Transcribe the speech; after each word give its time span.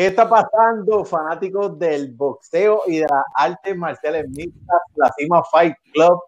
¿Qué 0.00 0.06
está 0.06 0.26
pasando, 0.26 1.04
fanáticos 1.04 1.78
del 1.78 2.14
boxeo 2.14 2.84
y 2.86 3.00
de 3.00 3.06
las 3.06 3.22
artes 3.34 3.76
marciales 3.76 4.30
mixtas? 4.30 4.80
La 4.94 5.12
Cima 5.12 5.42
Fight 5.44 5.76
Club 5.92 6.22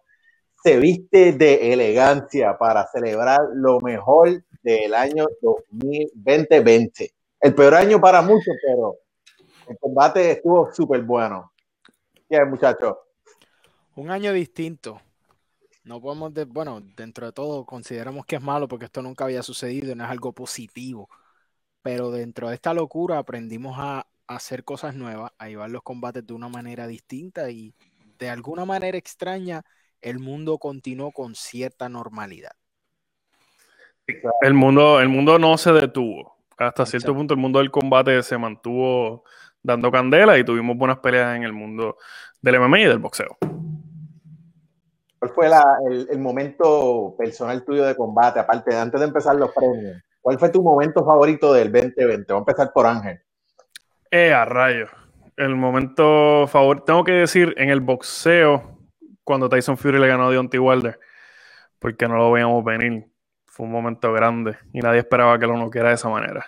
se 0.63 0.77
viste 0.77 1.33
de 1.33 1.73
elegancia 1.73 2.55
para 2.55 2.85
celebrar 2.85 3.39
lo 3.55 3.79
mejor 3.79 4.43
del 4.61 4.93
año 4.93 5.25
2020. 5.41 7.15
El 7.41 7.55
peor 7.55 7.73
año 7.73 7.99
para 7.99 8.21
muchos, 8.21 8.53
pero 8.63 8.97
el 9.67 9.75
combate 9.79 10.33
estuvo 10.33 10.71
súper 10.71 11.01
bueno. 11.01 11.51
¿Qué 12.29 12.45
muchachos? 12.45 12.97
Un 13.95 14.11
año 14.11 14.33
distinto. 14.33 15.01
No 15.83 15.99
podemos, 15.99 16.31
de, 16.31 16.45
bueno, 16.45 16.79
dentro 16.95 17.25
de 17.25 17.31
todo 17.31 17.65
consideramos 17.65 18.27
que 18.27 18.35
es 18.35 18.41
malo 18.43 18.67
porque 18.67 18.85
esto 18.85 19.01
nunca 19.01 19.23
había 19.23 19.41
sucedido 19.41 19.95
no 19.95 20.03
es 20.03 20.11
algo 20.11 20.31
positivo. 20.31 21.09
Pero 21.83 22.11
dentro 22.11 22.49
de 22.49 22.55
esta 22.55 22.73
locura 22.73 23.19
aprendimos 23.19 23.75
a, 23.77 24.07
hacer 24.25 24.63
cosas 24.63 24.95
nuevas, 24.95 25.31
a 25.37 25.49
llevar 25.49 25.69
los 25.69 25.83
combates 25.83 26.25
de 26.25 26.33
una 26.33 26.47
manera 26.47 26.87
distinta 26.87 27.51
y 27.51 27.75
de 28.17 28.29
alguna 28.29 28.65
manera 28.65 28.97
extraña 28.97 29.63
el 30.01 30.17
mundo 30.17 30.57
continuó 30.57 31.11
con 31.11 31.35
cierta 31.35 31.89
normalidad. 31.89 32.53
El 34.41 34.53
mundo, 34.53 35.01
el 35.01 35.09
mundo 35.09 35.37
no 35.37 35.57
se 35.57 35.73
detuvo. 35.73 36.37
Hasta 36.57 36.85
cierto 36.85 37.13
punto 37.13 37.33
el 37.33 37.39
mundo 37.39 37.59
del 37.59 37.69
combate 37.69 38.23
se 38.23 38.37
mantuvo 38.37 39.23
dando 39.61 39.91
candela 39.91 40.37
y 40.37 40.45
tuvimos 40.45 40.77
buenas 40.77 40.99
peleas 40.99 41.35
en 41.35 41.43
el 41.43 41.53
mundo 41.53 41.97
del 42.41 42.59
MMA 42.59 42.79
y 42.79 42.85
del 42.85 42.99
boxeo. 42.99 43.37
¿Cuál 45.19 45.31
fue 45.31 45.49
el, 46.09 46.19
momento 46.19 47.15
personal 47.17 47.63
tuyo 47.63 47.85
de 47.85 47.95
combate, 47.95 48.39
aparte 48.39 48.71
de 48.71 48.79
antes 48.79 48.99
de 48.99 49.07
empezar 49.07 49.35
los 49.35 49.51
premios? 49.53 50.01
¿Cuál 50.23 50.39
fue 50.39 50.49
tu 50.49 50.63
momento 50.63 51.03
favorito 51.03 51.51
del 51.51 51.69
2020? 51.69 52.31
Vamos 52.31 52.47
a 52.47 52.51
empezar 52.51 52.71
por 52.73 52.85
Ángel. 52.85 53.19
Eh, 54.09 54.33
a 54.33 54.45
rayo. 54.45 54.87
El 55.35 55.53
momento 55.53 56.47
favorito, 56.47 56.85
tengo 56.85 57.03
que 57.03 57.11
decir, 57.11 57.53
en 57.57 57.69
el 57.69 57.81
boxeo, 57.81 58.79
cuando 59.25 59.49
Tyson 59.49 59.77
Fury 59.77 59.99
le 59.99 60.07
ganó 60.07 60.27
a 60.27 60.31
Deontay 60.31 60.61
Wilder, 60.61 60.97
porque 61.77 62.07
no 62.07 62.15
lo 62.15 62.31
veíamos 62.31 62.63
venir. 62.63 63.05
Fue 63.45 63.65
un 63.65 63.73
momento 63.73 64.13
grande 64.13 64.55
y 64.71 64.79
nadie 64.79 64.99
esperaba 64.99 65.37
que 65.37 65.45
lo 65.45 65.57
noqueara 65.57 65.89
de 65.89 65.95
esa 65.95 66.07
manera. 66.07 66.45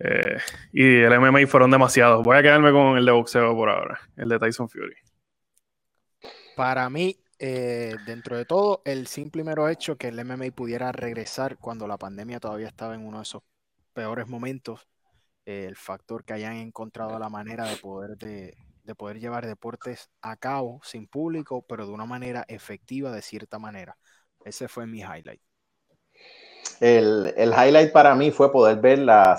Eh, 0.00 0.38
y 0.72 1.02
el 1.02 1.20
MMA 1.20 1.46
fueron 1.46 1.70
demasiados. 1.70 2.24
Voy 2.24 2.36
a 2.36 2.42
quedarme 2.42 2.72
con 2.72 2.98
el 2.98 3.06
de 3.06 3.12
boxeo 3.12 3.54
por 3.54 3.70
ahora, 3.70 4.00
el 4.16 4.28
de 4.28 4.40
Tyson 4.40 4.68
Fury. 4.68 4.96
Para 6.56 6.90
mí, 6.90 7.16
eh, 7.38 7.96
dentro 8.06 8.36
de 8.36 8.44
todo, 8.44 8.82
el 8.84 9.06
simple 9.06 9.44
mero 9.44 9.68
hecho 9.68 9.96
que 9.96 10.08
el 10.08 10.18
MMA 10.18 10.52
pudiera 10.54 10.92
regresar 10.92 11.58
cuando 11.58 11.86
la 11.86 11.98
pandemia 11.98 12.40
todavía 12.40 12.68
estaba 12.68 12.94
en 12.94 13.06
uno 13.06 13.18
de 13.18 13.24
esos 13.24 13.42
peores 13.92 14.28
momentos, 14.28 14.86
eh, 15.44 15.66
el 15.66 15.76
factor 15.76 16.24
que 16.24 16.34
hayan 16.34 16.56
encontrado 16.56 17.18
la 17.18 17.28
manera 17.28 17.66
de 17.66 17.76
poder 17.76 18.16
de, 18.16 18.54
de 18.84 18.94
poder 18.94 19.18
llevar 19.18 19.46
deportes 19.46 20.10
a 20.22 20.36
cabo 20.36 20.80
sin 20.84 21.08
público, 21.08 21.64
pero 21.68 21.86
de 21.86 21.92
una 21.92 22.06
manera 22.06 22.44
efectiva, 22.48 23.10
de 23.10 23.22
cierta 23.22 23.58
manera. 23.58 23.96
Ese 24.44 24.68
fue 24.68 24.86
mi 24.86 25.00
highlight. 25.00 25.40
El, 26.80 27.34
highlight 27.36 27.92
para 27.92 28.14
mí 28.14 28.30
fue 28.30 28.52
poder 28.52 28.78
ver 28.78 28.98
la, 28.98 29.36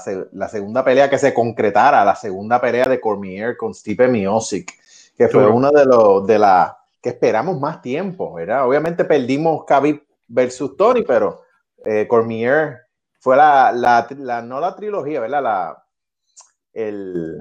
segunda 0.49 0.83
pelea 0.83 1.09
que 1.09 1.17
se 1.17 1.33
concretara, 1.33 2.03
la 2.03 2.15
segunda 2.15 2.59
pelea 2.59 2.85
de 2.85 2.99
Cormier 2.99 3.55
con 3.55 3.73
Stipe 3.73 4.07
Miocic, 4.07 4.73
que 5.15 5.27
fue 5.27 5.47
uno 5.47 5.71
de 5.71 5.85
los 5.85 6.25
de 6.25 6.39
la 6.39 6.76
que 7.01 7.09
esperamos 7.09 7.59
más 7.59 7.81
tiempo, 7.81 8.33
¿verdad? 8.33 8.67
Obviamente 8.67 9.05
perdimos 9.05 9.65
Khabib 9.65 10.03
versus 10.27 10.75
Tony, 10.75 11.03
pero 11.03 11.41
eh, 11.85 12.07
Cormier 12.07 12.77
fue 13.19 13.37
la, 13.37 13.71
la, 13.71 14.41
no 14.41 14.59
la 14.59 14.75
trilogía, 14.75 15.19
¿verdad? 15.19 15.43
La, 15.43 15.85
el, 16.73 17.37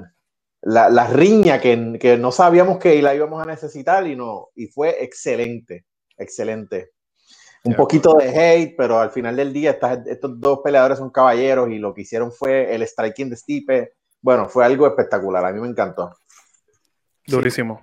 la, 0.62 1.06
riña 1.06 1.60
que, 1.60 1.98
que, 2.00 2.16
no 2.16 2.32
sabíamos 2.32 2.78
que 2.78 3.00
la 3.00 3.14
íbamos 3.14 3.42
a 3.42 3.46
necesitar 3.46 4.06
y, 4.06 4.16
no, 4.16 4.48
y 4.54 4.66
fue 4.66 5.02
excelente, 5.04 5.86
excelente. 6.16 6.92
Un 7.64 7.74
poquito 7.74 8.14
de 8.14 8.28
hate, 8.28 8.74
pero 8.76 9.00
al 9.00 9.10
final 9.10 9.34
del 9.34 9.52
día 9.52 9.78
estos 10.06 10.40
dos 10.40 10.60
peleadores 10.62 10.98
son 10.98 11.10
caballeros 11.10 11.68
y 11.70 11.78
lo 11.78 11.92
que 11.92 12.02
hicieron 12.02 12.30
fue 12.30 12.72
el 12.72 12.82
striking 12.86 13.28
de 13.28 13.36
Stipe. 13.36 13.92
Bueno, 14.20 14.48
fue 14.48 14.64
algo 14.64 14.86
espectacular, 14.86 15.44
a 15.44 15.52
mí 15.52 15.60
me 15.60 15.68
encantó. 15.68 16.16
Durísimo. 17.26 17.82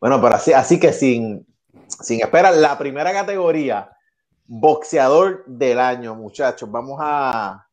Bueno, 0.00 0.20
pero 0.20 0.34
así, 0.34 0.52
así 0.52 0.78
que 0.78 0.92
sin, 0.92 1.46
sin 1.88 2.20
esperar, 2.20 2.54
la 2.54 2.76
primera 2.78 3.12
categoría, 3.12 3.90
boxeador 4.46 5.44
del 5.46 5.78
año, 5.78 6.14
muchachos. 6.14 6.70
Vamos 6.70 6.98
a, 7.00 7.64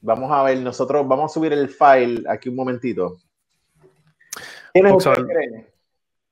Vamos 0.00 0.30
a 0.30 0.42
ver, 0.44 0.58
nosotros 0.58 1.06
vamos 1.08 1.30
a 1.30 1.34
subir 1.34 1.52
el 1.52 1.68
file 1.68 2.22
aquí 2.28 2.48
un 2.48 2.56
momentito. 2.56 3.18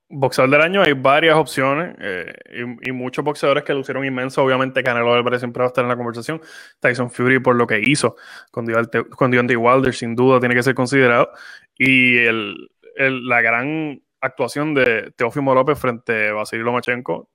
boxeador, 0.09 0.49
del 0.49 0.61
año 0.61 0.81
hay 0.83 0.93
varias 0.93 1.35
opciones 1.35 1.95
eh, 1.99 2.33
y, 2.81 2.91
muchos 2.93 3.25
boxeadores 3.25 3.65
que 3.65 3.73
lucieron 3.73 4.05
inmenso. 4.05 4.41
Obviamente, 4.41 4.81
Canelo 4.83 5.13
Álvarez 5.13 5.41
siempre 5.41 5.59
va 5.61 5.65
a 5.65 5.67
estar 5.67 5.83
en 5.83 5.89
la 5.89 5.97
conversación. 5.97 6.39
Tyson 6.79 7.11
Fury, 7.11 7.39
por 7.39 7.55
lo 7.55 7.67
que 7.67 7.81
hizo 7.85 8.15
con, 8.51 8.65
Deontay 8.65 9.55
Wilder, 9.57 9.93
sin 9.93 10.15
duda 10.15 10.39
tiene 10.39 10.55
que 10.55 10.63
ser 10.63 10.73
considerado. 10.73 11.29
Y 11.77 12.19
el, 12.19 12.69
la 12.95 13.41
gran 13.41 14.01
actuación 14.21 14.73
de 14.73 15.11
Teófimo 15.15 15.53
López 15.53 15.77
frente 15.79 16.29
a 16.29 16.33
Vasily 16.33 16.63
Lomachenko 16.63 17.29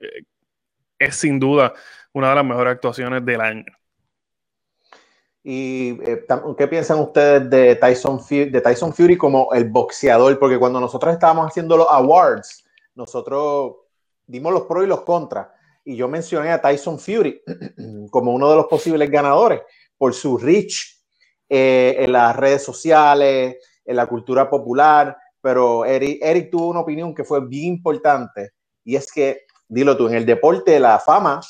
eh, 0.00 0.24
es 0.98 1.16
sin 1.16 1.38
duda 1.38 1.72
una 2.12 2.30
de 2.30 2.34
las 2.34 2.44
mejores 2.44 2.74
actuaciones 2.74 3.24
del 3.24 3.40
año. 3.40 3.64
¿Y 5.42 5.98
eh, 6.02 6.26
qué 6.58 6.68
piensan 6.68 6.98
ustedes 6.98 7.48
de 7.48 7.76
Tyson, 7.76 8.20
Fury, 8.20 8.50
de 8.50 8.60
Tyson 8.60 8.92
Fury 8.92 9.16
como 9.16 9.52
el 9.54 9.64
boxeador? 9.68 10.38
Porque 10.38 10.58
cuando 10.58 10.80
nosotros 10.80 11.12
estábamos 11.12 11.46
haciendo 11.46 11.76
los 11.76 11.86
awards, 11.88 12.64
nosotros 12.94 13.76
dimos 14.26 14.52
los 14.52 14.62
pros 14.62 14.84
y 14.84 14.88
los 14.88 15.02
contras. 15.02 15.48
Y 15.84 15.96
yo 15.96 16.08
mencioné 16.08 16.50
a 16.50 16.60
Tyson 16.60 16.98
Fury 16.98 17.42
como 18.10 18.34
uno 18.34 18.50
de 18.50 18.56
los 18.56 18.66
posibles 18.66 19.10
ganadores 19.10 19.62
por 19.96 20.12
su 20.12 20.36
reach 20.36 20.98
eh, 21.48 21.96
en 21.98 22.12
las 22.12 22.36
redes 22.36 22.62
sociales, 22.62 23.56
en 23.84 23.96
la 23.96 24.06
cultura 24.06 24.50
popular. 24.50 25.16
Pero 25.40 25.84
Eric, 25.84 26.18
Eric 26.22 26.50
tuvo 26.50 26.68
una 26.68 26.80
opinión 26.80 27.14
que 27.14 27.24
fue 27.24 27.46
bien 27.46 27.66
importante 27.66 28.50
y 28.84 28.96
es 28.96 29.12
que, 29.12 29.42
dilo 29.68 29.96
tú, 29.96 30.08
en 30.08 30.14
el 30.14 30.26
deporte 30.26 30.72
de 30.72 30.80
la 30.80 30.98
fama 30.98 31.40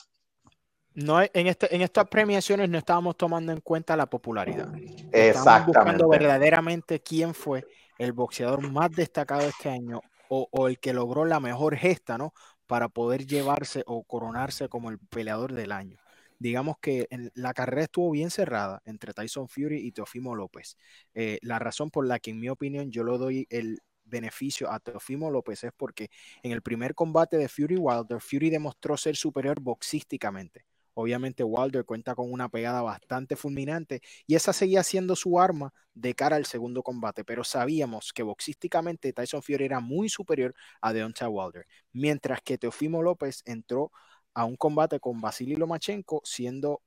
no, 0.99 1.23
en, 1.23 1.47
este, 1.47 1.73
en 1.75 1.83
estas 1.83 2.09
premiaciones 2.09 2.69
no 2.69 2.77
estábamos 2.77 3.17
tomando 3.17 3.53
en 3.53 3.61
cuenta 3.61 3.97
la 3.97 4.07
popularidad. 4.07 4.75
Exactamente. 4.75 5.29
Estábamos 5.29 5.67
buscando 5.69 6.09
verdaderamente 6.09 7.01
quién 7.01 7.35
fue 7.35 7.65
el 7.99 8.13
boxeador 8.13 8.69
más 8.69 8.91
destacado 8.91 9.43
este 9.43 9.71
año 9.71 10.01
o, 10.29 10.67
el 10.67 10.81
que 10.81 10.93
logró 10.93 11.25
la 11.25 11.39
mejor 11.39 11.77
gesta, 11.77 12.19
¿no? 12.19 12.35
Para 12.67 12.89
poder 12.89 13.27
llevarse 13.27 13.85
o 13.87 14.03
coronarse 14.03 14.69
como 14.69 14.91
el 14.91 14.99
peleador 14.99 15.53
del 15.53 15.71
año. 15.71 15.99
Digamos 16.39 16.77
que 16.81 17.09
la 17.35 17.55
carrera 17.55 17.83
estuvo 17.83 18.11
bien 18.11 18.31
cerrada 18.31 18.81
entre 18.85 19.13
Tyson 19.13 19.49
Fury 19.49 19.79
y 19.87 19.93
Teofimo 19.93 20.35
López. 20.35 20.77
Eh, 21.15 21.39
la 21.43 21.59
razón 21.59 21.91
por 21.91 22.07
la 22.07 22.19
que, 22.19 22.31
en 22.31 22.41
mi 22.41 22.49
opinión, 22.49 22.91
yo 22.91 23.03
lo 23.05 23.19
doy 23.19 23.47
el 23.51 23.81
beneficio 24.05 24.71
a 24.71 24.81
Teofimo 24.81 25.31
López 25.31 25.65
es 25.65 25.73
porque 25.77 26.11
en 26.43 26.53
el 26.53 26.63
primer 26.63 26.95
combate 26.95 27.37
de 27.37 27.49
Fury 27.49 27.77
Wilder, 27.77 28.21
Fury 28.21 28.51
demostró 28.51 28.97
ser 28.97 29.17
superior 29.17 29.61
boxísticamente 29.61 30.65
Obviamente 31.01 31.45
Wilder 31.45 31.85
cuenta 31.85 32.17
con 32.17 32.33
una 32.33 32.49
pegada 32.49 32.83
bastante 32.83 33.37
fulminante 33.37 34.01
y 34.27 34.35
esa 34.35 34.53
seguía 34.53 34.83
siendo 34.83 35.15
su 35.15 35.39
arma 35.39 35.73
de 35.95 36.13
cara 36.17 36.35
al 36.35 36.45
segundo 36.45 36.83
combate, 36.83 37.23
pero 37.23 37.45
sabíamos 37.45 38.13
que 38.13 38.25
boxísticamente 38.25 39.13
Tyson 39.13 39.41
Fury 39.41 39.65
era 39.65 39.79
muy 39.79 40.09
superior 40.09 40.57
a 40.81 40.93
Deontay 40.93 41.29
Wilder, 41.29 41.69
mientras 41.93 42.43
que 42.43 42.59
Teofimo 42.59 43.01
López 43.01 43.43
entró 43.45 43.93
a 44.39 44.45
un 44.45 44.55
combate 44.55 45.01
con 45.01 45.21
Vasily 45.21 45.57
Lomachenko 45.57 46.21
siendo 46.23 46.81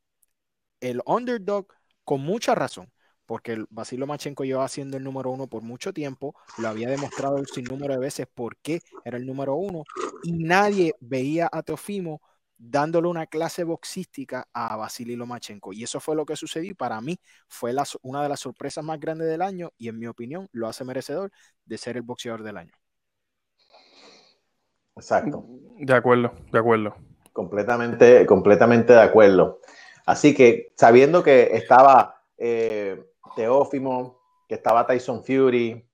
el 0.80 1.02
underdog 1.06 1.68
con 2.06 2.22
mucha 2.22 2.56
razón, 2.56 2.90
porque 3.26 3.66
Vasily 3.70 4.00
Lomachenko 4.00 4.46
llevaba 4.46 4.70
siendo 4.70 4.96
el 4.96 5.03
número 5.03 5.32
uno 5.32 5.48
por 5.48 5.62
mucho 5.62 5.92
tiempo, 5.92 6.34
lo 6.59 6.70
había 6.70 6.90
demostrado 6.90 7.36
un 7.36 7.46
sinnúmero 7.46 7.96
de 7.96 8.00
veces 8.00 8.26
por 8.34 8.56
qué 8.56 8.80
era 9.03 9.18
el 9.18 9.26
número 9.26 9.56
uno, 9.56 9.84
y 10.24 10.32
nadie 10.32 10.96
veía 11.02 11.50
a 11.52 11.62
Teofimo 11.62 12.22
dándole 12.58 13.09
una 13.09 13.26
clase 13.26 13.66
boxística 13.66 14.47
a 14.54 14.78
Vasily 14.78 15.18
Lomachenko. 15.18 15.74
Y 15.74 15.84
eso 15.84 16.00
fue 16.00 16.16
lo 16.16 16.26
que 16.26 16.38
sucedió 16.38 16.72
y 16.72 16.76
para 16.76 17.02
mí 17.02 17.20
fue 17.50 17.76
una 18.02 18.24
de 18.24 18.30
las 18.30 18.40
sorpresas 18.40 18.82
más 18.86 18.97
grandes 18.97 19.28
del 19.28 19.42
año 19.42 19.74
y 19.78 19.90
en 19.90 20.00
mi 20.00 20.08
opinión 20.08 20.47
lo 20.54 20.70
hace 20.70 20.86
merecedor 20.86 21.32
de 21.66 21.78
ser 21.78 21.97
el 21.97 22.04
boxeador 22.04 22.44
del 22.44 22.56
año. 22.56 22.74
Exacto. 24.96 25.46
De 25.80 25.94
acuerdo, 25.94 26.34
de 26.50 26.59
acuerdo. 26.59 27.10
Completamente, 27.34 28.26
completamente 28.26 28.94
de 28.94 29.02
acuerdo. 29.02 29.60
Así 30.06 30.34
que 30.34 30.74
sabiendo 30.76 31.24
que 31.24 31.56
estaba 31.56 32.22
eh, 32.38 33.04
Teófimo, 33.36 34.20
que 34.48 34.56
estaba 34.56 34.86
Tyson 34.86 35.24
Fury, 35.24 35.86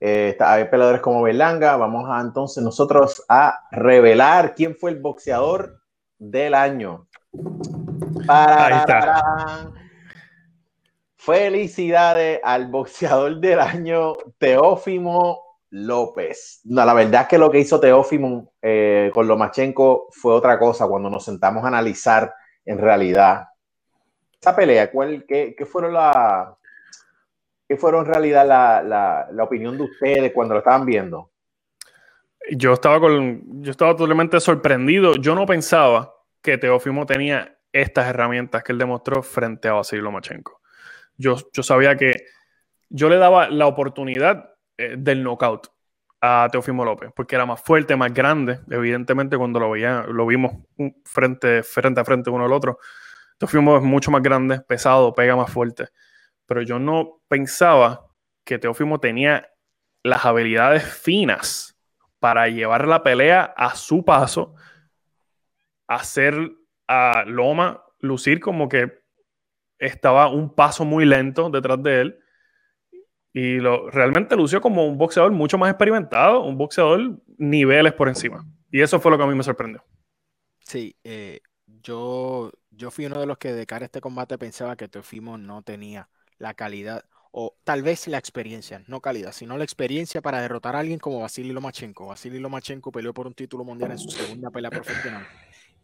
eh, 0.00 0.36
hay 0.40 0.66
peleadores 0.66 1.00
como 1.00 1.22
Berlanga, 1.22 1.76
vamos 1.76 2.08
a 2.10 2.20
entonces 2.20 2.62
nosotros 2.62 3.24
a 3.28 3.60
revelar 3.70 4.54
quién 4.54 4.76
fue 4.76 4.90
el 4.90 5.00
boxeador 5.00 5.80
del 6.18 6.54
año. 6.54 7.06
Ahí 8.28 8.74
está. 8.74 9.72
Felicidades 11.16 12.40
al 12.44 12.68
boxeador 12.68 13.40
del 13.40 13.58
año, 13.58 14.12
Teófimo 14.38 15.45
López. 15.70 16.60
No, 16.64 16.84
la 16.84 16.94
verdad 16.94 17.22
es 17.22 17.28
que 17.28 17.38
lo 17.38 17.50
que 17.50 17.58
hizo 17.58 17.80
Teófimo 17.80 18.52
eh, 18.62 19.10
con 19.12 19.26
Lomachenko 19.26 20.08
fue 20.10 20.32
otra 20.32 20.58
cosa 20.58 20.86
cuando 20.86 21.10
nos 21.10 21.24
sentamos 21.24 21.64
a 21.64 21.68
analizar 21.68 22.32
en 22.64 22.78
realidad 22.78 23.46
esa 24.40 24.54
pelea. 24.54 24.90
¿cuál, 24.90 25.24
qué, 25.26 25.54
fueron 25.70 25.94
la, 25.94 26.56
qué 27.68 27.76
fueron 27.76 28.06
en 28.06 28.12
realidad 28.12 28.46
la, 28.46 29.28
la, 29.30 29.44
opinión 29.44 29.76
de 29.76 29.84
ustedes 29.84 30.32
cuando 30.32 30.54
lo 30.54 30.60
estaban 30.60 30.86
viendo? 30.86 31.30
Yo 32.50 32.72
estaba, 32.74 33.00
con, 33.00 33.62
yo 33.62 33.72
estaba 33.72 33.96
totalmente 33.96 34.38
sorprendido. 34.38 35.14
Yo 35.16 35.34
no 35.34 35.46
pensaba 35.46 36.14
que 36.40 36.58
Teófimo 36.58 37.06
tenía 37.06 37.58
estas 37.72 38.06
herramientas 38.06 38.62
que 38.62 38.72
él 38.72 38.78
demostró 38.78 39.22
frente 39.22 39.68
a 39.68 39.72
Vasily 39.72 40.00
Lomachenko. 40.00 40.60
Yo, 41.16 41.36
yo 41.52 41.62
sabía 41.62 41.96
que 41.96 42.14
yo 42.88 43.08
le 43.08 43.16
daba 43.16 43.48
la 43.48 43.66
oportunidad 43.66 44.55
eh, 44.78 44.96
del 44.98 45.22
knockout 45.22 45.68
a 46.20 46.48
Teofimo 46.50 46.84
López, 46.84 47.10
porque 47.14 47.34
era 47.34 47.46
más 47.46 47.60
fuerte, 47.60 47.96
más 47.96 48.12
grande. 48.12 48.60
Evidentemente, 48.70 49.36
cuando 49.36 49.60
lo, 49.60 49.70
veía, 49.70 50.04
lo 50.08 50.26
vimos 50.26 50.52
frente, 51.04 51.62
frente 51.62 52.00
a 52.00 52.04
frente 52.04 52.30
uno 52.30 52.44
al 52.44 52.52
otro, 52.52 52.78
Teofimo 53.38 53.76
es 53.76 53.82
mucho 53.82 54.10
más 54.10 54.22
grande, 54.22 54.60
pesado, 54.60 55.14
pega 55.14 55.36
más 55.36 55.50
fuerte. 55.50 55.88
Pero 56.46 56.62
yo 56.62 56.78
no 56.78 57.22
pensaba 57.28 58.06
que 58.44 58.58
Teofimo 58.58 59.00
tenía 59.00 59.50
las 60.02 60.24
habilidades 60.24 60.84
finas 60.84 61.78
para 62.18 62.48
llevar 62.48 62.86
la 62.88 63.02
pelea 63.02 63.42
a 63.56 63.74
su 63.74 64.04
paso, 64.04 64.54
hacer 65.86 66.52
a 66.88 67.24
Loma 67.26 67.82
lucir 68.00 68.40
como 68.40 68.68
que 68.68 69.00
estaba 69.78 70.28
un 70.28 70.54
paso 70.54 70.84
muy 70.84 71.04
lento 71.04 71.50
detrás 71.50 71.82
de 71.82 72.00
él 72.00 72.18
y 73.36 73.58
lo, 73.58 73.90
realmente 73.90 74.34
lució 74.34 74.62
como 74.62 74.86
un 74.86 74.96
boxeador 74.96 75.30
mucho 75.30 75.58
más 75.58 75.68
experimentado, 75.68 76.42
un 76.42 76.56
boxeador 76.56 77.20
niveles 77.36 77.92
por 77.92 78.08
encima. 78.08 78.46
Y 78.72 78.80
eso 78.80 78.98
fue 78.98 79.10
lo 79.10 79.18
que 79.18 79.24
a 79.24 79.26
mí 79.26 79.34
me 79.34 79.42
sorprendió. 79.42 79.84
Sí, 80.60 80.96
eh, 81.04 81.40
yo, 81.82 82.50
yo 82.70 82.90
fui 82.90 83.04
uno 83.04 83.20
de 83.20 83.26
los 83.26 83.36
que 83.36 83.52
de 83.52 83.66
cara 83.66 83.84
a 83.84 83.88
este 83.88 84.00
combate 84.00 84.38
pensaba 84.38 84.74
que 84.74 84.88
Teofimo 84.88 85.36
no 85.36 85.60
tenía 85.60 86.08
la 86.38 86.54
calidad, 86.54 87.04
o 87.30 87.54
tal 87.62 87.82
vez 87.82 88.08
la 88.08 88.16
experiencia, 88.16 88.82
no 88.86 89.02
calidad, 89.02 89.32
sino 89.32 89.58
la 89.58 89.64
experiencia 89.64 90.22
para 90.22 90.40
derrotar 90.40 90.74
a 90.74 90.78
alguien 90.78 90.98
como 90.98 91.20
Vasily 91.20 91.52
Lomachenko. 91.52 92.06
Vasily 92.06 92.38
Lomachenko 92.38 92.90
peleó 92.90 93.12
por 93.12 93.26
un 93.26 93.34
título 93.34 93.64
mundial 93.64 93.90
en 93.90 93.98
su 93.98 94.08
segunda 94.08 94.50
pelea 94.50 94.70
profesional 94.70 95.26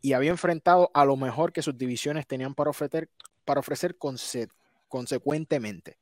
y 0.01 0.15
había 0.15 0.31
enfrentado 0.31 0.91
a 0.95 1.05
lo 1.05 1.19
mejor 1.19 1.53
que 1.53 1.61
sus 1.61 1.77
divisiones 1.77 2.27
tenían 2.27 2.55
para 2.55 2.71
ofrecer, 2.71 3.11
para 3.45 3.61
ofrecer 3.61 3.99
consecuentemente 4.89 5.99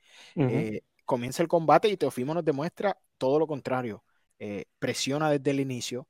comienza 1.11 1.43
el 1.43 1.49
combate 1.49 1.89
y 1.89 1.97
Teofimo 1.97 2.35
nos 2.35 2.45
demuestra 2.45 2.97
todo 3.19 3.41
lo 3.41 3.49
contrario. 3.49 4.05
Eh, 4.39 4.67
presiona 4.79 5.29
desde 5.29 5.51
el 5.51 5.59
inicio, 5.59 6.09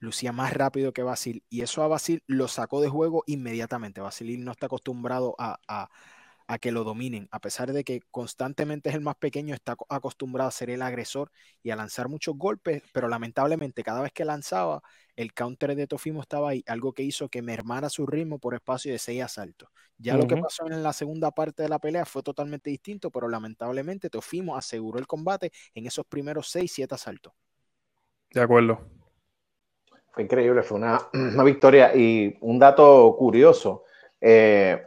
lucía 0.00 0.32
más 0.32 0.52
rápido 0.52 0.92
que 0.92 1.04
Basil 1.04 1.44
y 1.48 1.62
eso 1.62 1.82
a 1.84 1.88
Basil 1.88 2.24
lo 2.26 2.48
sacó 2.48 2.80
de 2.80 2.88
juego 2.88 3.22
inmediatamente. 3.28 4.00
Basil 4.00 4.44
no 4.44 4.52
está 4.52 4.66
acostumbrado 4.66 5.36
a, 5.38 5.60
a 5.68 5.90
que 6.60 6.72
lo 6.72 6.84
dominen, 6.84 7.28
a 7.30 7.40
pesar 7.40 7.72
de 7.72 7.84
que 7.84 8.02
constantemente 8.10 8.90
es 8.90 8.94
el 8.94 9.00
más 9.00 9.16
pequeño, 9.16 9.54
está 9.54 9.76
acostumbrado 9.88 10.48
a 10.48 10.52
ser 10.52 10.70
el 10.70 10.82
agresor 10.82 11.30
y 11.62 11.70
a 11.70 11.76
lanzar 11.76 12.08
muchos 12.08 12.36
golpes, 12.36 12.82
pero 12.92 13.08
lamentablemente 13.08 13.82
cada 13.82 14.02
vez 14.02 14.12
que 14.12 14.24
lanzaba, 14.24 14.82
el 15.16 15.34
counter 15.34 15.74
de 15.74 15.86
Tofimo 15.86 16.22
estaba 16.22 16.50
ahí, 16.50 16.64
algo 16.66 16.92
que 16.92 17.02
hizo 17.02 17.28
que 17.28 17.42
mermara 17.42 17.88
su 17.88 18.06
ritmo 18.06 18.38
por 18.38 18.54
espacio 18.54 18.92
de 18.92 18.98
seis 18.98 19.22
asaltos. 19.22 19.68
Ya 19.98 20.16
lo 20.16 20.26
que 20.26 20.36
pasó 20.36 20.66
en 20.66 20.82
la 20.82 20.92
segunda 20.92 21.30
parte 21.30 21.62
de 21.62 21.68
la 21.68 21.78
pelea 21.78 22.04
fue 22.04 22.22
totalmente 22.22 22.70
distinto, 22.70 23.10
pero 23.10 23.28
lamentablemente 23.28 24.10
Tofimo 24.10 24.56
aseguró 24.56 24.98
el 24.98 25.06
combate 25.06 25.52
en 25.74 25.86
esos 25.86 26.06
primeros 26.06 26.50
seis, 26.50 26.72
siete 26.72 26.94
asaltos. 26.94 27.32
De 28.30 28.40
acuerdo. 28.40 28.80
Fue 30.12 30.24
increíble, 30.24 30.62
fue 30.62 30.78
una, 30.78 31.00
una 31.12 31.44
victoria 31.44 31.94
y 31.94 32.36
un 32.40 32.58
dato 32.58 33.14
curioso. 33.18 33.84
Eh, 34.20 34.80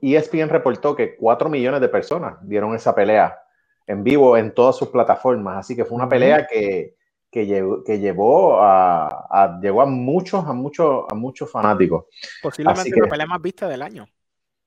ESPN 0.00 0.48
reportó 0.48 0.94
que 0.94 1.16
4 1.16 1.48
millones 1.48 1.80
de 1.80 1.88
personas 1.88 2.36
vieron 2.42 2.74
esa 2.74 2.94
pelea 2.94 3.38
en 3.86 4.04
vivo 4.04 4.36
en 4.36 4.54
todas 4.54 4.76
sus 4.76 4.88
plataformas, 4.88 5.58
así 5.58 5.74
que 5.76 5.84
fue 5.84 5.96
una 5.96 6.08
pelea 6.08 6.46
que, 6.46 6.96
que, 7.30 7.46
llevó, 7.46 7.82
que 7.82 7.98
llevó 7.98 8.62
a, 8.62 9.58
llegó 9.60 9.82
a 9.82 9.86
muchos, 9.86 10.44
a 10.46 10.52
muchos, 10.52 11.04
a 11.10 11.14
muchos 11.14 11.50
fanáticos. 11.50 12.06
Posiblemente 12.42 13.00
la 13.00 13.08
pelea 13.08 13.26
más 13.26 13.42
vista 13.42 13.68
del 13.68 13.82
año. 13.82 14.06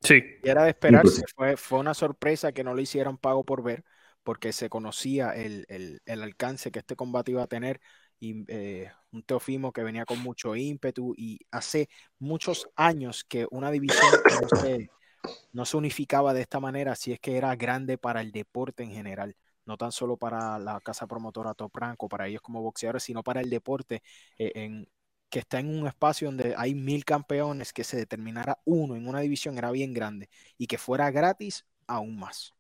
Sí. 0.02 0.22
Y 0.44 0.50
era 0.50 0.64
de 0.64 0.70
esperarse, 0.70 1.24
fue, 1.36 1.58
fue 1.58 1.80
una 1.80 1.94
sorpresa 1.94 2.52
que 2.52 2.64
no 2.64 2.76
le 2.76 2.84
hicieran 2.84 3.18
pago 3.18 3.44
por 3.44 3.64
ver, 3.64 3.84
porque 4.24 4.52
se 4.52 4.70
conocía 4.70 5.32
el, 5.32 5.66
el, 5.70 6.02
el 6.06 6.22
alcance 6.22 6.72
que 6.72 6.80
este 6.80 6.96
combate 6.96 7.32
iba 7.32 7.44
a 7.44 7.48
tener 7.48 7.80
y 8.20 8.44
eh, 8.48 8.92
un 9.12 9.24
Teofimo 9.24 9.72
que 9.72 9.84
venía 9.84 10.06
con 10.06 10.20
mucho 10.20 10.56
ímpetu 10.56 11.14
y 11.18 11.40
hace 11.52 11.90
muchos 12.20 12.70
años 12.76 13.24
que 13.24 13.48
una 13.52 13.72
división 13.72 14.12
no 14.42 14.58
se, 14.58 14.90
no 15.54 15.66
se 15.66 15.78
unificaba 15.78 16.34
de 16.34 16.42
esta 16.42 16.60
manera 16.60 16.96
si 16.96 17.12
es 17.14 17.20
que 17.20 17.38
era 17.38 17.56
grande 17.56 17.98
para 17.98 18.22
el 18.22 18.32
deporte 18.32 18.84
en 18.84 18.92
general, 18.92 19.36
no 19.66 19.78
tan 19.78 19.92
solo 19.92 20.18
para 20.18 20.60
la 20.60 20.80
casa 20.82 21.08
promotora 21.08 21.54
Top 21.54 21.76
Rank 21.76 22.02
o 22.04 22.10
para 22.10 22.28
ellos 22.28 22.42
como 22.42 22.62
boxeadores, 22.62 23.04
sino 23.04 23.24
para 23.24 23.42
el 23.42 23.50
deporte 23.50 24.02
eh, 24.38 24.86
que 25.30 25.40
está 25.40 25.60
en 25.60 25.78
un 25.78 25.88
espacio 25.88 26.28
donde 26.28 26.54
hay 26.58 26.76
mil 26.76 27.04
campeones, 27.04 27.74
que 27.74 27.84
se 27.84 27.98
determinara 27.98 28.60
uno 28.66 28.96
en 28.96 29.08
una 29.08 29.20
división 29.20 29.58
era 29.58 29.72
bien 29.72 29.94
grande 29.94 30.30
y 30.58 30.68
que 30.68 30.78
fuera 30.78 31.12
gratis 31.12 31.66
aún 31.88 32.18
más. 32.18 32.54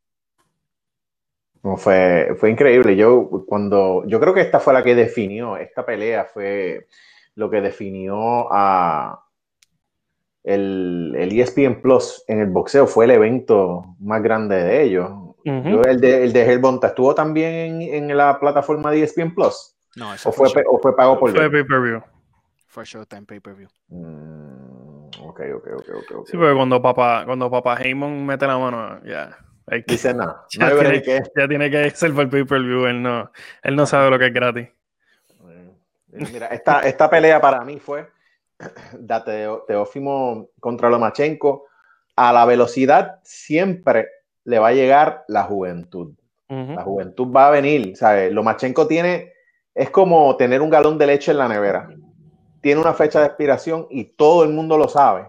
fue, 1.78 2.36
fue 2.38 2.50
increíble. 2.52 2.96
Yo 2.96 3.46
cuando 3.48 4.04
yo 4.08 4.20
creo 4.20 4.34
que 4.34 4.42
esta 4.42 4.60
fue 4.60 4.74
la 4.74 4.84
que 4.84 4.96
definió 4.96 5.58
esta 5.58 5.86
pelea, 5.86 6.26
fue 6.26 6.88
lo 7.36 7.50
que 7.50 7.62
definió 7.62 8.48
a, 8.52 9.25
el, 10.46 11.14
el, 11.18 11.40
ESPN 11.40 11.82
Plus 11.82 12.24
en 12.28 12.40
el 12.40 12.48
boxeo 12.48 12.86
fue 12.86 13.06
el 13.06 13.12
evento 13.12 13.96
más 14.00 14.22
grande 14.22 14.56
de 14.56 14.84
ellos. 14.84 15.10
el 15.44 16.00
de, 16.00 16.24
el 16.24 16.34
de 16.34 16.46
Hellbonta 16.46 16.88
estuvo 16.88 17.16
también 17.16 17.82
en, 17.82 18.10
en, 18.10 18.16
la 18.18 18.40
plataforma 18.40 18.92
de 18.92 19.04
ESPN 19.04 19.34
Plus. 19.34 19.76
No, 19.96 20.14
eso 20.14 20.30
o 20.30 20.32
fue, 20.32 20.48
o 20.68 20.78
fue 20.78 20.96
pago 20.96 21.20
por 21.20 21.32
Fue 21.32 21.50
pay-per-view. 21.50 22.02
Fue 22.68 22.86
Showtime 22.86 23.24
pay-per-view. 23.24 23.70
Mm, 23.88 25.08
ok, 25.22 25.42
ok, 25.56 25.68
ok, 25.78 25.90
ok. 26.20 26.28
Sí, 26.28 26.38
pero 26.38 26.56
cuando 26.56 26.80
papá, 26.80 27.24
cuando 27.26 27.50
papá 27.50 27.78
Heyman 27.82 28.26
mete 28.26 28.46
la 28.46 28.60
mano, 28.60 29.04
ya. 29.04 29.36
Dice 29.88 30.14
nada. 30.14 30.46
Ya, 30.52 30.70
no 30.70 30.80
tiene, 30.80 31.02
que... 31.02 31.24
ya 31.36 31.48
tiene 31.48 31.72
que 31.72 31.90
ser 31.90 32.14
por 32.14 32.30
pay-per-view. 32.30 32.86
Él 32.86 33.02
no, 33.02 33.32
él 33.64 33.76
no 33.76 33.88
sabe 33.88 34.12
lo 34.12 34.20
que 34.20 34.28
es 34.28 34.34
gratis. 34.34 34.68
Mira, 36.12 36.48
esta, 36.48 36.82
esta 36.82 37.10
pelea 37.10 37.42
para 37.42 37.66
mí 37.66 37.80
fue 37.80 38.15
de 38.94 39.58
Teófimo 39.68 40.50
contra 40.60 40.90
Lomachenko, 40.90 41.66
a 42.16 42.32
la 42.32 42.46
velocidad 42.46 43.20
siempre 43.24 44.08
le 44.46 44.60
va 44.60 44.70
a 44.70 44.74
llegar 44.74 45.26
la 45.28 45.44
juventud. 45.44 46.14
La 46.48 46.84
juventud 46.84 47.28
va 47.36 47.48
a 47.48 47.52
venir. 47.52 47.98
¿sabes? 47.98 48.32
Lomachenko 48.32 48.88
tiene, 48.88 49.34
es 49.74 49.90
como 49.90 50.38
tener 50.38 50.62
un 50.62 50.70
galón 50.70 50.98
de 50.98 51.08
leche 51.08 51.32
en 51.32 51.40
la 51.40 51.48
nevera. 51.48 51.90
Tiene 52.62 52.82
una 52.82 52.94
fecha 52.94 53.20
de 53.20 53.28
expiración 53.28 53.88
y 53.90 54.06
todo 54.06 54.44
el 54.44 54.52
mundo 54.52 54.78
lo 54.78 54.88
sabe. 54.88 55.28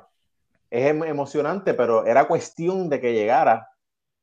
Es 0.70 0.86
em, 0.90 1.04
emocionante, 1.04 1.74
pero 1.74 2.04
era 2.04 2.28
cuestión 2.28 2.88
de 2.88 3.00
que 3.00 3.14
llegara 3.14 3.68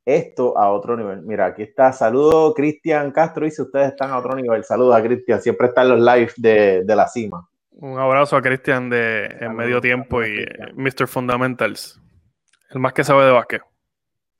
esto 0.05 0.57
a 0.57 0.71
otro 0.71 0.97
nivel. 0.97 1.21
Mira, 1.21 1.45
aquí 1.47 1.63
está. 1.63 1.93
Saludo 1.93 2.53
Cristian 2.53 3.11
Castro. 3.11 3.45
Dice: 3.45 3.61
Ustedes 3.61 3.89
están 3.89 4.11
a 4.11 4.17
otro 4.17 4.35
nivel. 4.35 4.63
Saludos 4.63 4.95
a 4.95 5.01
Cristian. 5.01 5.41
Siempre 5.41 5.67
está 5.67 5.83
en 5.83 5.89
los 5.89 5.99
lives 5.99 6.33
de, 6.37 6.83
de 6.83 6.95
la 6.95 7.07
cima. 7.07 7.47
Un 7.75 7.99
abrazo 7.99 8.35
a 8.37 8.41
Cristian 8.41 8.89
de 8.89 9.25
en 9.39 9.55
medio 9.55 9.81
tiempo 9.81 10.23
y 10.23 10.45
Mr. 10.75 11.07
Fundamentals, 11.07 11.99
el 12.69 12.79
más 12.79 12.93
que 12.93 13.03
sabe 13.03 13.25
de 13.25 13.31
básquet. 13.31 13.61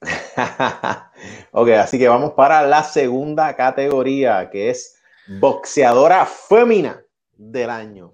ok, 1.52 1.70
así 1.70 1.98
que 1.98 2.08
vamos 2.08 2.34
para 2.34 2.62
la 2.62 2.84
segunda 2.84 3.56
categoría, 3.56 4.50
que 4.50 4.70
es 4.70 5.02
boxeadora 5.28 6.26
fémina 6.26 7.02
del 7.36 7.70
año. 7.70 8.14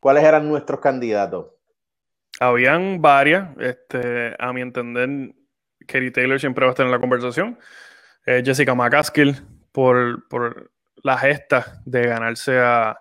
¿Cuáles 0.00 0.24
eran 0.24 0.48
nuestros 0.48 0.80
candidatos? 0.80 1.46
Habían 2.40 3.00
varias. 3.00 3.48
Este, 3.58 4.34
a 4.38 4.52
mi 4.52 4.60
entender, 4.60 5.34
Katie 5.80 6.10
Taylor 6.10 6.38
siempre 6.38 6.66
va 6.66 6.70
a 6.70 6.72
estar 6.72 6.84
en 6.84 6.92
la 6.92 6.98
conversación. 6.98 7.58
Eh, 8.26 8.42
Jessica 8.44 8.74
McCaskill 8.74 9.36
por, 9.72 10.28
por 10.28 10.72
la 11.02 11.16
gesta 11.18 11.80
de 11.84 12.06
ganarse 12.06 12.58
a 12.58 12.98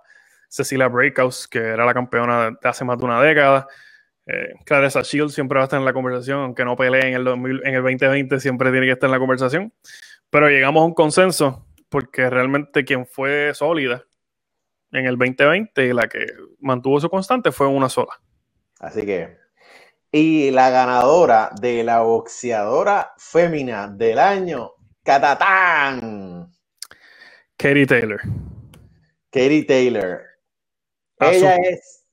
Cecilia 0.54 0.88
Breakhouse, 0.88 1.48
que 1.48 1.58
era 1.58 1.84
la 1.84 1.96
campeona 1.96 2.52
de 2.52 2.70
hace 2.70 2.86
más 2.86 3.00
de 3.00 3.06
una 3.06 3.20
década. 3.20 3.68
Eh, 4.28 4.54
Clarissa 4.64 5.02
Shields 5.02 5.34
siempre 5.34 5.58
va 5.58 5.64
a 5.64 5.66
estar 5.66 5.80
en 5.80 5.86
la 5.86 5.94
conversación, 5.94 6.42
aunque 6.42 6.64
no 6.64 6.76
pelee 6.76 7.08
en 7.08 7.16
el, 7.16 7.28
en 7.28 7.74
el 7.74 7.82
2020, 7.82 8.40
siempre 8.40 8.70
tiene 8.70 8.86
que 8.86 8.92
estar 8.92 9.08
en 9.08 9.14
la 9.14 9.20
conversación. 9.20 9.74
Pero 10.30 10.50
llegamos 10.50 10.82
a 10.82 10.86
un 10.86 10.94
consenso, 10.94 11.66
porque 11.90 12.30
realmente 12.30 12.86
quien 12.86 13.08
fue 13.08 13.52
sólida 13.56 14.06
en 14.92 15.08
el 15.08 15.18
2020 15.18 15.88
y 15.88 15.92
la 15.92 16.08
que 16.08 16.24
mantuvo 16.60 17.02
su 17.02 17.10
constante 17.10 17.52
fue 17.52 17.66
una 17.66 17.90
sola. 17.90 18.22
Así 18.80 19.08
que 19.08 19.36
Y 20.12 20.52
la 20.52 20.70
ganadora 20.70 21.50
de 21.60 21.84
la 21.84 22.02
boxeadora 22.02 23.14
fémina 23.18 23.88
del 23.88 24.20
año, 24.20 24.74
Catatán. 25.02 26.54
Katie 27.58 27.88
Taylor. 27.88 28.22
Katie 29.32 29.64
Taylor. 29.64 30.33
Ella 31.32 31.56
es 31.56 32.06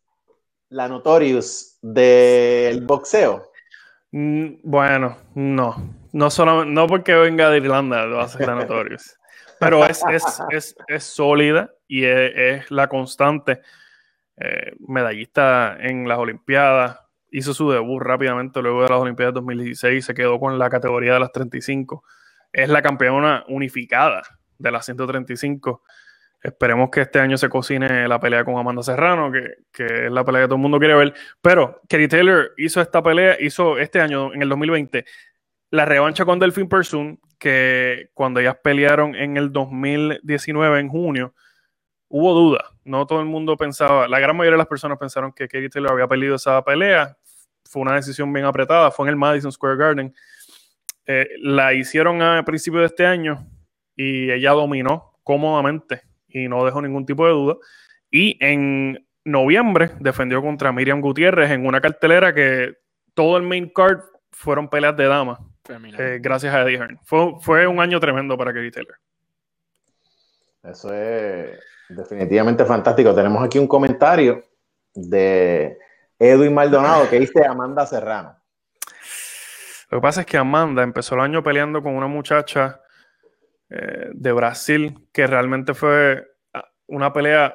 la 0.71 0.88
Notorious 0.88 1.79
del 1.83 2.85
boxeo. 2.85 3.50
Mm, 4.12 4.61
bueno, 4.62 5.17
no. 5.35 5.97
No, 6.12 6.31
solo, 6.31 6.64
no 6.64 6.87
porque 6.87 7.14
venga 7.14 7.50
de 7.50 7.59
Irlanda 7.59 8.05
lo 8.07 8.21
hace 8.21 8.45
la 8.45 8.55
Notorious. 8.55 9.17
Pero 9.61 9.85
es, 9.85 10.02
es, 10.88 11.05
sólida 11.05 11.71
y 11.87 12.05
es, 12.05 12.71
la 12.71 12.88
constante. 12.88 13.61
Eh, 14.37 14.73
medallista 14.88 15.76
en 15.79 16.09
las 16.09 16.19
Olimpiadas, 16.19 16.99
hizo 17.31 17.52
su 17.52 17.71
debut 17.71 18.00
rápidamente 18.00 18.62
luego 18.62 18.83
de 18.83 18.88
las 18.88 18.99
Olimpiadas 18.99 19.35
2016, 19.35 20.02
se 20.02 20.14
quedó 20.14 20.40
con 20.40 20.59
la 20.59 20.71
categoría 20.71 21.12
de 21.12 21.21
las 21.21 21.31
35. 21.31 22.02
Es 22.52 22.69
la 22.71 22.81
campeona 22.81 23.45
unificada 23.49 24.23
de 24.59 24.71
las 24.71 24.87
135. 24.87 25.83
Esperemos 26.42 26.88
que 26.90 27.02
este 27.02 27.20
año 27.20 27.37
se 27.37 27.50
cocine 27.50 28.09
la 28.09 28.18
pelea 28.18 28.44
con 28.44 28.56
Amanda 28.56 28.82
Serrano, 28.82 29.30
que, 29.30 29.85
es 29.85 30.11
la 30.11 30.25
pelea 30.25 30.42
que 30.42 30.47
todo 30.47 30.54
el 30.56 30.62
mundo 30.62 30.78
quiere 30.78 30.94
ver. 30.94 31.14
Pero 31.42 31.82
Kerry 31.87 32.09
Taylor 32.09 32.52
hizo 32.56 32.80
esta 32.80 33.02
pelea, 33.02 33.37
hizo 33.38 33.78
este 33.78 34.00
año, 34.00 34.32
en 34.32 34.40
el 34.40 34.49
2020, 34.49 35.04
la 35.70 35.85
revancha 35.85 36.25
con 36.25 36.38
Delphine 36.38 36.68
Persoon, 36.68 37.20
que 37.38 38.09
cuando 38.14 38.40
ellas 38.40 38.56
pelearon 38.62 39.14
en 39.14 39.37
el 39.37 39.52
2019, 39.52 40.80
en 40.80 40.88
junio, 40.88 41.35
hubo 42.09 42.32
duda. 42.32 42.64
No 42.85 43.06
todo 43.06 43.20
el 43.20 43.26
mundo 43.26 43.56
pensaba, 43.59 44.09
la 44.09 44.18
gran 44.18 44.35
mayoría 44.35 44.54
de 44.54 44.59
las 44.59 44.66
personas 44.66 44.99
pensaron 44.99 45.32
que 45.32 45.47
Katie 45.47 45.68
Taylor 45.68 45.92
había 45.92 46.09
perdido 46.09 46.37
esa 46.37 46.62
pelea. 46.64 47.18
Fue 47.68 47.82
una 47.82 47.94
decisión 47.94 48.32
bien 48.32 48.47
apretada, 48.47 48.90
fue 48.90 49.06
en 49.06 49.11
el 49.11 49.16
Madison 49.16 49.52
Square 49.52 49.76
Garden. 49.76 50.14
Eh, 51.04 51.28
la 51.42 51.75
hicieron 51.75 52.23
a 52.23 52.42
principios 52.44 52.80
de 52.80 52.87
este 52.87 53.04
año 53.04 53.47
y 53.94 54.30
ella 54.30 54.52
dominó 54.52 55.18
cómodamente 55.23 56.10
y 56.32 56.49
no 56.49 56.64
dejó 56.64 56.82
ningún 56.82 57.06
tipo 57.06 57.26
de 57.26 57.32
duda. 57.32 57.56
Y 58.10 58.37
en 58.44 59.06
noviembre 59.25 59.92
defendió 60.00 60.42
contra 60.42 60.72
Miriam 60.72 61.00
Gutiérrez 61.00 61.50
en 61.50 61.66
una 61.66 61.80
cartelera 61.80 62.34
que 62.34 62.75
todo 63.14 63.37
el 63.37 63.42
main 63.42 63.70
card 63.75 64.00
fueron 64.30 64.68
peleas 64.68 64.96
de 64.96 65.06
damas. 65.06 65.38
Eh, 65.99 66.18
gracias 66.20 66.54
a 66.54 66.62
Eddie 66.62 66.78
Hearn. 66.78 66.99
Fue, 67.04 67.34
fue 67.40 67.66
un 67.66 67.80
año 67.80 68.00
tremendo 68.00 68.37
para 68.37 68.52
Katie 68.52 68.70
Taylor. 68.70 68.96
Eso 70.62 70.92
es 70.92 71.58
Definitivamente 71.90 72.64
fantástico. 72.64 73.14
Tenemos 73.14 73.44
aquí 73.44 73.58
un 73.58 73.66
comentario 73.66 74.44
de 74.94 75.76
Edwin 76.18 76.54
Maldonado 76.54 77.08
que 77.10 77.18
dice 77.18 77.44
Amanda 77.44 77.84
Serrano. 77.84 78.37
Lo 79.90 79.99
que 79.99 80.02
pasa 80.02 80.20
es 80.20 80.26
que 80.26 80.37
Amanda 80.37 80.84
empezó 80.84 81.16
el 81.16 81.22
año 81.22 81.42
peleando 81.42 81.82
con 81.82 81.96
una 81.96 82.06
muchacha 82.06 82.80
eh, 83.70 84.10
de 84.12 84.32
Brasil 84.32 85.08
que 85.12 85.26
realmente 85.26 85.74
fue 85.74 86.26
ah, 86.52 86.64
una 86.86 87.12
pelea. 87.12 87.54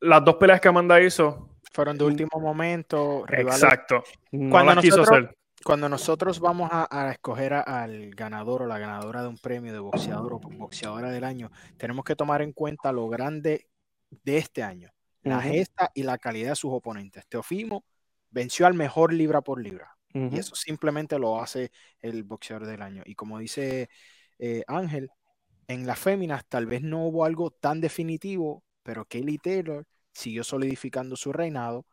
Las 0.00 0.24
dos 0.24 0.36
peleas 0.36 0.60
que 0.60 0.68
Amanda 0.68 1.00
hizo 1.00 1.56
fueron 1.72 1.96
de 1.96 2.04
último 2.04 2.40
momento. 2.40 3.24
Exacto. 3.28 4.02
Cuando 4.50 4.80
quiso 4.80 5.02
hacer 5.02 5.34
cuando 5.62 5.88
nosotros 5.88 6.40
vamos 6.40 6.70
a, 6.72 7.10
escoger 7.12 7.54
al 7.54 8.10
ganador 8.14 8.62
o 8.62 8.66
la 8.66 8.78
ganadora 8.78 9.22
de 9.22 9.28
un 9.28 9.38
premio 9.38 9.72
de 9.72 9.78
boxeador 9.78 10.34
o 10.34 10.38
boxeadora 10.38 11.10
del 11.10 11.24
año, 11.24 11.50
tenemos 11.76 12.04
que 12.04 12.16
tomar 12.16 12.42
en 12.42 12.52
cuenta 12.52 12.92
lo 12.92 13.08
grande 13.08 13.68
de 14.10 14.38
este 14.38 14.62
año, 14.62 14.90
la 15.22 15.40
gesta 15.40 15.90
y 15.94 16.02
la 16.02 16.18
calidad 16.18 16.50
de 16.50 16.56
sus 16.56 16.72
oponentes. 16.72 17.26
Teofimo 17.28 17.84
venció 18.30 18.66
al 18.66 18.74
mejor 18.74 19.12
libra 19.12 19.40
por 19.40 19.62
libra. 19.62 19.96
Y 20.14 20.38
eso 20.38 20.54
simplemente 20.54 21.18
lo 21.18 21.40
hace 21.40 21.72
el 22.02 22.22
boxeador 22.24 22.66
del 22.66 22.82
año. 22.82 23.02
Y 23.06 23.14
como 23.14 23.38
dice 23.38 23.88
eh, 24.38 24.62
Ángel, 24.66 25.10
en 25.68 25.86
las 25.86 25.98
féminas 25.98 26.44
tal 26.48 26.66
vez 26.66 26.82
no 26.82 27.06
hubo 27.06 27.24
algo 27.24 27.50
tan 27.50 27.80
definitivo, 27.80 28.62
pero 28.82 29.04
Kelly 29.04 29.38
Taylor 29.38 29.84
siguió 30.12 30.44
solidificando 30.44 31.16
su 31.16 31.32
reinado 31.32 31.86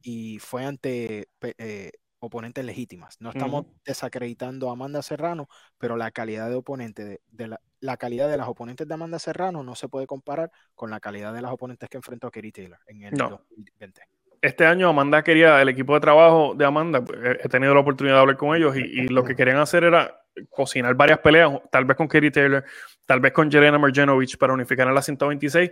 y 0.00 0.38
fue 0.38 0.64
ante 0.64 1.28
eh, 1.40 1.90
oponentes 2.20 2.64
legítimas. 2.64 3.16
No 3.20 3.30
estamos 3.30 3.66
desacreditando 3.84 4.68
a 4.68 4.72
Amanda 4.72 5.02
Serrano, 5.02 5.48
pero 5.78 5.96
la 5.96 6.10
calidad 6.12 6.48
de 6.48 6.54
oponente, 6.54 7.20
de, 7.28 7.58
la, 7.80 7.96
calidad 7.96 8.28
de 8.28 8.36
las 8.36 8.46
oponentes 8.46 8.86
de 8.86 8.94
Amanda 8.94 9.18
Serrano 9.18 9.62
no 9.64 9.74
se 9.74 9.88
puede 9.88 10.06
comparar 10.06 10.52
con 10.74 10.90
la 10.90 11.00
calidad 11.00 11.34
de 11.34 11.42
las 11.42 11.50
oponentes 11.50 11.88
que 11.88 11.96
enfrentó 11.96 12.30
Kerry 12.30 12.52
Taylor 12.52 12.78
en 12.86 13.02
el 13.02 13.14
2020. 13.14 14.02
Este 14.42 14.64
año 14.64 14.88
Amanda 14.88 15.22
quería, 15.22 15.60
el 15.60 15.68
equipo 15.68 15.94
de 15.94 16.00
trabajo 16.00 16.54
de 16.54 16.64
Amanda, 16.64 17.04
pues, 17.04 17.18
he 17.42 17.48
tenido 17.48 17.74
la 17.74 17.80
oportunidad 17.80 18.16
de 18.16 18.20
hablar 18.20 18.36
con 18.36 18.56
ellos 18.56 18.76
y, 18.76 19.08
lo 19.08 19.24
que 19.24 19.34
querían 19.34 19.58
hacer 19.58 19.84
era 19.84 20.19
cocinar 20.48 20.94
varias 20.94 21.18
peleas, 21.18 21.50
tal 21.70 21.84
vez 21.84 21.96
con 21.96 22.08
Kerry 22.08 22.30
Taylor, 22.30 22.64
tal 23.06 23.20
vez 23.20 23.32
con 23.32 23.50
Jelena 23.50 23.78
Marjanovic 23.78 24.38
para 24.38 24.52
unificar 24.52 24.88
a 24.88 24.92
la 24.92 25.02
126. 25.02 25.70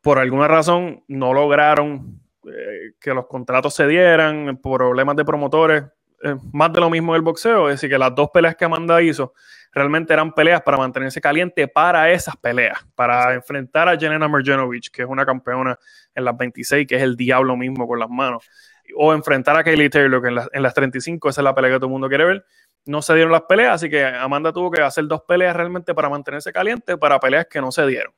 Por 0.00 0.18
alguna 0.18 0.48
razón 0.48 1.04
no 1.08 1.34
lograron 1.34 2.20
eh, 2.46 2.92
que 3.00 3.12
los 3.12 3.26
contratos 3.26 3.74
se 3.74 3.86
dieran, 3.86 4.58
problemas 4.62 5.16
de 5.16 5.24
promotores, 5.24 5.84
eh, 6.22 6.36
más 6.52 6.72
de 6.72 6.80
lo 6.80 6.90
mismo 6.90 7.12
en 7.12 7.16
el 7.16 7.22
boxeo, 7.22 7.68
es 7.68 7.76
decir, 7.76 7.90
que 7.90 7.98
las 7.98 8.14
dos 8.14 8.30
peleas 8.32 8.56
que 8.56 8.64
Amanda 8.64 9.00
hizo 9.02 9.34
realmente 9.72 10.12
eran 10.12 10.32
peleas 10.32 10.62
para 10.62 10.76
mantenerse 10.76 11.20
caliente 11.20 11.68
para 11.68 12.10
esas 12.10 12.36
peleas, 12.36 12.78
para 12.94 13.34
enfrentar 13.34 13.88
a 13.88 13.96
Jelena 13.96 14.28
Merjanovic, 14.28 14.90
que 14.90 15.02
es 15.02 15.08
una 15.08 15.26
campeona 15.26 15.78
en 16.14 16.24
las 16.24 16.36
26, 16.36 16.86
que 16.86 16.96
es 16.96 17.02
el 17.02 17.16
diablo 17.16 17.56
mismo 17.56 17.86
con 17.86 17.98
las 17.98 18.08
manos, 18.08 18.48
o 18.96 19.12
enfrentar 19.12 19.56
a 19.56 19.62
Kaylee 19.62 19.90
Taylor, 19.90 20.22
que 20.22 20.28
en, 20.28 20.38
en 20.52 20.62
las 20.62 20.74
35, 20.74 21.28
esa 21.28 21.40
es 21.40 21.44
la 21.44 21.54
pelea 21.54 21.72
que 21.72 21.76
todo 21.76 21.86
el 21.86 21.92
mundo 21.92 22.08
quiere 22.08 22.24
ver. 22.24 22.44
No 22.84 23.02
se 23.02 23.14
dieron 23.14 23.32
las 23.32 23.42
peleas, 23.42 23.74
así 23.74 23.90
que 23.90 24.04
Amanda 24.04 24.52
tuvo 24.52 24.70
que 24.70 24.82
hacer 24.82 25.06
dos 25.06 25.22
peleas 25.22 25.54
realmente 25.54 25.94
para 25.94 26.08
mantenerse 26.08 26.52
caliente 26.52 26.96
para 26.96 27.20
peleas 27.20 27.46
que 27.46 27.60
no 27.60 27.70
se 27.70 27.86
dieron. 27.86 28.12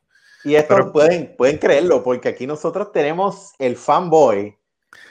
Y 0.45 0.55
esto 0.55 0.93
pueden, 0.93 1.35
pueden 1.37 1.59
creerlo, 1.59 2.02
porque 2.02 2.29
aquí 2.31 2.47
nosotros 2.47 2.93
tenemos 2.93 3.52
el 3.59 3.76
fanboy 3.76 4.57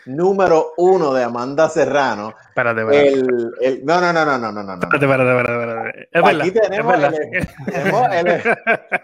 número 0.05 0.73
uno 0.77 1.13
de 1.13 1.23
Amanda 1.23 1.69
Serrano. 1.69 2.33
Espérate, 2.47 2.81
espérate. 2.81 3.09
El, 3.09 3.51
el, 3.61 3.85
no, 3.85 4.01
no, 4.01 4.11
no, 4.11 4.25
no, 4.25 4.37
no, 4.37 4.51
no, 4.51 4.63
no. 4.63 4.73
Espérate, 4.73 5.05
espérate, 5.05 5.51
espérate. 5.51 6.09
Es 6.11 6.25
aquí 6.25 6.51
tenemos, 6.51 6.95
El, 6.95 7.47
tenemos 7.65 8.13
el, 8.13 8.43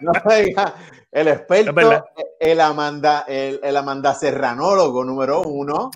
no, 0.00 0.12
el 1.12 1.28
experto, 1.28 2.04
el 2.40 2.60
Amanda, 2.60 3.24
el, 3.28 3.60
el 3.62 3.76
Amanda 3.76 4.14
Serranólogo 4.14 5.04
número 5.04 5.42
uno. 5.42 5.90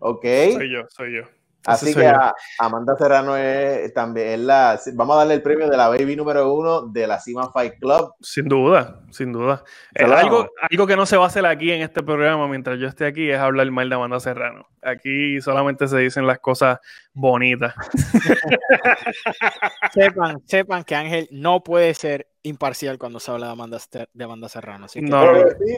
¿Ok? 0.00 0.24
Soy 0.24 0.72
yo, 0.72 0.82
soy 0.88 1.16
yo. 1.16 1.39
Así 1.66 1.94
que 1.94 2.10
Amanda 2.58 2.96
Serrano 2.96 3.36
es 3.36 3.92
también 3.92 4.46
la. 4.46 4.80
Vamos 4.94 5.14
a 5.14 5.18
darle 5.18 5.34
el 5.34 5.42
premio 5.42 5.68
de 5.68 5.76
la 5.76 5.88
baby 5.88 6.16
número 6.16 6.52
uno 6.52 6.86
de 6.86 7.06
la 7.06 7.20
Cima 7.20 7.50
Fight 7.50 7.74
Club. 7.78 8.14
Sin 8.20 8.48
duda, 8.48 9.00
sin 9.10 9.32
duda. 9.32 9.62
algo, 9.94 10.48
algo 10.70 10.86
que 10.86 10.96
no 10.96 11.04
se 11.04 11.16
va 11.16 11.24
a 11.24 11.26
hacer 11.26 11.44
aquí 11.44 11.70
en 11.70 11.82
este 11.82 12.02
programa 12.02 12.48
mientras 12.48 12.78
yo 12.78 12.88
esté 12.88 13.06
aquí 13.06 13.30
es 13.30 13.38
hablar 13.38 13.70
mal 13.70 13.88
de 13.88 13.94
Amanda 13.94 14.20
Serrano. 14.20 14.66
Aquí 14.82 15.40
solamente 15.42 15.86
se 15.86 15.98
dicen 15.98 16.26
las 16.26 16.38
cosas 16.38 16.78
bonitas. 17.12 17.74
sepan, 19.92 20.40
sepan 20.46 20.84
que 20.84 20.94
Ángel 20.94 21.28
no 21.30 21.62
puede 21.62 21.92
ser 21.92 22.26
imparcial 22.42 22.96
cuando 22.96 23.20
se 23.20 23.30
habla 23.30 23.46
de 23.46 23.52
Amanda, 23.52 23.78
de 24.12 24.24
Amanda 24.24 24.48
Serrano. 24.48 24.86
Así 24.86 25.00
que 25.00 25.06
no, 25.06 25.26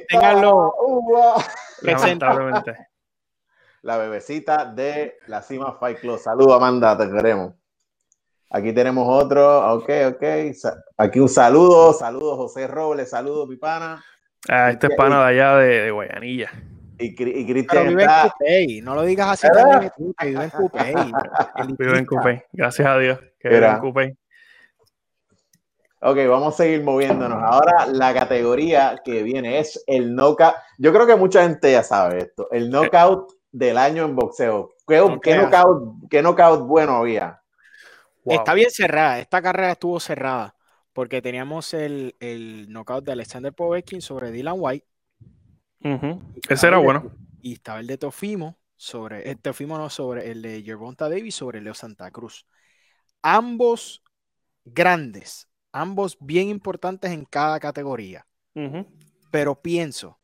tenganlo 0.09 0.73
lamentablemente 1.83 2.92
la 3.83 3.99
bebecita 3.99 4.65
de 4.65 5.19
la 5.27 5.43
Cima 5.43 5.77
Fight 5.79 5.99
Club. 5.99 6.19
Saludos, 6.19 6.57
Amanda, 6.57 6.97
te 6.97 7.11
queremos. 7.11 7.55
Aquí 8.51 8.73
tenemos 8.73 9.07
otro, 9.09 9.75
ok, 9.75 9.91
ok. 10.09 10.25
Aquí 10.99 11.19
un 11.21 11.29
saludo, 11.29 11.93
saludos 11.93 12.37
José 12.37 12.67
Robles, 12.67 13.11
saludos 13.11 13.49
Pipana. 13.49 14.05
Ah, 14.49 14.71
este 14.71 14.89
es 14.89 14.97
pana 14.97 15.21
de 15.21 15.31
allá 15.31 15.57
de, 15.57 15.91
Guayanilla. 15.91 16.51
Y, 16.99 17.15
Cristian 17.17 17.89
vive 17.89 18.05
en 18.05 18.11
Cupey, 18.31 18.81
no 18.83 18.95
lo 18.95 19.03
digas 19.03 19.31
así 19.31 19.49
vive 20.23 20.45
en 20.45 20.51
Cupey. 20.51 20.95
Vive 21.79 21.99
en 21.99 22.07
Cupey, 22.07 22.43
gracias 22.53 22.87
a 22.87 22.99
Dios 22.99 23.19
que 23.41 23.49
vive 23.49 23.67
en 23.67 23.79
Cupey. 23.79 24.17
Ok, 26.05 26.17
vamos 26.29 26.55
a 26.55 26.57
seguir 26.59 26.83
moviéndonos. 26.83 27.43
Ahora 27.43 27.87
la 27.87 28.13
categoría 28.13 29.01
que 29.05 29.23
viene 29.23 29.61
es 29.61 29.83
el 29.87 30.15
knockout. 30.15 30.55
Yo 30.79 30.93
creo 30.93 31.07
que 31.07 31.17
mucha 31.17 31.43
gente 31.43 31.73
ya 31.73 31.83
sabe 31.83 32.19
esto. 32.19 32.49
El 32.51 32.71
knockout 32.71 33.33
del 33.53 33.79
año 33.79 34.05
en 34.05 34.17
boxeo. 34.17 34.75
¿Qué, 34.87 35.01
qué, 35.23 36.23
knockout, 36.23 36.67
bueno 36.67 36.97
había? 36.97 37.41
Está 38.25 38.55
bien 38.55 38.71
cerrada. 38.71 39.21
Esta 39.21 39.41
carrera 39.43 39.73
estuvo 39.73 40.01
cerrada 40.01 40.55
porque 40.93 41.23
teníamos 41.23 41.73
el, 41.75 42.17
el 42.21 42.67
knockout 42.71 43.05
de 43.05 43.13
Alexander 43.13 43.53
Povetkin 43.53 44.03
sobre 44.03 44.31
Dylan 44.31 44.57
White. 44.59 44.87
Ese 46.49 46.67
era 46.67 46.79
bueno. 46.79 47.13
Y 47.41 47.55
estaba 47.55 47.81
el 47.81 47.87
de 47.87 47.99
Tofimo 47.99 48.59
sobre, 48.77 49.31
el 49.31 49.39
Tofimo 49.39 49.79
no, 49.79 49.91
sobre 49.91 50.31
el 50.31 50.43
de 50.43 50.63
Gervonta 50.63 51.09
Davis 51.09 51.35
sobre 51.35 51.61
Leo 51.61 51.75
Santa 51.75 52.11
Cruz. 52.11 52.47
Ambos 53.23 54.03
grandes, 54.65 55.49
ambos 55.73 56.17
bien 56.21 56.49
importantes 56.49 57.11
en 57.11 57.25
cada 57.25 57.59
categoría. 57.61 58.27
Pero 59.31 59.61
pienso 59.61 60.21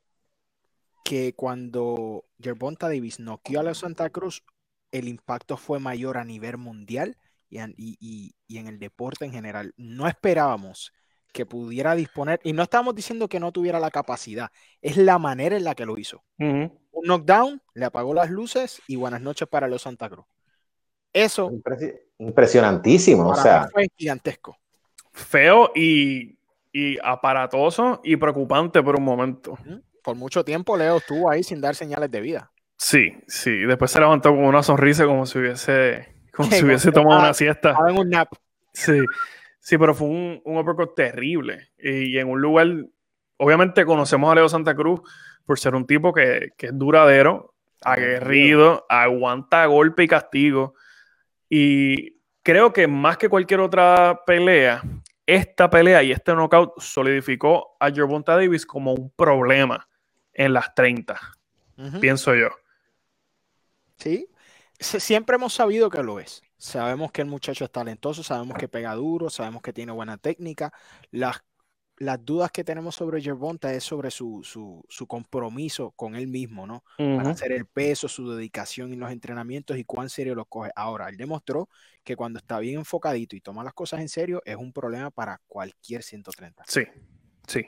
que 1.08 1.34
cuando 1.34 2.26
Gervonta 2.38 2.86
Davis 2.86 3.18
noqueó 3.18 3.60
a 3.60 3.62
la 3.62 3.72
Santa 3.72 4.10
Cruz, 4.10 4.44
el 4.92 5.08
impacto 5.08 5.56
fue 5.56 5.80
mayor 5.80 6.18
a 6.18 6.24
nivel 6.24 6.58
mundial 6.58 7.16
y, 7.48 8.34
en 8.50 8.66
el 8.66 8.78
deporte 8.78 9.24
en 9.24 9.32
general. 9.32 9.72
No 9.78 10.06
esperábamos 10.06 10.92
que 11.32 11.46
pudiera 11.46 11.94
disponer, 11.94 12.40
y 12.44 12.52
no 12.52 12.62
estamos 12.62 12.94
diciendo 12.94 13.26
que 13.26 13.40
no 13.40 13.52
tuviera 13.52 13.80
la 13.80 13.90
capacidad, 13.90 14.50
es 14.82 14.98
la 14.98 15.18
manera 15.18 15.56
en 15.56 15.64
la 15.64 15.74
que 15.74 15.86
lo 15.86 15.96
hizo. 15.96 16.24
Un 16.36 16.78
knockdown, 16.92 17.62
le 17.72 17.86
apagó 17.86 18.12
las 18.12 18.28
luces 18.28 18.82
y 18.86 18.96
buenas 18.96 19.22
noches 19.22 19.48
para 19.48 19.66
los 19.66 19.80
Santa 19.80 20.10
Cruz. 20.10 20.26
Eso. 21.10 21.50
Impresionantísimo, 22.18 23.30
o 23.30 23.34
sea. 23.34 23.66
Fue 23.72 23.88
gigantesco. 23.96 24.58
Feo 25.12 25.72
y, 25.74 26.38
y, 26.70 26.98
aparatoso 27.02 28.02
y 28.04 28.16
preocupante 28.16 28.82
por 28.82 28.96
un 28.96 29.04
momento. 29.04 29.56
Por 30.08 30.16
mucho 30.16 30.42
tiempo 30.42 30.74
Leo 30.74 30.96
estuvo 30.96 31.30
ahí 31.30 31.42
sin 31.42 31.60
dar 31.60 31.74
señales 31.74 32.10
de 32.10 32.22
vida. 32.22 32.50
Sí, 32.78 33.12
sí. 33.26 33.50
Después 33.58 33.90
se 33.90 34.00
levantó 34.00 34.30
con 34.30 34.42
una 34.42 34.62
sonrisa 34.62 35.04
como 35.04 35.26
si 35.26 35.38
hubiese, 35.38 36.08
como 36.32 36.50
si 36.50 36.64
hubiese 36.64 36.90
tomado 36.92 37.20
una 37.20 37.34
siesta. 37.34 37.76
En 37.86 37.98
un 37.98 38.08
nap. 38.08 38.32
Sí, 38.72 38.98
sí, 39.60 39.76
pero 39.76 39.94
fue 39.94 40.08
un, 40.08 40.40
un 40.46 40.56
uppercut 40.56 40.94
terrible. 40.96 41.72
Y, 41.78 42.16
en 42.16 42.26
un 42.26 42.40
lugar, 42.40 42.68
obviamente 43.36 43.84
conocemos 43.84 44.32
a 44.32 44.36
Leo 44.36 44.48
Santa 44.48 44.74
Cruz 44.74 45.02
por 45.44 45.58
ser 45.58 45.74
un 45.74 45.86
tipo 45.86 46.14
que, 46.14 46.52
que 46.56 46.68
es 46.68 46.72
duradero, 46.72 47.52
aguerrido, 47.82 48.86
aguanta 48.88 49.66
golpe 49.66 50.04
y 50.04 50.08
castigo. 50.08 50.72
Y 51.50 52.18
creo 52.42 52.72
que 52.72 52.88
más 52.88 53.18
que 53.18 53.28
cualquier 53.28 53.60
otra 53.60 54.22
pelea, 54.24 54.80
esta 55.26 55.68
pelea 55.68 56.02
y 56.02 56.12
este 56.12 56.32
knockout 56.32 56.80
solidificó 56.80 57.76
a 57.78 57.90
Gervonta 57.90 58.36
Davis 58.36 58.64
como 58.64 58.94
un 58.94 59.10
problema 59.10 59.86
en 60.38 60.54
las 60.54 60.74
30, 60.74 61.20
pienso 62.00 62.34
yo. 62.34 62.48
Sí, 63.96 64.28
siempre 64.78 65.36
hemos 65.36 65.52
sabido 65.52 65.90
que 65.90 66.02
lo 66.02 66.20
es. 66.20 66.42
Sabemos 66.56 67.12
que 67.12 67.22
el 67.22 67.28
muchacho 67.28 67.64
es 67.64 67.72
talentoso, 67.72 68.22
sabemos 68.22 68.56
que 68.56 68.68
pega 68.68 68.94
duro, 68.94 69.28
sabemos 69.28 69.60
que 69.62 69.72
tiene 69.72 69.92
buena 69.92 70.16
técnica. 70.16 70.72
Las 71.10 71.42
las 72.00 72.24
dudas 72.24 72.52
que 72.52 72.62
tenemos 72.62 72.94
sobre 72.94 73.20
Gervonta 73.20 73.72
es 73.72 73.82
sobre 73.82 74.10
su, 74.12 74.86
compromiso 75.08 75.90
con 75.92 76.14
él 76.14 76.28
mismo, 76.28 76.66
¿no? 76.66 76.84
Para 76.96 77.30
hacer 77.30 77.52
el 77.52 77.66
peso, 77.66 78.08
su 78.08 78.30
dedicación 78.30 78.92
en 78.92 79.00
los 79.00 79.10
entrenamientos 79.10 79.76
y 79.76 79.84
cuán 79.84 80.08
serio 80.08 80.36
lo 80.36 80.44
coge. 80.44 80.70
Ahora, 80.76 81.08
él 81.08 81.16
demostró 81.16 81.68
que 82.04 82.14
cuando 82.14 82.38
está 82.38 82.60
bien 82.60 82.78
enfocadito 82.78 83.34
y 83.34 83.40
toma 83.40 83.64
las 83.64 83.74
cosas 83.74 84.00
en 84.00 84.08
serio, 84.08 84.40
es 84.44 84.54
un 84.56 84.72
problema 84.72 85.10
para 85.10 85.40
cualquier 85.48 86.04
130. 86.04 86.64
Sí, 86.68 86.82
sí. 87.46 87.66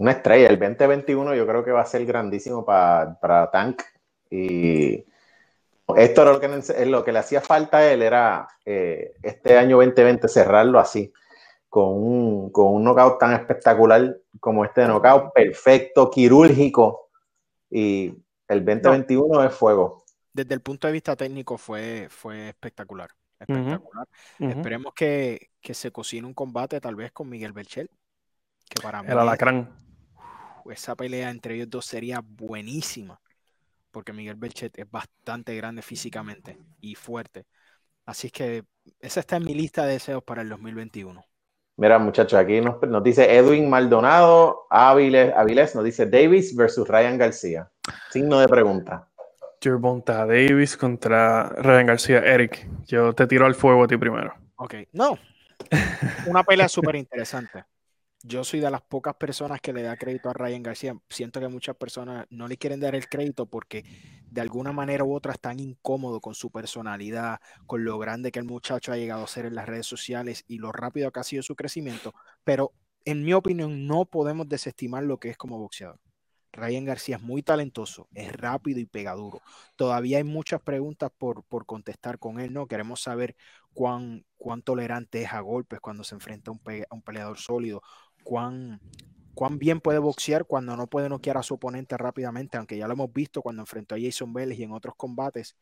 Una 0.00 0.12
estrella. 0.12 0.48
El 0.48 0.58
2021 0.58 1.34
yo 1.34 1.46
creo 1.46 1.62
que 1.62 1.72
va 1.72 1.82
a 1.82 1.86
ser 1.86 2.06
grandísimo 2.06 2.64
para, 2.64 3.50
Tank. 3.52 3.82
Y 4.30 5.04
esto 5.94 6.22
era 6.22 6.32
lo 6.32 6.40
que, 6.40 6.86
lo 6.86 7.04
que 7.04 7.12
le 7.12 7.18
hacía 7.18 7.42
falta 7.42 7.78
a 7.78 7.92
él, 7.92 8.00
era 8.00 8.48
eh, 8.64 9.12
este 9.22 9.58
año 9.58 9.76
2020 9.76 10.26
cerrarlo 10.26 10.78
así 10.78 11.12
con 11.68 11.88
un, 11.90 12.50
con 12.50 12.74
un 12.74 12.82
knockout 12.82 13.18
tan 13.18 13.34
espectacular 13.34 14.16
como 14.40 14.64
este 14.64 14.86
knockout, 14.86 15.34
perfecto, 15.34 16.10
quirúrgico, 16.10 17.10
y 17.68 18.14
el 18.48 18.64
2021 18.64 19.44
es 19.44 19.54
fuego. 19.54 20.02
Desde 20.32 20.54
el 20.54 20.62
punto 20.62 20.86
de 20.86 20.94
vista 20.94 21.14
técnico 21.14 21.58
fue, 21.58 22.08
fue 22.08 22.48
espectacular. 22.48 23.10
espectacular. 23.38 24.08
Esperemos 24.38 24.94
que, 24.94 25.50
se 25.62 25.92
cocine 25.92 26.26
un 26.26 26.32
combate 26.32 26.80
tal 26.80 26.94
vez 26.94 27.12
con 27.12 27.28
Miguel 27.28 27.52
Belchel. 27.52 27.90
Que 28.66 28.80
para 28.80 29.00
el 29.00 29.18
alacrán. 29.18 29.89
Esa 30.70 30.94
pelea 30.94 31.30
entre 31.30 31.54
ellos 31.54 31.70
dos 31.70 31.86
sería 31.86 32.20
buenísima. 32.24 33.20
Porque 33.90 34.12
Miguel 34.12 34.36
Belchet 34.36 34.78
es 34.78 34.90
bastante 34.90 35.56
grande 35.56 35.82
físicamente 35.82 36.58
y 36.80 36.94
fuerte. 36.94 37.46
Así 38.06 38.30
que 38.30 38.64
esa 39.00 39.20
está 39.20 39.36
en 39.36 39.44
mi 39.44 39.54
lista 39.54 39.84
de 39.84 39.94
deseos 39.94 40.22
para 40.22 40.42
el 40.42 40.48
2021. 40.48 41.24
Mira, 41.76 41.98
muchachos, 41.98 42.38
aquí 42.38 42.60
nos, 42.60 43.02
dice 43.02 43.34
Edwin 43.36 43.70
Maldonado, 43.70 44.66
Aviles, 44.68 45.74
nos 45.74 45.84
dice 45.84 46.06
Davis 46.06 46.54
versus 46.54 46.86
Ryan 46.86 47.16
García. 47.16 47.70
Signo 48.10 48.38
de 48.38 48.48
pregunta. 48.48 49.08
Gervonta 49.60 50.26
Davis 50.26 50.76
contra 50.76 51.48
Ryan 51.48 51.86
García. 51.86 52.18
Eric, 52.18 52.68
yo 52.86 53.14
te 53.14 53.26
tiro 53.26 53.46
al 53.46 53.54
fuego 53.54 53.84
a 53.84 53.88
ti 53.88 53.96
primero. 53.96 54.34
Ok, 54.56 54.74
no. 54.92 55.18
Una 56.26 56.42
pelea 56.44 56.68
súper 56.68 56.96
interesante 56.96 57.64
yo 58.22 58.44
soy 58.44 58.60
de 58.60 58.70
las 58.70 58.82
pocas 58.82 59.14
personas 59.14 59.60
que 59.60 59.72
le 59.72 59.82
da 59.82 59.96
crédito 59.96 60.28
a 60.28 60.34
Ryan 60.34 60.62
García. 60.62 60.96
Siento 61.08 61.40
que 61.40 61.48
muchas 61.48 61.76
personas 61.76 62.26
no 62.30 62.48
le 62.48 62.56
quieren 62.58 62.80
dar 62.80 62.94
el 62.94 63.08
crédito 63.08 63.46
porque 63.46 63.84
de 64.30 64.40
alguna 64.40 64.72
manera 64.72 65.04
u 65.04 65.14
otra 65.14 65.32
están 65.32 65.58
incómodos 65.58 66.20
con 66.20 66.34
su 66.34 66.50
personalidad, 66.50 67.40
con 67.66 67.84
lo 67.84 67.98
grande 67.98 68.30
que 68.30 68.38
el 68.38 68.44
muchacho 68.44 68.92
ha 68.92 68.96
llegado 68.96 69.24
a 69.24 69.28
ser 69.28 69.46
en 69.46 69.54
las 69.54 69.66
redes 69.66 69.86
sociales 69.86 70.44
y 70.46 70.58
lo 70.58 70.70
rápido 70.72 71.10
que 71.10 71.20
ha 71.20 71.24
sido 71.24 71.42
su 71.42 71.56
crecimiento. 71.56 72.14
Pero 72.44 72.72
en 73.04 73.24
mi 73.24 73.32
opinión 73.32 73.86
no 73.86 74.04
podemos 74.04 74.48
desestimar 74.48 75.04
lo 75.04 75.18
que 75.18 75.30
es 75.30 75.36
como 75.38 75.58
boxeador. 75.58 75.98
Ryan 76.52 76.84
García 76.84 77.16
es 77.16 77.22
muy 77.22 77.42
talentoso, 77.42 78.08
es 78.12 78.32
rápido 78.32 78.80
y 78.80 78.84
pegaduro. 78.84 79.40
Todavía 79.76 80.18
hay 80.18 80.24
muchas 80.24 80.60
preguntas 80.60 81.10
por, 81.16 81.44
por 81.44 81.64
contestar 81.64 82.18
con 82.18 82.40
él, 82.40 82.52
¿no? 82.52 82.66
Queremos 82.66 83.00
saber 83.00 83.36
cuán, 83.72 84.24
tolerante 84.64 85.22
es 85.22 85.32
a 85.32 85.40
golpes 85.40 85.80
cuando 85.80 86.04
se 86.04 86.14
enfrenta 86.14 86.50
a 86.50 86.94
un 86.94 87.02
peleador 87.02 87.38
sólido, 87.38 87.82
cuán, 88.24 88.80
bien 89.58 89.80
puede 89.80 89.98
boxear 89.98 90.44
cuando 90.46 90.76
no 90.76 90.86
puede 90.86 91.08
noquear 91.08 91.36
a 91.38 91.42
su 91.42 91.54
oponente 91.54 91.96
rápidamente, 91.96 92.56
aunque 92.56 92.76
ya 92.76 92.86
lo 92.86 92.94
hemos 92.94 93.12
visto 93.12 93.42
cuando 93.42 93.62
enfrentó 93.62 93.94
a 93.94 93.98
Jason 94.00 94.32
Vélez 94.32 94.58
y 94.58 94.64
en 94.64 94.72
otros 94.72 94.94
combates. 94.96 95.56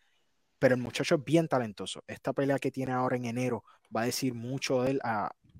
Pero 0.58 0.74
el 0.74 0.80
muchacho 0.80 1.16
es 1.16 1.24
bien 1.24 1.48
talentoso. 1.48 2.02
Esta 2.06 2.32
pelea 2.32 2.58
que 2.58 2.70
tiene 2.70 2.92
ahora 2.92 3.16
en 3.16 3.26
enero 3.26 3.64
va 3.94 4.02
a 4.02 4.06
decir 4.06 4.34
mucho 4.34 4.82
de 4.82 4.92
él 4.92 5.00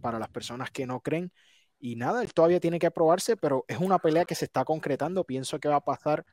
para 0.01 0.19
las 0.19 0.29
personas 0.29 0.71
que 0.71 0.87
no 0.87 1.01
creen. 1.01 1.33
Y 1.81 1.95
nada, 1.97 2.23
él 2.23 2.35
todavía 2.35 2.59
tiene 2.59 2.81
que 2.81 2.91
probarse, 2.91 3.37
pero 3.37 3.65
es 3.69 3.79
una 3.79 3.99
pelea 3.99 4.25
que 4.25 4.35
se 4.35 4.47
está 4.47 4.65
concretando. 4.65 5.25
Pienso 5.25 5.61
que 5.61 5.69
va 5.69 5.77
a 5.77 5.85
pasar 5.85 6.25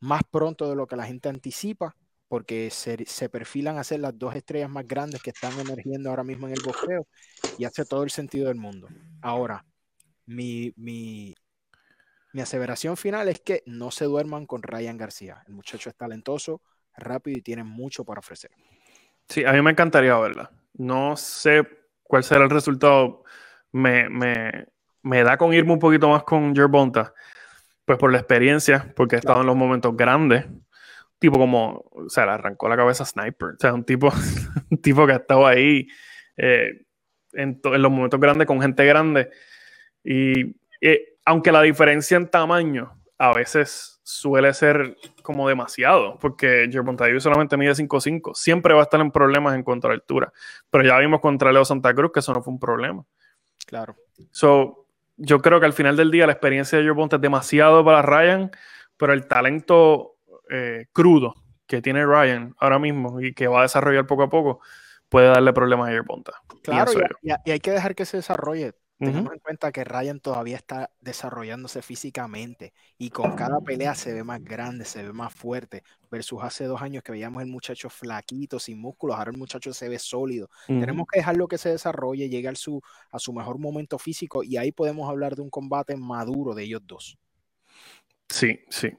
más 0.00 0.22
pronto 0.30 0.68
de 0.68 0.76
lo 0.76 0.86
que 0.86 0.96
la 0.96 1.06
gente 1.06 1.28
anticipa, 1.28 1.96
porque 2.28 2.70
se, 2.70 3.04
se, 3.06 3.28
perfilan 3.28 3.78
a 3.78 3.84
ser 3.84 4.00
las 4.00 4.16
dos 4.18 4.34
estrellas 4.34 4.70
más 4.70 4.86
grandes 4.86 5.22
que 5.22 5.30
están 5.30 5.58
emergiendo 5.58 6.10
ahora 6.10 6.24
mismo 6.24 6.46
en 6.46 6.54
el 6.54 6.62
boxeo 6.62 7.06
y 7.58 7.64
hace 7.64 7.84
todo 7.84 8.02
el 8.02 8.10
sentido 8.10 8.48
del 8.48 8.56
mundo. 8.56 8.88
Ahora, 9.22 9.64
mi, 10.26 10.72
mi, 10.76 11.34
aseveración 12.40 12.96
final 12.96 13.28
es 13.28 13.40
que 13.40 13.62
no 13.66 13.90
se 13.90 14.04
duerman 14.04 14.44
con 14.46 14.62
Ryan 14.62 14.98
García. 14.98 15.42
El 15.46 15.54
muchacho 15.54 15.88
es 15.88 15.96
talentoso, 15.96 16.60
rápido 16.96 17.38
y 17.38 17.42
tiene 17.42 17.64
mucho 17.64 18.04
para 18.04 18.18
ofrecer. 18.18 18.50
Sí, 19.28 19.44
a 19.44 19.52
mí 19.52 19.62
me 19.62 19.70
encantaría 19.70 20.16
verla. 20.18 20.50
No 20.74 21.16
sé 21.16 21.66
cuál 22.02 22.24
será 22.24 22.44
el 22.44 22.50
resultado. 22.50 23.24
Me, 23.72 24.06
da 25.02 25.36
con 25.38 25.54
irme 25.54 25.72
un 25.72 25.78
poquito 25.78 26.08
más 26.08 26.24
con 26.24 26.54
Jerbonta, 26.54 27.14
pues 27.84 27.98
por 27.98 28.12
la 28.12 28.18
experiencia, 28.18 28.92
porque 28.94 29.16
he 29.16 29.18
estado 29.18 29.40
en 29.40 29.46
los 29.46 29.56
momentos 29.56 29.96
grandes. 29.96 30.44
Tipo 31.18 31.38
como, 31.38 31.84
o 31.92 32.10
sea, 32.10 32.26
le 32.26 32.32
arrancó 32.32 32.68
la 32.68 32.76
cabeza 32.76 33.04
a 33.04 33.06
Sniper. 33.06 33.54
O 33.54 33.58
sea, 33.58 33.72
un 33.72 33.84
tipo, 33.84 34.12
un 34.70 34.78
tipo 34.78 35.06
que 35.06 35.12
ha 35.12 35.16
estado 35.16 35.46
ahí 35.46 35.88
eh, 36.36 36.84
en, 37.32 37.60
en 37.64 37.82
los 37.82 37.90
momentos 37.90 38.20
grandes 38.20 38.46
con 38.46 38.60
gente 38.60 38.84
grande 38.84 39.30
y 40.06 40.56
eh, 40.80 41.16
aunque 41.24 41.50
la 41.50 41.62
diferencia 41.62 42.16
en 42.16 42.28
tamaño 42.28 42.92
a 43.18 43.32
veces 43.32 44.00
suele 44.04 44.54
ser 44.54 44.96
como 45.22 45.48
demasiado, 45.48 46.16
porque 46.20 46.68
Gervonta 46.70 47.06
solamente 47.18 47.56
mide 47.56 47.72
5'5, 47.72 48.34
siempre 48.34 48.72
va 48.72 48.80
a 48.80 48.82
estar 48.84 49.00
en 49.00 49.10
problemas 49.10 49.56
en 49.56 49.64
cuanto 49.64 49.88
a 49.88 49.90
la 49.90 49.94
altura. 49.94 50.32
Pero 50.70 50.84
ya 50.84 50.96
vimos 50.98 51.20
contra 51.20 51.52
Leo 51.52 51.64
Santa 51.64 51.92
Cruz 51.92 52.12
que 52.12 52.20
eso 52.20 52.32
no 52.32 52.40
fue 52.40 52.52
un 52.52 52.60
problema. 52.60 53.04
Claro. 53.66 53.96
So, 54.30 54.86
yo 55.16 55.42
creo 55.42 55.58
que 55.58 55.66
al 55.66 55.72
final 55.72 55.96
del 55.96 56.12
día 56.12 56.26
la 56.26 56.32
experiencia 56.32 56.78
de 56.78 56.84
Gervonta 56.84 57.16
es 57.16 57.22
demasiado 57.22 57.84
para 57.84 58.02
Ryan, 58.02 58.52
pero 58.96 59.12
el 59.12 59.26
talento 59.26 60.18
eh, 60.48 60.86
crudo 60.92 61.34
que 61.66 61.82
tiene 61.82 62.06
Ryan 62.06 62.54
ahora 62.58 62.78
mismo 62.78 63.20
y 63.20 63.34
que 63.34 63.48
va 63.48 63.60
a 63.60 63.62
desarrollar 63.62 64.06
poco 64.06 64.22
a 64.22 64.28
poco 64.28 64.60
puede 65.08 65.26
darle 65.26 65.52
problemas 65.52 65.88
a 65.88 65.92
Gervonta. 65.92 66.32
Claro, 66.62 66.92
y, 67.22 67.50
hay 67.50 67.60
que 67.60 67.72
dejar 67.72 67.96
que 67.96 68.04
se 68.04 68.18
desarrolle. 68.18 68.74
Tengamos 68.98 69.34
en 69.34 69.40
cuenta 69.40 69.72
que 69.72 69.84
Ryan 69.84 70.20
todavía 70.20 70.56
está 70.56 70.90
desarrollándose 71.00 71.82
físicamente 71.82 72.72
y 72.96 73.10
con 73.10 73.36
cada 73.36 73.60
pelea 73.60 73.94
se 73.94 74.14
ve 74.14 74.24
más 74.24 74.42
grande, 74.42 74.86
se 74.86 75.02
ve 75.02 75.12
más 75.12 75.34
fuerte, 75.34 75.82
versus 76.10 76.42
hace 76.42 76.64
dos 76.64 76.80
años 76.80 77.02
que 77.02 77.12
veíamos 77.12 77.42
el 77.42 77.48
muchacho 77.48 77.90
flaquito, 77.90 78.58
sin 78.58 78.80
músculos, 78.80 79.18
ahora 79.18 79.32
el 79.32 79.36
muchacho 79.36 79.74
se 79.74 79.90
ve 79.90 79.98
sólido. 79.98 80.48
Tenemos 80.66 81.06
que 81.12 81.18
dejarlo 81.18 81.46
que 81.46 81.58
se 81.58 81.68
desarrolle, 81.68 82.30
llegue 82.30 82.48
a 82.48 82.54
su, 82.54 82.80
a 83.10 83.18
su 83.18 83.34
mejor 83.34 83.58
momento 83.58 83.98
físico 83.98 84.42
y 84.42 84.56
ahí 84.56 84.72
podemos 84.72 85.10
hablar 85.10 85.36
de 85.36 85.42
un 85.42 85.50
combate 85.50 85.94
maduro 85.96 86.54
de 86.54 86.62
ellos 86.62 86.80
dos. 86.86 87.18
Sí, 88.30 88.60
sí. 88.70 88.96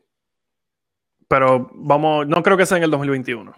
Pero 1.27 1.71
vamos, 1.73 2.27
no 2.27 2.43
creo 2.43 2.55
que 2.55 2.67
sea 2.67 2.77
en 2.77 2.83
el 2.83 2.91
2021. 2.91 3.53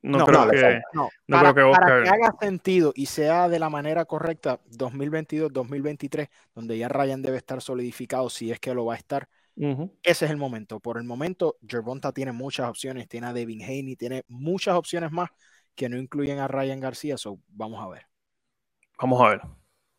No, 0.00 0.24
creo 0.24 0.48
que, 0.48 0.80
no. 0.92 1.08
para, 1.26 1.52
que 1.52 1.62
para 1.72 2.02
que 2.02 2.08
haga 2.08 2.34
sentido 2.40 2.92
y 2.94 3.06
sea 3.06 3.48
de 3.48 3.58
la 3.58 3.68
manera 3.68 4.04
correcta 4.04 4.60
2022-2023, 4.70 6.28
donde 6.54 6.78
ya 6.78 6.88
Ryan 6.88 7.20
debe 7.20 7.36
estar 7.36 7.60
solidificado 7.60 8.30
si 8.30 8.52
es 8.52 8.60
que 8.60 8.74
lo 8.74 8.84
va 8.84 8.94
a 8.94 8.96
estar, 8.96 9.28
Ese 9.56 10.24
es 10.24 10.30
el 10.30 10.36
momento. 10.36 10.78
Por 10.78 10.98
el 10.98 11.04
momento, 11.04 11.56
Gervonta 11.66 12.12
tiene 12.12 12.30
muchas 12.30 12.68
opciones, 12.68 13.08
tiene 13.08 13.26
a 13.26 13.32
Devin 13.32 13.60
Haney, 13.60 13.96
tiene 13.96 14.22
muchas 14.28 14.76
opciones 14.76 15.10
más 15.10 15.30
que 15.74 15.88
no 15.88 15.96
incluyen 15.96 16.38
a 16.38 16.46
Ryan 16.46 16.80
García. 16.80 17.16
So, 17.18 17.40
vamos 17.48 17.84
a 17.84 17.88
ver. 17.88 18.06
Vamos 19.00 19.20
a 19.20 19.30
ver. 19.30 19.40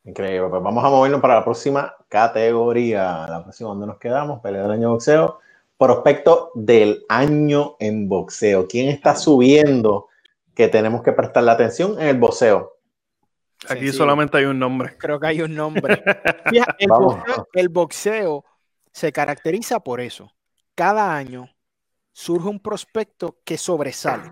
Increíble. 0.05 0.49
Pues 0.49 0.63
vamos 0.63 0.83
a 0.83 0.89
movernos 0.89 1.21
para 1.21 1.35
la 1.35 1.43
próxima 1.43 1.93
categoría. 2.07 3.27
La 3.27 3.43
próxima 3.43 3.69
donde 3.69 3.87
nos 3.87 3.97
quedamos, 3.97 4.39
pelea 4.41 4.63
del 4.63 4.71
año 4.71 4.91
boxeo. 4.91 5.39
Prospecto 5.79 6.51
del 6.55 7.05
año 7.07 7.77
en 7.79 8.09
boxeo. 8.09 8.67
¿Quién 8.67 8.89
está 8.89 9.15
subiendo 9.15 10.09
que 10.53 10.67
tenemos 10.67 11.01
que 11.01 11.13
prestarle 11.13 11.51
atención 11.51 11.93
en 12.01 12.09
el 12.09 12.17
boxeo? 12.17 12.73
Aquí 13.69 13.93
solamente 13.93 14.37
hay 14.37 14.43
un 14.43 14.59
nombre. 14.59 14.97
Creo 14.97 15.21
que 15.21 15.27
hay 15.27 15.41
un 15.41 15.55
nombre. 15.55 16.03
el 17.53 17.69
boxeo 17.69 18.43
se 18.91 19.13
caracteriza 19.13 19.79
por 19.79 20.01
eso. 20.01 20.29
Cada 20.75 21.15
año 21.15 21.49
surge 22.11 22.49
un 22.49 22.59
prospecto 22.59 23.37
que 23.45 23.57
sobresale 23.57 24.29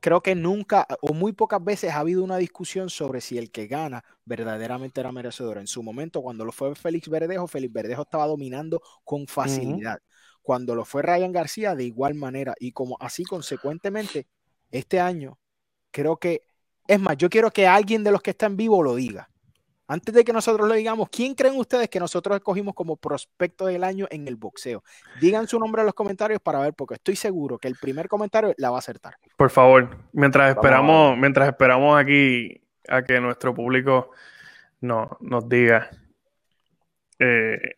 creo 0.00 0.22
que 0.22 0.34
nunca 0.34 0.86
o 1.02 1.12
muy 1.12 1.32
pocas 1.32 1.62
veces 1.62 1.92
ha 1.92 1.98
habido 1.98 2.24
una 2.24 2.38
discusión 2.38 2.90
sobre 2.90 3.20
si 3.20 3.38
el 3.38 3.50
que 3.50 3.66
gana 3.66 4.02
verdaderamente 4.24 5.00
era 5.00 5.12
merecedor. 5.12 5.58
En 5.58 5.66
su 5.66 5.82
momento, 5.82 6.22
cuando 6.22 6.44
lo 6.44 6.52
fue 6.52 6.74
Félix 6.74 7.08
Verdejo, 7.08 7.46
Félix 7.46 7.72
Verdejo 7.72 8.02
estaba 8.02 8.26
dominando 8.26 8.82
con 9.04 9.26
facilidad. 9.26 10.00
Cuando 10.50 10.74
lo 10.74 10.84
fue 10.84 11.02
Ryan 11.02 11.30
García, 11.30 11.76
de 11.76 11.84
igual 11.84 12.16
manera. 12.16 12.56
Y 12.58 12.72
como 12.72 12.96
así, 12.98 13.22
consecuentemente, 13.22 14.26
este 14.72 14.98
año, 14.98 15.38
creo 15.92 16.16
que, 16.16 16.42
es 16.88 16.98
más, 16.98 17.16
yo 17.16 17.30
quiero 17.30 17.52
que 17.52 17.68
alguien 17.68 18.02
de 18.02 18.10
los 18.10 18.20
que 18.20 18.32
está 18.32 18.46
en 18.46 18.56
vivo 18.56 18.82
lo 18.82 18.96
diga. 18.96 19.30
Antes 19.86 20.12
de 20.12 20.24
que 20.24 20.32
nosotros 20.32 20.66
lo 20.66 20.74
digamos, 20.74 21.08
¿quién 21.08 21.36
creen 21.36 21.56
ustedes 21.56 21.88
que 21.88 22.00
nosotros 22.00 22.34
escogimos 22.34 22.74
como 22.74 22.96
prospecto 22.96 23.66
del 23.66 23.84
año 23.84 24.08
en 24.10 24.26
el 24.26 24.34
boxeo? 24.34 24.82
Digan 25.20 25.46
su 25.46 25.56
nombre 25.60 25.82
en 25.82 25.86
los 25.86 25.94
comentarios 25.94 26.40
para 26.40 26.58
ver, 26.58 26.74
porque 26.74 26.94
estoy 26.94 27.14
seguro 27.14 27.56
que 27.56 27.68
el 27.68 27.76
primer 27.76 28.08
comentario 28.08 28.52
la 28.56 28.70
va 28.70 28.78
a 28.78 28.80
acertar. 28.80 29.14
Por 29.36 29.50
favor, 29.50 29.98
mientras 30.12 30.50
esperamos, 30.50 31.16
mientras 31.16 31.46
esperamos 31.46 31.96
aquí 31.96 32.60
a 32.88 33.04
que 33.04 33.20
nuestro 33.20 33.54
público 33.54 34.10
no, 34.80 35.16
nos 35.20 35.48
diga 35.48 35.88
eh, 37.20 37.76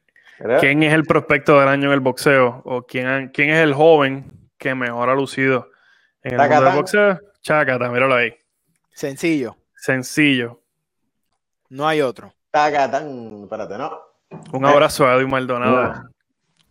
quién 0.61 0.83
es 0.83 0.93
el 0.93 1.05
prospecto 1.05 1.59
del 1.59 1.69
año 1.69 1.89
en 1.89 1.95
el 1.95 2.01
boxeo 2.01 2.63
o 2.65 2.83
quién, 2.83 3.31
quién 3.33 3.51
es 3.51 3.61
el 3.61 3.75
joven 3.75 4.51
que 4.59 4.75
mejor 4.75 5.09
ha 5.09 5.15
lucido 5.15 5.71
en 6.23 6.41
el 6.41 6.49
mundo 6.49 6.65
del 6.65 6.75
boxeo. 6.75 7.21
Chacata, 7.41 7.89
míralo 7.89 8.15
ahí. 8.15 8.35
Sencillo. 8.95 9.57
Sencillo. 9.75 10.63
No 11.69 11.89
hay 11.89 12.01
otro. 12.01 12.33
tan, 12.51 13.43
espérate, 13.43 13.79
¿no? 13.79 13.99
Un 14.53 14.65
abrazo 14.65 15.07
a 15.07 15.15
Edwin 15.15 15.31
Maldonado. 15.31 16.09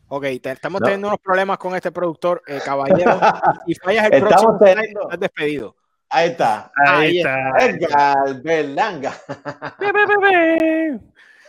Ok, 0.07 0.25
estamos 0.25 0.81
teniendo 0.81 1.07
unos 1.07 1.19
problemas 1.19 1.57
con 1.57 1.75
este 1.75 1.91
productor, 1.91 2.41
eh, 2.45 2.59
caballero. 2.63 3.19
y 3.67 3.75
fallas 3.75 4.09
el 4.11 4.21
próximo, 4.21 4.57
teniendo... 4.59 5.01
estás 5.03 5.19
despedido. 5.19 5.75
Ahí 6.09 6.29
está. 6.29 6.71
Ahí, 6.85 7.19
está. 7.19 7.51
Edgar 7.59 8.41
Berlanga. 8.41 9.13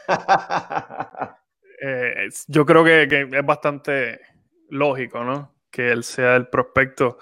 eh, 1.85 2.29
yo 2.47 2.65
creo 2.65 2.85
que, 2.85 3.29
es 3.33 3.45
bastante 3.47 4.21
lógico, 4.69 5.25
¿no? 5.25 5.53
Que 5.69 5.91
él 5.91 6.05
sea 6.05 6.37
el 6.37 6.47
prospecto. 6.47 7.19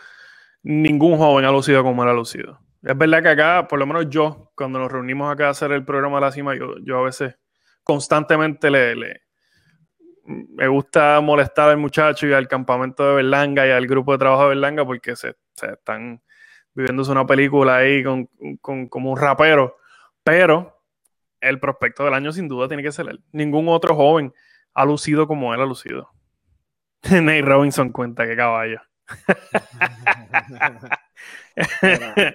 Ningún 0.63 1.17
joven 1.17 1.47
ha 1.47 1.51
lucido 1.51 1.83
como 1.83 2.03
él 2.03 2.11
ha 2.11 2.13
lucido. 2.13 2.61
Es 2.83 2.97
verdad 2.97 3.23
que 3.23 3.29
acá, 3.31 3.67
por 3.67 3.79
lo 3.79 3.87
menos 3.87 4.11
yo, 4.11 4.53
cuando 4.55 4.79
nos 4.79 4.93
reunimos 4.93 5.33
acá 5.33 5.47
a 5.47 5.51
hacer 5.51 5.73
el 5.73 5.85
programa 5.85 6.19
de 6.19 6.21
la 6.21 6.33
cima, 6.33 6.55
yo, 6.55 6.75
yo 6.85 6.99
a 6.99 7.03
veces 7.03 7.37
constantemente 7.83 8.71
le, 8.71 8.95
le, 8.97 9.23
me 10.27 10.69
gusta 10.69 11.23
molestar 11.23 11.71
al 11.71 11.79
muchacho 11.79 12.27
y 12.27 12.35
al 12.35 12.47
campamento 12.47 13.09
de 13.09 13.15
Berlanga 13.15 13.67
y 13.67 13.71
al 13.71 13.87
grupo 13.87 14.13
de 14.13 14.19
trabajo 14.19 14.43
de 14.43 14.49
Berlanga 14.51 14.85
porque 14.85 15.17
se, 15.17 15.37
se 15.55 15.73
están 15.73 16.23
viviéndose 16.75 17.13
una 17.13 17.27
película 17.27 17.77
ahí 17.77 18.05
con, 18.05 18.29
con, 18.61 18.89
como 18.89 19.13
un 19.13 19.19
rapero. 19.19 19.79
Pero 20.23 20.85
el 21.41 21.59
prospecto 21.59 22.05
del 22.05 22.13
año 22.13 22.31
sin 22.31 22.47
duda 22.47 22.69
tiene 22.69 22.83
que 22.83 22.93
ser 22.93 23.09
él. 23.09 23.25
Ningún 23.33 23.69
otro 23.69 23.95
joven 23.95 24.35
ha 24.75 24.85
lucido 24.85 25.27
como 25.27 25.55
él 25.55 25.61
ha 25.61 25.67
lucido. 25.67 26.11
Nate 27.11 27.43
Robinson 27.43 27.91
cuenta 27.91 28.27
que 28.27 28.37
caballo. 28.37 28.81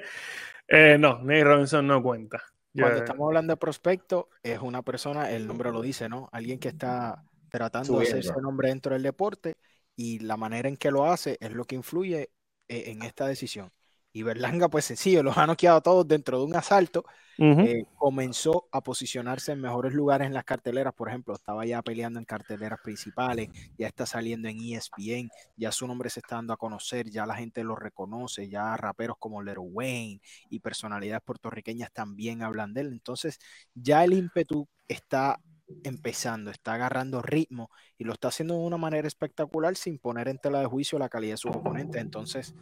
Eh, 0.67 0.97
no, 0.99 1.19
Nate 1.19 1.43
Robinson 1.43 1.85
no 1.85 2.01
cuenta. 2.01 2.41
Cuando 2.73 2.97
estamos 2.97 3.27
hablando 3.27 3.53
de 3.53 3.57
prospecto, 3.57 4.29
es 4.41 4.59
una 4.59 4.81
persona, 4.81 5.29
el 5.29 5.45
nombre 5.45 5.71
lo 5.71 5.79
dice, 5.79 6.09
¿no? 6.09 6.27
Alguien 6.31 6.59
que 6.59 6.69
está 6.69 7.23
tratando 7.49 7.99
de 7.99 8.03
hacerse 8.03 8.33
nombre 8.41 8.69
dentro 8.69 8.93
del 8.93 9.03
deporte 9.03 9.57
y 9.95 10.19
la 10.19 10.37
manera 10.37 10.67
en 10.67 10.75
que 10.75 10.89
lo 10.89 11.05
hace 11.05 11.37
es 11.39 11.51
lo 11.51 11.65
que 11.65 11.75
influye 11.75 12.31
eh, 12.67 12.83
en 12.87 13.03
esta 13.03 13.27
decisión. 13.27 13.71
Y 14.15 14.23
Berlanga, 14.23 14.69
pues 14.69 14.85
sencillo, 14.85 15.23
los 15.23 15.37
ha 15.37 15.45
noqueado 15.45 15.75
a 15.75 15.81
todos 15.81 16.07
dentro 16.07 16.39
de 16.39 16.45
un 16.45 16.55
asalto. 16.55 17.03
Eh, 17.37 17.83
comenzó 17.97 18.69
a 18.71 18.79
posicionarse 18.79 19.51
en 19.51 19.59
mejores 19.59 19.93
lugares 19.93 20.25
en 20.25 20.33
las 20.33 20.45
carteleras. 20.45 20.93
Por 20.93 21.09
ejemplo, 21.09 21.33
estaba 21.35 21.65
ya 21.65 21.81
peleando 21.81 22.17
en 22.17 22.23
carteleras 22.23 22.79
principales, 22.81 23.49
ya 23.77 23.87
está 23.87 24.05
saliendo 24.05 24.47
en 24.47 24.57
ESPN, 24.61 25.29
ya 25.57 25.73
su 25.73 25.85
nombre 25.85 26.09
se 26.09 26.21
está 26.21 26.37
dando 26.37 26.53
a 26.53 26.57
conocer, 26.57 27.09
ya 27.09 27.25
la 27.25 27.35
gente 27.35 27.61
lo 27.65 27.75
reconoce, 27.75 28.47
ya 28.47 28.77
raperos 28.77 29.17
como 29.19 29.43
Lero 29.43 29.63
Wayne 29.63 30.21
y 30.49 30.61
personalidades 30.61 31.21
puertorriqueñas 31.25 31.91
también 31.91 32.41
hablan 32.41 32.73
de 32.73 32.81
él. 32.81 32.93
Entonces, 32.93 33.37
ya 33.73 34.05
el 34.05 34.13
ímpetu 34.13 34.65
está 34.87 35.41
empezando, 35.83 36.51
está 36.51 36.75
agarrando 36.75 37.21
ritmo 37.21 37.69
y 37.97 38.05
lo 38.05 38.13
está 38.13 38.29
haciendo 38.29 38.53
de 38.53 38.61
una 38.61 38.77
manera 38.77 39.09
espectacular 39.09 39.75
sin 39.75 39.99
poner 39.99 40.29
en 40.29 40.37
tela 40.37 40.61
de 40.61 40.67
juicio 40.67 40.97
la 40.97 41.09
calidad 41.09 41.33
de 41.33 41.37
sus 41.37 41.51
oponentes. 41.51 42.01
Entonces, 42.01 42.55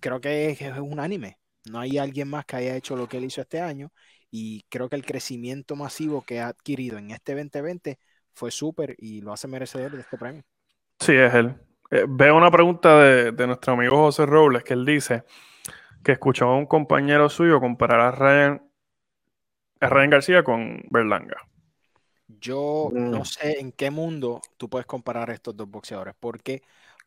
creo 0.00 0.20
que 0.20 0.50
es, 0.50 0.60
es 0.60 0.78
unánime. 0.78 1.38
No 1.70 1.78
hay 1.78 1.98
alguien 1.98 2.28
más 2.28 2.44
que 2.44 2.56
haya 2.56 2.76
hecho 2.76 2.96
lo 2.96 3.08
que 3.08 3.18
él 3.18 3.24
hizo 3.24 3.40
este 3.40 3.60
año 3.60 3.92
y 4.30 4.64
creo 4.68 4.88
que 4.88 4.96
el 4.96 5.04
crecimiento 5.04 5.76
masivo 5.76 6.22
que 6.22 6.40
ha 6.40 6.48
adquirido 6.48 6.98
en 6.98 7.10
este 7.10 7.34
2020 7.34 7.98
fue 8.32 8.50
súper 8.50 8.96
y 8.98 9.20
lo 9.20 9.32
hace 9.32 9.46
merecedor 9.46 9.92
de 9.92 10.00
este 10.00 10.16
premio. 10.16 10.42
Sí, 10.98 11.12
es 11.12 11.34
él. 11.34 11.54
Eh, 11.90 12.06
veo 12.08 12.36
una 12.36 12.50
pregunta 12.50 12.98
de, 12.98 13.46
nuestro 13.46 13.74
amigo 13.74 13.96
José 13.98 14.24
Robles 14.24 14.64
que 14.64 14.72
él 14.72 14.86
dice 14.86 15.24
que 16.02 16.12
escuchó 16.12 16.46
a 16.46 16.56
un 16.56 16.66
compañero 16.66 17.28
suyo 17.28 17.60
comparar 17.60 18.00
a 18.00 18.10
Ryan, 18.10 18.62
a 19.80 19.88
Ryan 19.88 20.10
García 20.10 20.42
con 20.42 20.82
Berlanga. 20.90 21.36
Yo 22.26 22.88
no 22.92 23.24
sé 23.26 23.60
en 23.60 23.72
qué 23.72 23.90
mundo 23.90 24.40
tú 24.56 24.70
puedes 24.70 24.86
comparar 24.86 25.30
a 25.30 25.34
estos 25.34 25.54
dos 25.54 25.68
boxeadores, 25.68 26.14
porque 26.18 26.62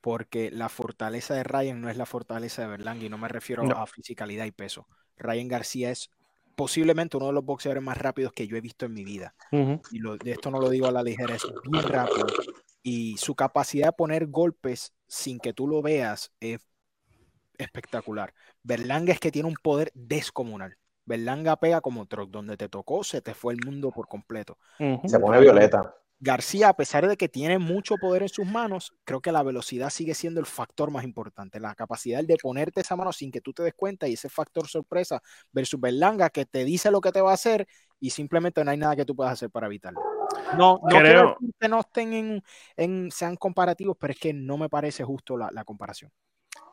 porque 0.05 0.51
la 0.51 0.69
fortaleza 0.69 1.33
de 1.33 1.43
Ryan 1.43 1.81
no 1.81 1.89
es 1.89 1.97
la 1.97 2.05
fortaleza 2.05 2.61
de 2.61 2.67
Berlanga 2.67 3.03
y 3.03 3.09
no 3.09 3.17
me 3.17 3.27
refiero 3.27 3.63
a 3.75 3.87
fisicalidad 3.87 4.45
y 4.45 4.51
peso. 4.51 4.85
Ryan 5.17 5.47
García 5.47 5.89
es 5.89 6.11
posiblemente 6.55 7.17
uno 7.17 7.25
de 7.25 7.33
los 7.33 7.43
boxeadores 7.43 7.81
más 7.81 7.97
rápidos 7.97 8.31
que 8.31 8.45
yo 8.45 8.55
he 8.55 8.61
visto 8.61 8.85
en 8.85 8.93
mi 8.93 9.03
vida. 9.03 9.33
Y 9.51 9.99
de 9.99 10.31
esto 10.31 10.51
no 10.51 10.59
lo 10.59 10.69
digo 10.69 10.85
a 10.85 10.91
la 10.91 11.01
ligera, 11.01 11.33
es 11.33 11.47
bien 11.63 11.81
rápido. 11.81 12.27
Y 12.83 13.17
su 13.17 13.33
capacidad 13.33 13.87
de 13.87 13.93
poner 13.93 14.27
golpes 14.27 14.93
sin 15.07 15.39
que 15.39 15.53
tú 15.53 15.67
lo 15.67 15.81
veas 15.81 16.31
es 16.39 16.59
espectacular. 17.57 18.31
Berlanga 18.61 19.11
es 19.11 19.19
que 19.19 19.31
tiene 19.31 19.49
un 19.49 19.55
poder 19.59 19.91
descomunal. 19.95 20.77
Berlanga 21.05 21.55
pega 21.55 21.81
como 21.81 22.05
truck, 22.05 22.29
donde 22.29 22.57
te 22.57 22.69
tocó, 22.69 23.03
se 23.03 23.23
te 23.23 23.33
fue 23.33 23.55
el 23.55 23.59
mundo 23.65 23.89
por 23.89 24.07
completo. 24.07 24.59
Se 25.07 25.19
pone 25.19 25.39
violeta. 25.39 25.95
García, 26.25 26.69
a 26.69 26.73
pesar 26.75 27.07
de 27.07 27.17
que 27.17 27.29
tiene 27.29 27.59
mucho 27.59 27.97
poder 27.97 28.23
en 28.23 28.29
sus 28.29 28.47
manos, 28.47 28.95
creo 29.03 29.21
que 29.21 29.31
la 29.31 29.43
velocidad 29.43 29.91
sigue 29.91 30.15
siendo 30.15 30.39
el 30.39 30.47
factor 30.47 30.89
más 30.89 31.03
importante. 31.03 31.59
La 31.59 31.75
capacidad 31.75 32.23
de 32.23 32.35
ponerte 32.41 32.81
esa 32.81 32.95
mano 32.95 33.13
sin 33.13 33.31
que 33.31 33.41
tú 33.41 33.53
te 33.53 33.61
des 33.61 33.75
cuenta 33.75 34.07
y 34.07 34.13
ese 34.13 34.27
factor 34.27 34.67
sorpresa 34.67 35.21
versus 35.51 35.79
Berlanga 35.79 36.31
que 36.31 36.47
te 36.47 36.65
dice 36.65 36.89
lo 36.89 36.99
que 36.99 37.11
te 37.11 37.21
va 37.21 37.29
a 37.29 37.35
hacer 37.35 37.67
y 37.99 38.09
simplemente 38.09 38.65
no 38.65 38.71
hay 38.71 38.77
nada 38.77 38.95
que 38.95 39.05
tú 39.05 39.15
puedas 39.15 39.33
hacer 39.33 39.51
para 39.51 39.67
evitarlo. 39.67 40.01
No, 40.57 40.79
no 40.81 40.97
creo 40.97 41.37
que 41.59 41.69
no 41.69 41.81
estén 41.81 42.41
en, 42.75 43.11
sean 43.11 43.35
comparativos, 43.35 43.95
pero 43.99 44.13
es 44.13 44.19
que 44.19 44.33
no 44.33 44.57
me 44.57 44.67
parece 44.67 45.03
justo 45.03 45.37
la, 45.37 45.63
comparación. 45.63 46.11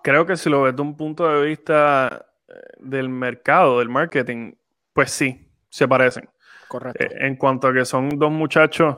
Creo 0.02 0.24
que 0.24 0.36
si 0.36 0.48
lo 0.48 0.62
ves 0.62 0.74
de 0.74 0.80
un 0.80 0.96
punto 0.96 1.28
de 1.28 1.46
vista 1.46 2.24
eh, 2.48 2.54
del 2.78 3.10
mercado, 3.10 3.80
del 3.80 3.90
marketing, 3.90 4.54
pues 4.94 5.10
sí, 5.10 5.46
se 5.68 5.86
parecen. 5.86 6.26
Correcto. 6.68 7.04
Eh, 7.04 7.26
en 7.26 7.36
cuanto 7.36 7.68
a 7.68 7.74
que 7.74 7.84
son 7.84 8.08
dos 8.18 8.30
muchachos 8.30 8.96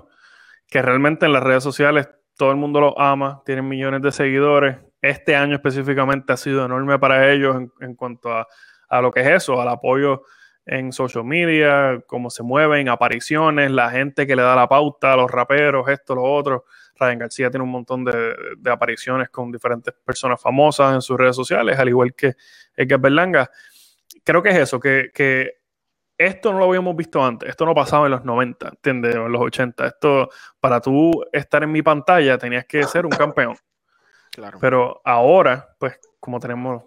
que 0.75 0.83
realmente 0.83 1.25
en 1.25 1.33
las 1.33 1.45
redes 1.45 1.63
sociales 1.63 2.09
todo 2.37 2.51
el 2.51 2.57
mundo 2.57 2.81
los 2.81 2.95
ama, 2.97 3.43
tienen 3.47 3.69
millones 3.69 4.03
de 4.03 4.11
seguidores. 4.11 4.79
Este 5.01 5.37
año 5.37 5.55
específicamente 5.55 6.33
ha 6.33 6.37
sido 6.37 6.65
enorme 6.65 6.99
para 6.99 7.31
ellos 7.31 7.57
en, 7.81 7.95
cuanto 7.95 8.33
a, 8.33 9.01
lo 9.01 9.13
que 9.13 9.21
es 9.21 9.29
eso, 9.29 9.61
al 9.61 9.69
apoyo 9.69 10.23
en 10.67 10.91
social 10.91 11.23
media, 11.23 12.03
cómo 12.09 12.29
se 12.29 12.43
mueven, 12.43 12.89
apariciones, 12.89 13.71
la 13.71 13.89
gente 13.89 14.27
que 14.27 14.35
le 14.35 14.43
da 14.43 14.57
la 14.57 14.67
pauta, 14.67 15.15
los 15.15 15.31
raperos, 15.31 15.89
esto, 15.89 16.17
lo 16.17 16.25
otro. 16.25 16.65
Ryan 16.97 17.21
García 17.21 17.51
tiene 17.51 17.63
un 17.63 17.71
montón 17.71 18.05
de, 18.05 18.35
apariciones 18.69 19.29
con 19.29 19.53
diferentes 19.53 19.95
personas 20.05 20.43
famosas 20.43 20.93
en 20.93 21.03
sus 21.03 21.17
redes 21.17 21.37
sociales, 21.37 21.79
al 21.79 21.89
igual 21.89 22.15
que 22.17 22.35
que 22.77 22.97
Berlanga. 22.97 23.49
Creo 24.25 24.43
que 24.43 24.49
es 24.49 24.57
eso, 24.57 24.81
que, 24.81 25.13
que 25.15 25.53
esto 26.17 26.53
no 26.53 26.59
lo 26.59 26.67
habíamos 26.67 26.95
visto 26.97 27.25
antes, 27.25 27.49
esto 27.49 27.67
no 27.67 27.75
pasaba 27.75 28.07
en 28.07 28.13
los 28.13 28.25
90, 28.25 28.69
¿entiendes? 28.69 29.15
En 29.15 29.33
los 29.33 29.41
80. 29.41 29.87
Esto, 29.87 30.29
para 30.61 30.81
tú 30.81 31.25
estar 31.33 31.63
en 31.63 31.73
mi 31.73 31.83
pantalla, 31.83 32.39
tenías 32.39 32.65
que 32.67 32.83
ser 32.85 33.05
un 33.05 33.13
campeón. 33.13 33.57
Claro. 34.31 34.59
Pero 34.61 35.01
ahora, 35.05 35.77
pues, 35.79 35.99
como 36.21 36.41
tenemos 36.41 36.85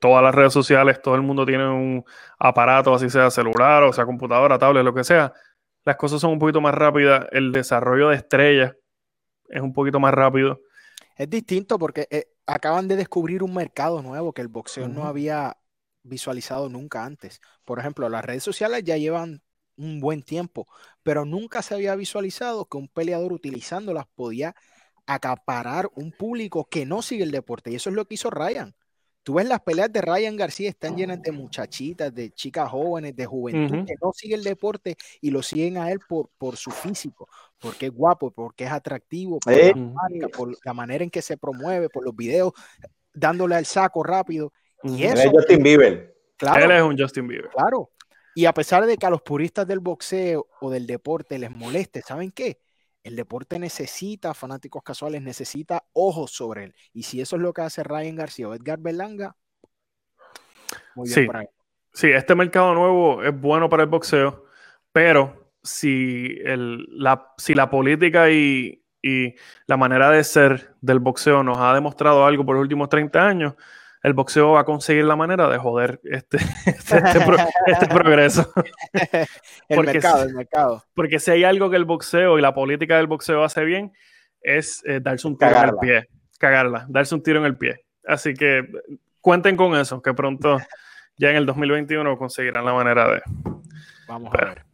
todas 0.00 0.22
las 0.22 0.34
redes 0.34 0.52
sociales, 0.52 1.00
todo 1.00 1.14
el 1.14 1.22
mundo 1.22 1.46
tiene 1.46 1.68
un 1.68 2.04
aparato, 2.38 2.94
así 2.94 3.08
sea 3.10 3.30
celular, 3.30 3.82
o 3.82 3.92
sea 3.92 4.04
computadora, 4.04 4.58
tablet, 4.58 4.84
lo 4.84 4.94
que 4.94 5.04
sea, 5.04 5.32
las 5.84 5.96
cosas 5.96 6.20
son 6.20 6.32
un 6.32 6.38
poquito 6.38 6.60
más 6.60 6.74
rápidas, 6.74 7.26
el 7.32 7.52
desarrollo 7.52 8.08
de 8.08 8.16
estrellas 8.16 8.74
es 9.48 9.62
un 9.62 9.72
poquito 9.72 10.00
más 10.00 10.12
rápido. 10.12 10.60
Es 11.16 11.30
distinto 11.30 11.78
porque 11.78 12.08
eh, 12.10 12.26
acaban 12.46 12.88
de 12.88 12.96
descubrir 12.96 13.42
un 13.42 13.54
mercado 13.54 14.02
nuevo 14.02 14.32
que 14.32 14.42
el 14.42 14.48
boxeo 14.48 14.88
no 14.88 15.04
había 15.04 15.56
visualizado 16.08 16.68
nunca 16.68 17.04
antes. 17.04 17.40
Por 17.64 17.78
ejemplo, 17.78 18.08
las 18.08 18.24
redes 18.24 18.42
sociales 18.44 18.82
ya 18.84 18.96
llevan 18.96 19.42
un 19.76 20.00
buen 20.00 20.22
tiempo, 20.22 20.66
pero 21.02 21.24
nunca 21.24 21.62
se 21.62 21.74
había 21.74 21.94
visualizado 21.96 22.66
que 22.66 22.78
un 22.78 22.88
peleador 22.88 23.32
utilizándolas 23.32 24.06
podía 24.14 24.54
acaparar 25.06 25.88
un 25.94 26.12
público 26.12 26.68
que 26.68 26.86
no 26.86 27.02
sigue 27.02 27.24
el 27.24 27.30
deporte. 27.30 27.70
Y 27.70 27.76
eso 27.76 27.90
es 27.90 27.96
lo 27.96 28.06
que 28.06 28.14
hizo 28.14 28.30
Ryan. 28.30 28.74
Tú 29.22 29.34
ves 29.34 29.46
las 29.48 29.60
peleas 29.60 29.92
de 29.92 30.00
Ryan 30.02 30.36
García, 30.36 30.68
están 30.70 30.96
llenas 30.96 31.20
de 31.20 31.32
muchachitas, 31.32 32.14
de 32.14 32.30
chicas 32.30 32.70
jóvenes, 32.70 33.16
de 33.16 33.26
juventud 33.26 33.76
que 33.84 33.94
no 34.00 34.12
sigue 34.12 34.36
el 34.36 34.44
deporte 34.44 34.96
y 35.20 35.30
lo 35.30 35.42
siguen 35.42 35.78
a 35.78 35.90
él 35.90 35.98
por, 36.08 36.30
por 36.38 36.56
su 36.56 36.70
físico, 36.70 37.28
porque 37.58 37.86
es 37.86 37.92
guapo, 37.92 38.30
porque 38.30 38.64
es 38.64 38.70
atractivo, 38.70 39.40
por 39.40 39.52
Eh. 39.52 39.72
la 39.74 39.74
marca, 39.74 40.28
por 40.28 40.56
la 40.64 40.74
manera 40.74 41.02
en 41.02 41.10
que 41.10 41.22
se 41.22 41.36
promueve, 41.36 41.88
por 41.88 42.04
los 42.04 42.14
videos, 42.14 42.52
dándole 43.12 43.56
al 43.56 43.66
saco 43.66 44.02
rápido. 44.04 44.52
Y. 44.88 45.04
Él 45.04 45.14
eso, 45.18 45.28
es 45.28 45.32
Justin 45.32 45.62
Bieber. 45.62 46.16
claro, 46.36 46.64
Él 46.64 46.70
es 46.70 46.82
un 46.82 46.98
Justin 46.98 47.26
Bieber. 47.28 47.50
Claro. 47.50 47.90
Y 48.34 48.44
a 48.44 48.52
pesar 48.52 48.84
de 48.84 48.96
que 48.98 49.06
a 49.06 49.10
los 49.10 49.22
puristas 49.22 49.66
del 49.66 49.78
boxeo 49.80 50.46
o 50.60 50.70
del 50.70 50.86
deporte 50.86 51.38
les 51.38 51.50
moleste, 51.50 52.02
¿saben 52.02 52.30
qué? 52.32 52.60
El 53.02 53.16
deporte 53.16 53.58
necesita 53.58 54.34
fanáticos 54.34 54.82
casuales, 54.82 55.22
necesita 55.22 55.84
ojos 55.92 56.32
sobre 56.32 56.64
él. 56.64 56.74
Y 56.92 57.04
si 57.04 57.20
eso 57.20 57.36
es 57.36 57.42
lo 57.42 57.52
que 57.52 57.62
hace 57.62 57.82
Ryan 57.82 58.16
García 58.16 58.48
o 58.48 58.54
Edgar 58.54 58.78
Berlanga, 58.78 59.36
muy 60.94 61.06
bien 61.08 61.14
Sí. 61.14 61.26
por 61.26 61.36
ahí. 61.36 61.46
Sí, 61.92 62.08
este 62.08 62.34
mercado 62.34 62.74
nuevo 62.74 63.22
es 63.22 63.38
bueno 63.40 63.68
para 63.70 63.84
el 63.84 63.88
boxeo, 63.88 64.44
pero 64.92 65.50
si, 65.62 66.36
el- 66.44 66.84
la, 66.90 67.32
si 67.38 67.54
la 67.54 67.70
política 67.70 68.30
y, 68.30 68.84
y 69.02 69.34
la 69.66 69.76
manera 69.76 70.10
de 70.10 70.22
ser 70.24 70.74
del 70.80 70.98
boxeo 70.98 71.42
nos 71.42 71.56
ha 71.58 71.72
demostrado 71.74 72.26
algo 72.26 72.44
por 72.44 72.56
los 72.56 72.62
últimos 72.62 72.88
30 72.88 73.26
años, 73.26 73.54
el 74.06 74.12
boxeo 74.14 74.52
va 74.52 74.60
a 74.60 74.64
conseguir 74.64 75.04
la 75.04 75.16
manera 75.16 75.48
de 75.48 75.58
joder 75.58 76.00
este, 76.04 76.36
este, 76.66 76.96
este 76.98 77.20
pro- 77.20 77.36
este 77.66 77.86
progreso. 77.88 78.52
el 78.92 79.76
Porque 79.76 79.92
mercado, 79.94 80.22
el 80.22 80.34
mercado. 80.34 80.84
Porque 80.94 81.18
si 81.18 81.32
hay 81.32 81.42
algo 81.42 81.70
que 81.70 81.76
el 81.76 81.84
boxeo 81.84 82.38
y 82.38 82.40
la 82.42 82.54
política 82.54 82.96
del 82.98 83.08
boxeo 83.08 83.42
hace 83.42 83.64
bien, 83.64 83.92
es 84.40 84.80
eh, 84.86 85.00
darse 85.02 85.26
un 85.26 85.36
tiro 85.36 85.50
en 85.56 85.68
el 85.70 85.76
pie. 85.80 86.08
Cagarla, 86.38 86.86
darse 86.88 87.16
un 87.16 87.22
tiro 87.24 87.40
en 87.40 87.46
el 87.46 87.56
pie. 87.56 87.84
Así 88.06 88.32
que 88.34 88.58
eh, 88.58 88.68
cuenten 89.20 89.56
con 89.56 89.74
eso, 89.74 90.00
que 90.00 90.14
pronto, 90.14 90.58
ya 91.16 91.30
en 91.30 91.36
el 91.36 91.46
2021, 91.46 92.16
conseguirán 92.16 92.64
la 92.64 92.74
manera 92.74 93.08
de, 93.10 93.22
Vamos 94.06 94.30
Pero- 94.30 94.46
a 94.46 94.50
ver. 94.54 94.64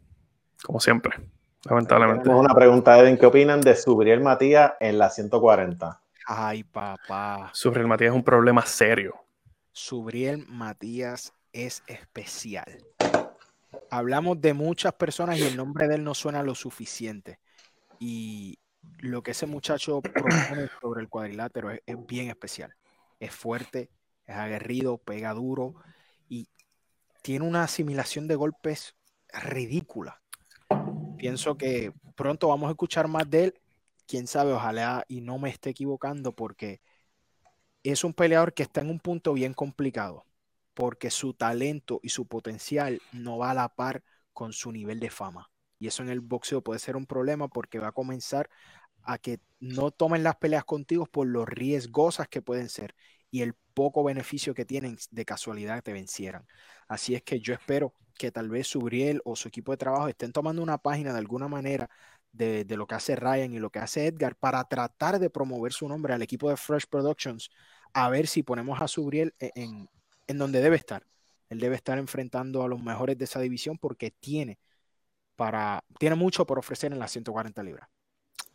como 0.62 0.78
siempre, 0.78 1.16
lamentablemente. 1.64 2.24
Tenemos 2.24 2.44
una 2.44 2.54
pregunta, 2.54 2.98
Eden. 2.98 3.16
¿Qué 3.16 3.24
opinan 3.24 3.62
de 3.62 3.74
Subriel 3.76 4.20
Matías 4.20 4.74
en 4.78 4.98
la 4.98 5.08
140? 5.08 6.01
Ay, 6.34 6.64
papá. 6.64 7.50
Sufrir 7.52 7.86
Matías 7.86 8.10
es 8.10 8.16
un 8.16 8.24
problema 8.24 8.64
serio. 8.64 9.22
Subriel 9.70 10.46
Matías 10.48 11.34
es 11.52 11.82
especial. 11.86 12.78
Hablamos 13.90 14.40
de 14.40 14.54
muchas 14.54 14.94
personas 14.94 15.38
y 15.38 15.42
el 15.42 15.58
nombre 15.58 15.88
de 15.88 15.96
él 15.96 16.04
no 16.04 16.14
suena 16.14 16.42
lo 16.42 16.54
suficiente. 16.54 17.38
Y 17.98 18.58
lo 19.00 19.22
que 19.22 19.32
ese 19.32 19.44
muchacho 19.44 20.00
propone 20.00 20.70
sobre 20.80 21.02
el 21.02 21.10
cuadrilátero 21.10 21.70
es, 21.70 21.82
es 21.84 21.96
bien 22.06 22.30
especial. 22.30 22.74
Es 23.20 23.34
fuerte, 23.34 23.90
es 24.24 24.34
aguerrido, 24.34 24.96
pega 24.96 25.34
duro 25.34 25.74
y 26.30 26.48
tiene 27.20 27.46
una 27.46 27.64
asimilación 27.64 28.26
de 28.26 28.36
golpes 28.36 28.96
ridícula. 29.34 30.22
Pienso 31.18 31.58
que 31.58 31.92
pronto 32.16 32.48
vamos 32.48 32.68
a 32.68 32.72
escuchar 32.72 33.06
más 33.06 33.28
de 33.28 33.44
él. 33.44 33.54
Quién 34.12 34.26
sabe, 34.26 34.52
ojalá 34.52 35.06
y 35.08 35.22
no 35.22 35.38
me 35.38 35.48
esté 35.48 35.70
equivocando 35.70 36.36
porque 36.36 36.82
es 37.82 38.04
un 38.04 38.12
peleador 38.12 38.52
que 38.52 38.62
está 38.62 38.82
en 38.82 38.90
un 38.90 39.00
punto 39.00 39.32
bien 39.32 39.54
complicado, 39.54 40.26
porque 40.74 41.08
su 41.08 41.32
talento 41.32 41.98
y 42.02 42.10
su 42.10 42.26
potencial 42.26 43.00
no 43.12 43.38
va 43.38 43.52
a 43.52 43.54
la 43.54 43.70
par 43.70 44.04
con 44.34 44.52
su 44.52 44.70
nivel 44.70 45.00
de 45.00 45.08
fama. 45.08 45.50
Y 45.78 45.86
eso 45.86 46.02
en 46.02 46.10
el 46.10 46.20
boxeo 46.20 46.60
puede 46.60 46.78
ser 46.78 46.94
un 46.94 47.06
problema 47.06 47.48
porque 47.48 47.78
va 47.78 47.88
a 47.88 47.92
comenzar 47.92 48.50
a 49.02 49.16
que 49.16 49.40
no 49.60 49.92
tomen 49.92 50.22
las 50.22 50.36
peleas 50.36 50.66
contigo 50.66 51.06
por 51.06 51.26
lo 51.26 51.46
riesgosas 51.46 52.28
que 52.28 52.42
pueden 52.42 52.68
ser 52.68 52.94
y 53.30 53.40
el 53.40 53.54
poco 53.72 54.04
beneficio 54.04 54.52
que 54.52 54.66
tienen 54.66 54.98
de 55.10 55.24
casualidad 55.24 55.82
te 55.82 55.94
vencieran. 55.94 56.46
Así 56.86 57.14
es 57.14 57.22
que 57.22 57.40
yo 57.40 57.54
espero 57.54 57.94
que 58.18 58.30
tal 58.30 58.50
vez 58.50 58.66
Subriel 58.66 59.22
o 59.24 59.36
su 59.36 59.48
equipo 59.48 59.72
de 59.72 59.78
trabajo 59.78 60.08
estén 60.08 60.32
tomando 60.32 60.62
una 60.62 60.76
página 60.76 61.14
de 61.14 61.18
alguna 61.18 61.48
manera 61.48 61.88
de, 62.32 62.64
de, 62.64 62.76
lo 62.76 62.86
que 62.86 62.94
hace 62.94 63.14
Ryan 63.14 63.52
y 63.52 63.58
lo 63.58 63.70
que 63.70 63.78
hace 63.78 64.06
Edgar 64.06 64.36
para 64.36 64.64
tratar 64.64 65.18
de 65.18 65.30
promover 65.30 65.72
su 65.72 65.88
nombre 65.88 66.14
al 66.14 66.22
equipo 66.22 66.48
de 66.48 66.56
Fresh 66.56 66.86
Productions 66.88 67.50
a 67.92 68.08
ver 68.08 68.26
si 68.26 68.42
ponemos 68.42 68.80
a 68.80 68.88
Subriel 68.88 69.34
en, 69.38 69.88
en 70.26 70.38
donde 70.38 70.60
debe 70.60 70.76
estar. 70.76 71.04
Él 71.48 71.60
debe 71.60 71.76
estar 71.76 71.98
enfrentando 71.98 72.62
a 72.62 72.68
los 72.68 72.82
mejores 72.82 73.18
de 73.18 73.24
esa 73.24 73.40
división 73.40 73.76
porque 73.78 74.10
tiene 74.10 74.58
para 75.36 75.82
tiene 75.98 76.14
mucho 76.14 76.46
por 76.46 76.58
ofrecer 76.58 76.92
en 76.92 76.98
las 76.98 77.10
140 77.10 77.62
libras. 77.62 77.88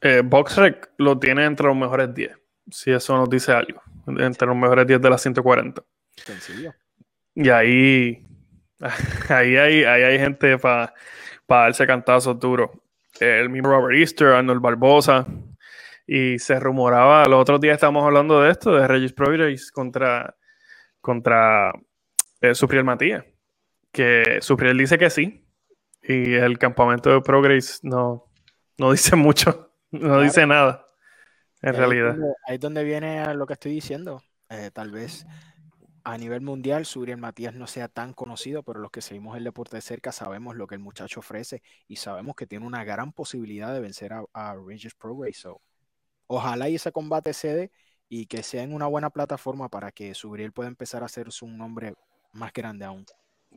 Eh, 0.01 0.21
BoxRec 0.23 0.91
lo 0.97 1.19
tiene 1.19 1.45
entre 1.45 1.67
los 1.67 1.75
mejores 1.75 2.13
10, 2.13 2.31
si 2.71 2.91
eso 2.91 3.17
nos 3.17 3.29
dice 3.29 3.51
algo, 3.51 3.81
entre 4.05 4.47
los 4.47 4.55
mejores 4.55 4.85
10 4.85 5.01
de 5.01 5.09
las 5.09 5.21
140. 5.21 5.83
Sencillo. 6.15 6.73
Y 7.33 7.49
ahí, 7.49 8.25
ahí, 9.29 9.57
hay, 9.57 9.83
ahí 9.83 10.03
hay 10.03 10.19
gente 10.19 10.57
para 10.57 10.93
pa 11.45 11.63
darse 11.63 11.85
cantazos 11.85 12.39
duros. 12.39 12.69
El 13.19 13.49
mismo 13.49 13.69
Robert 13.69 13.97
Easter, 13.97 14.27
Arnold 14.29 14.61
Barbosa. 14.61 15.25
Y 16.05 16.39
se 16.39 16.59
rumoraba, 16.59 17.25
los 17.25 17.41
otros 17.41 17.59
días 17.59 17.73
estábamos 17.75 18.05
hablando 18.05 18.41
de 18.41 18.51
esto, 18.51 18.73
de 18.73 18.87
Regis 18.87 19.11
Progress 19.13 19.71
contra, 19.71 20.35
contra 21.01 21.73
eh, 22.41 22.55
Supriel 22.55 22.85
Matías. 22.85 23.25
Que 23.91 24.37
Supriel 24.41 24.77
dice 24.77 24.97
que 24.97 25.09
sí. 25.09 25.45
Y 26.01 26.35
el 26.35 26.57
campamento 26.57 27.09
de 27.09 27.21
Progress 27.21 27.79
no, 27.83 28.31
no 28.77 28.91
dice 28.93 29.15
mucho, 29.17 29.73
no 29.91 29.99
Claro. 29.99 30.21
dice 30.21 30.45
nada. 30.45 30.87
En 31.61 31.69
Ahí 31.69 31.73
es 31.73 31.77
realidad. 31.77 32.11
donde- 32.13 32.33
ahí 32.47 32.55
es 32.55 32.61
donde 32.61 32.83
viene 32.83 33.33
lo 33.33 33.45
que 33.45 33.53
estoy 33.53 33.71
diciendo. 33.73 34.21
Eh, 34.49 34.71
tal 34.73 34.91
vez 34.91 35.25
a 36.13 36.17
nivel 36.17 36.41
mundial 36.41 36.85
Suriel 36.85 37.17
Matías 37.17 37.53
no 37.53 37.67
sea 37.67 37.87
tan 37.89 38.13
conocido, 38.13 38.63
pero 38.63 38.79
los 38.79 38.91
que 38.91 39.01
seguimos 39.01 39.37
el 39.37 39.43
deporte 39.43 39.75
de 39.77 39.81
cerca 39.81 40.11
sabemos 40.13 40.55
lo 40.55 40.65
que 40.67 40.75
el 40.75 40.81
muchacho 40.81 41.19
ofrece 41.19 41.61
y 41.87 41.97
sabemos 41.97 42.35
que 42.35 42.47
tiene 42.47 42.65
una 42.65 42.83
gran 42.85 43.11
posibilidad 43.13 43.73
de 43.73 43.81
vencer 43.81 44.13
a, 44.13 44.23
a 44.33 44.55
Rangers 44.55 44.95
Progress. 44.95 45.37
So, 45.39 45.61
ojalá 46.27 46.69
y 46.69 46.75
ese 46.75 46.91
combate 46.91 47.33
se 47.33 47.55
dé 47.55 47.71
y 48.09 48.27
que 48.27 48.43
sea 48.43 48.63
en 48.63 48.73
una 48.73 48.87
buena 48.87 49.09
plataforma 49.09 49.69
para 49.69 49.91
que 49.91 50.13
Suriel 50.13 50.53
pueda 50.53 50.69
empezar 50.69 51.03
a 51.03 51.07
hacerse 51.07 51.45
un 51.45 51.57
nombre 51.57 51.95
más 52.33 52.53
grande 52.53 52.85
aún. 52.85 53.05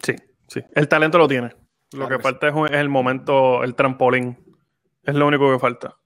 Sí, 0.03 0.15
sí. 0.49 0.61
El 0.75 0.89
talento 0.89 1.19
lo 1.19 1.29
tiene. 1.29 1.55
Lo 1.93 2.07
Claro 2.07 2.09
que 2.09 2.19
que 2.19 2.23
falta 2.23 2.49
es, 2.49 2.55
un- 2.55 2.67
es 2.67 2.81
el 2.81 2.89
momento, 2.89 3.63
el 3.65 3.75
trampolín. 3.75 4.39
Es 5.03 5.15
lo 5.15 5.27
único 5.27 5.51
que 5.51 5.59
falta. 5.59 5.97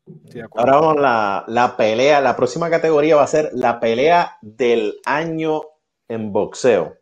Ahora 0.55 0.73
vamos 0.77 0.97
a 0.99 1.01
la, 1.01 1.45
la 1.49 1.77
pelea. 1.77 2.21
La 2.21 2.37
próxima 2.37 2.71
categoría 2.71 3.17
va 3.17 3.25
a 3.25 3.27
ser 3.27 3.51
la 3.53 3.81
pelea 3.81 4.39
del 4.43 4.95
año 5.05 5.61
en 6.09 6.33
boxeo. 6.33 6.97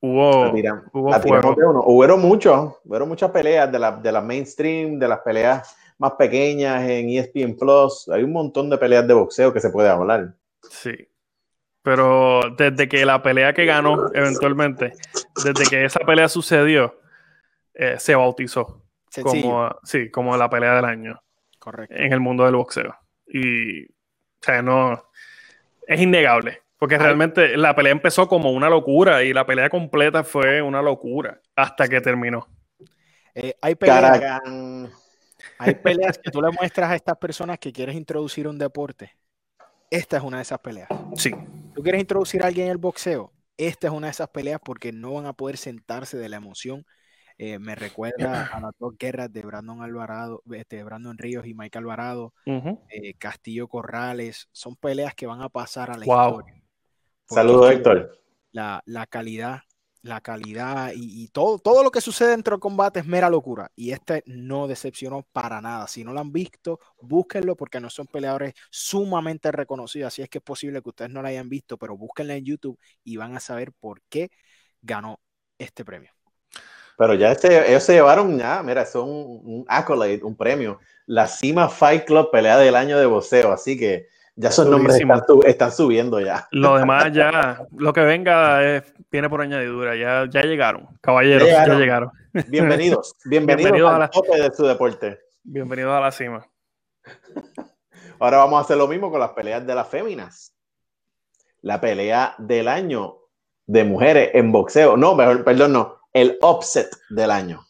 Hubo, 0.00 0.52
La 0.52 0.82
hubo 0.92 1.10
la 1.10 1.20
fuego. 1.20 1.54
uno. 1.56 1.82
Hubieron 1.86 2.20
muchos, 2.20 2.74
hubieron 2.84 3.08
muchas 3.08 3.30
peleas 3.30 3.72
de 3.72 3.78
las 3.78 4.02
de 4.02 4.12
las 4.12 4.22
mainstream, 4.22 4.98
de 4.98 5.08
las 5.08 5.20
peleas 5.20 5.76
más 5.98 6.12
pequeñas 6.12 6.82
en 6.88 7.08
ESPN 7.08 7.56
Plus. 7.56 8.08
Hay 8.10 8.22
un 8.22 8.32
montón 8.32 8.68
de 8.68 8.76
peleas 8.76 9.06
de 9.08 9.14
boxeo 9.14 9.52
que 9.52 9.60
se 9.60 9.70
puede 9.70 9.88
hablar. 9.88 10.34
Sí. 10.68 11.08
Pero 11.82 12.40
desde 12.56 12.88
que 12.88 13.04
la 13.04 13.22
pelea 13.22 13.52
que 13.52 13.66
ganó, 13.66 14.10
eventualmente, 14.14 14.92
desde 15.44 15.68
que 15.68 15.84
esa 15.84 16.00
pelea 16.00 16.28
sucedió, 16.28 16.98
eh, 17.74 17.96
se 17.98 18.14
bautizó 18.14 18.82
Sencillo, 19.10 19.42
como, 19.42 19.76
sí, 19.84 20.10
como 20.10 20.36
la 20.36 20.48
pelea 20.48 20.76
del 20.76 20.86
año 20.86 21.22
correcto. 21.58 21.94
en 21.94 22.12
el 22.12 22.20
mundo 22.20 22.44
del 22.44 22.56
boxeo. 22.56 22.94
Y, 23.26 23.84
o 23.84 23.88
sea, 24.40 24.62
no, 24.62 25.10
es 25.86 26.00
innegable. 26.00 26.62
Porque 26.84 26.96
Ay. 26.96 27.00
realmente 27.00 27.56
la 27.56 27.74
pelea 27.74 27.92
empezó 27.92 28.28
como 28.28 28.50
una 28.50 28.68
locura 28.68 29.24
y 29.24 29.32
la 29.32 29.46
pelea 29.46 29.70
completa 29.70 30.22
fue 30.22 30.60
una 30.60 30.82
locura 30.82 31.40
hasta 31.56 31.88
que 31.88 31.98
terminó. 32.02 32.46
Eh, 33.34 33.54
hay 33.62 33.74
peleas, 33.74 34.42
hay 35.58 35.74
peleas 35.76 36.18
que 36.18 36.30
tú 36.30 36.42
le 36.42 36.50
muestras 36.50 36.90
a 36.90 36.94
estas 36.94 37.16
personas 37.16 37.58
que 37.58 37.72
quieres 37.72 37.96
introducir 37.96 38.46
un 38.46 38.58
deporte. 38.58 39.16
Esta 39.88 40.18
es 40.18 40.22
una 40.22 40.36
de 40.36 40.42
esas 40.42 40.58
peleas. 40.58 40.90
Sí, 41.16 41.30
Tú 41.74 41.82
quieres 41.82 42.02
introducir 42.02 42.42
a 42.42 42.48
alguien 42.48 42.66
en 42.66 42.72
el 42.72 42.76
boxeo, 42.76 43.32
esta 43.56 43.86
es 43.86 43.92
una 43.94 44.08
de 44.08 44.10
esas 44.10 44.28
peleas 44.28 44.60
porque 44.62 44.92
no 44.92 45.14
van 45.14 45.24
a 45.24 45.32
poder 45.32 45.56
sentarse 45.56 46.18
de 46.18 46.28
la 46.28 46.36
emoción. 46.36 46.84
Eh, 47.38 47.58
me 47.58 47.74
recuerda 47.76 48.44
a 48.52 48.60
las 48.60 48.72
dos 48.78 48.92
guerras 48.98 49.32
de 49.32 49.40
Brandon 49.40 49.80
Alvarado, 49.80 50.42
este, 50.52 50.84
Brandon 50.84 51.16
Ríos 51.16 51.46
y 51.46 51.54
Mike 51.54 51.78
Alvarado, 51.78 52.34
eh, 52.44 53.14
Castillo 53.14 53.68
Corrales. 53.68 54.50
Son 54.52 54.76
peleas 54.76 55.14
que 55.14 55.26
van 55.26 55.40
a 55.40 55.48
pasar 55.48 55.90
a 55.90 55.96
la 55.96 56.04
historia. 56.04 56.63
Saludos, 57.26 57.72
Héctor. 57.72 58.18
La, 58.52 58.82
la 58.86 59.06
calidad 59.06 59.60
la 60.04 60.20
calidad 60.20 60.92
y, 60.94 61.28
todo, 61.28 61.58
todo 61.58 61.82
lo 61.82 61.90
que 61.90 62.02
sucede 62.02 62.30
dentro 62.30 62.56
del 62.56 62.60
combate 62.60 63.00
es 63.00 63.06
mera 63.06 63.30
locura. 63.30 63.70
Y 63.74 63.92
este 63.92 64.22
no 64.26 64.68
decepcionó 64.68 65.26
para 65.32 65.62
nada. 65.62 65.88
Si 65.88 66.04
no 66.04 66.12
lo 66.12 66.20
han 66.20 66.30
visto, 66.30 66.78
búsquenlo 67.00 67.56
porque 67.56 67.80
no 67.80 67.88
son 67.88 68.06
peleadores 68.06 68.52
sumamente 68.70 69.50
reconocidos. 69.50 70.08
Así 70.08 70.20
es 70.20 70.28
que 70.28 70.38
es 70.38 70.44
posible 70.44 70.82
que 70.82 70.90
ustedes 70.90 71.10
no 71.10 71.22
lo 71.22 71.28
hayan 71.28 71.48
visto, 71.48 71.78
pero 71.78 71.96
búsquenlo 71.96 72.34
en 72.34 72.44
YouTube 72.44 72.78
y 73.02 73.16
van 73.16 73.34
a 73.34 73.40
saber 73.40 73.72
por 73.72 74.02
qué 74.10 74.30
ganó 74.82 75.20
este 75.56 75.86
premio. 75.86 76.12
Pero 76.98 77.14
ya 77.14 77.32
este, 77.32 77.70
ellos 77.70 77.82
se 77.82 77.94
llevaron, 77.94 78.38
ya, 78.38 78.62
mira, 78.62 78.84
son 78.84 79.08
un 79.08 79.64
accolade, 79.68 80.20
un 80.22 80.36
premio. 80.36 80.80
La 81.06 81.26
Cima 81.26 81.70
Fight 81.70 82.04
Club, 82.04 82.30
pelea 82.30 82.58
del 82.58 82.76
año 82.76 82.98
de 82.98 83.06
boxeo. 83.06 83.52
Así 83.52 83.78
que 83.78 84.08
ya 84.36 84.48
esos 84.48 84.66
nombres 84.68 85.00
están, 85.46 85.72
subiendo 85.72 86.20
ya. 86.20 86.48
Lo 86.50 86.76
demás 86.78 87.12
ya, 87.12 87.66
lo 87.76 87.92
que 87.92 88.00
venga 88.00 88.64
es, 88.64 88.92
viene 89.10 89.28
por 89.28 89.40
añadidura, 89.40 89.94
ya, 89.94 90.26
ya 90.28 90.42
llegaron, 90.42 90.88
caballeros, 91.00 91.48
ya 91.48 91.66
llegaron. 91.66 92.10
Bienvenidos, 92.48 93.14
bienvenidos, 93.24 93.92
al 93.92 94.10
tope 94.10 94.40
de 94.40 94.50
su 94.52 94.66
deporte. 94.66 95.20
Bienvenidos 95.44 95.92
a 95.92 96.00
la 96.00 96.10
cima. 96.10 96.44
Ahora 98.18 98.38
vamos 98.38 98.58
a 98.58 98.62
hacer 98.62 98.76
lo 98.76 98.88
mismo 98.88 99.10
con 99.10 99.20
las 99.20 99.30
peleas 99.30 99.64
de 99.64 99.74
las 99.74 99.86
féminas. 99.88 100.52
La 101.60 101.80
pelea 101.80 102.34
del 102.38 102.66
año 102.66 103.18
de 103.66 103.84
mujeres 103.84 104.30
en 104.34 104.50
boxeo. 104.50 104.96
No, 104.96 105.14
mejor, 105.14 105.44
perdón, 105.44 105.74
no. 105.74 106.00
El 106.12 106.38
offset 106.42 106.90
del 107.10 107.30
año. 107.30 107.64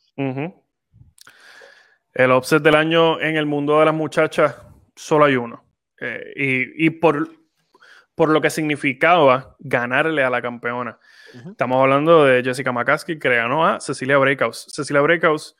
El 2.14 2.30
offset 2.30 2.62
del 2.62 2.74
año 2.74 3.20
en 3.20 3.36
el 3.36 3.44
mundo 3.44 3.78
de 3.80 3.84
las 3.84 3.94
muchachas, 3.94 4.56
solo 4.94 5.26
hay 5.26 5.36
uno. 5.36 5.63
Eh, 6.00 6.72
y, 6.76 6.90
por, 6.90 7.28
por 8.14 8.28
lo 8.28 8.40
que 8.40 8.50
significaba 8.50 9.56
ganarle 9.58 10.22
a 10.22 10.30
la 10.30 10.42
campeona. 10.42 10.98
Estamos 11.50 11.82
hablando 11.82 12.24
de 12.24 12.42
Jessica 12.44 12.70
McCaskey, 12.72 13.18
que 13.18 13.28
ganó 13.28 13.66
a 13.66 13.80
Cecilia 13.80 14.18
Breakhouse. 14.18 14.66
Cecilia 14.68 15.02
Breakhouse 15.02 15.56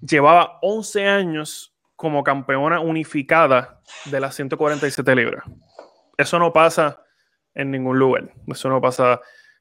llevaba 0.00 0.58
11 0.62 1.06
años 1.06 1.76
como 1.96 2.22
campeona 2.22 2.80
unificada 2.80 3.80
de 4.04 4.20
las 4.20 4.34
147 4.34 5.14
libras. 5.14 5.44
Eso 6.16 6.38
no 6.38 6.52
pasa 6.52 7.02
en 7.54 7.70
ningún 7.70 7.98
lugar. 7.98 8.32
Eso 8.46 8.68
no 8.68 8.80
pasa 8.80 9.20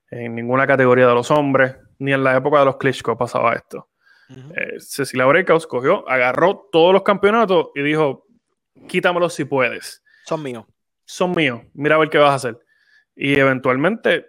en 0.10 0.36
ninguna 0.36 0.66
categoría 0.68 1.08
de 1.08 1.14
los 1.14 1.32
hombres, 1.32 1.76
ni 2.00 2.14
en 2.14 2.24
la 2.24 2.36
época 2.36 2.60
de 2.60 2.66
los 2.66 2.78
Klitschko 2.78 3.18
pasaba 3.18 3.54
esto. 3.54 3.90
Eh, 4.30 4.80
Cecilia 4.80 5.26
Breakhouse 5.26 5.68
cogió, 5.68 6.08
agarró 6.10 6.68
todos 6.72 6.94
los 6.94 7.04
campeonatos 7.04 7.70
y 7.76 7.82
dijo, 7.82 8.27
quítamelos 8.88 9.34
si 9.34 9.46
puedes. 9.46 10.04
Son 10.26 10.42
míos. 10.42 10.66
Son 11.06 11.32
míos. 11.32 11.62
Mira 11.74 11.96
a 11.96 12.00
ver 12.00 12.10
qué 12.10 12.18
vas 12.18 12.32
a 12.32 12.36
hacer. 12.36 12.60
Y 13.16 13.40
eventualmente 13.40 14.26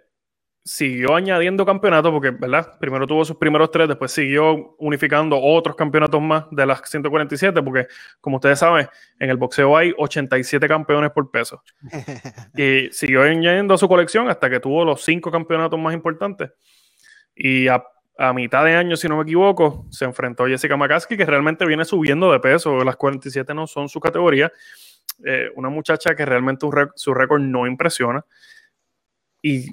siguió 0.63 1.15
añadiendo 1.15 1.65
campeonatos, 1.65 2.11
porque, 2.11 2.31
¿verdad? 2.31 2.77
Primero 2.79 3.07
tuvo 3.07 3.25
sus 3.25 3.37
primeros 3.37 3.71
tres, 3.71 3.87
después 3.87 4.11
siguió 4.11 4.75
unificando 4.77 5.39
otros 5.41 5.75
campeonatos 5.75 6.21
más 6.21 6.45
de 6.51 6.65
las 6.65 6.81
147, 6.87 7.61
porque, 7.63 7.87
como 8.21 8.37
ustedes 8.37 8.59
saben, 8.59 8.87
en 9.19 9.29
el 9.29 9.37
boxeo 9.37 9.75
hay 9.75 9.93
87 9.97 10.67
campeones 10.67 11.11
por 11.11 11.31
peso. 11.31 11.63
y 12.55 12.89
siguió 12.91 13.23
añadiendo 13.23 13.73
a 13.73 13.77
su 13.77 13.87
colección 13.87 14.29
hasta 14.29 14.49
que 14.49 14.59
tuvo 14.59 14.85
los 14.85 15.03
cinco 15.03 15.31
campeonatos 15.31 15.79
más 15.79 15.93
importantes. 15.93 16.51
Y 17.35 17.67
a 17.67 17.83
a 18.21 18.33
mitad 18.33 18.65
de 18.65 18.75
año, 18.75 18.97
si 18.97 19.07
no 19.07 19.15
me 19.15 19.23
equivoco, 19.23 19.85
se 19.89 20.03
enfrentó 20.03 20.43
a 20.43 20.49
Jessica 20.49 20.75
McCaskey, 20.75 21.15
que 21.15 21.25
realmente 21.25 21.65
viene 21.65 21.85
subiendo 21.85 22.29
de 22.33 22.41
peso. 22.41 22.83
Las 22.83 22.97
47 22.97 23.53
no 23.53 23.65
son 23.65 23.87
su 23.87 24.01
categoría. 24.01 24.51
Eh, 25.23 25.49
una 25.55 25.69
muchacha 25.69 26.13
que 26.13 26.25
realmente 26.25 26.67
su 26.95 27.13
récord 27.13 27.39
no 27.39 27.65
impresiona. 27.65 28.25
Y 29.41 29.67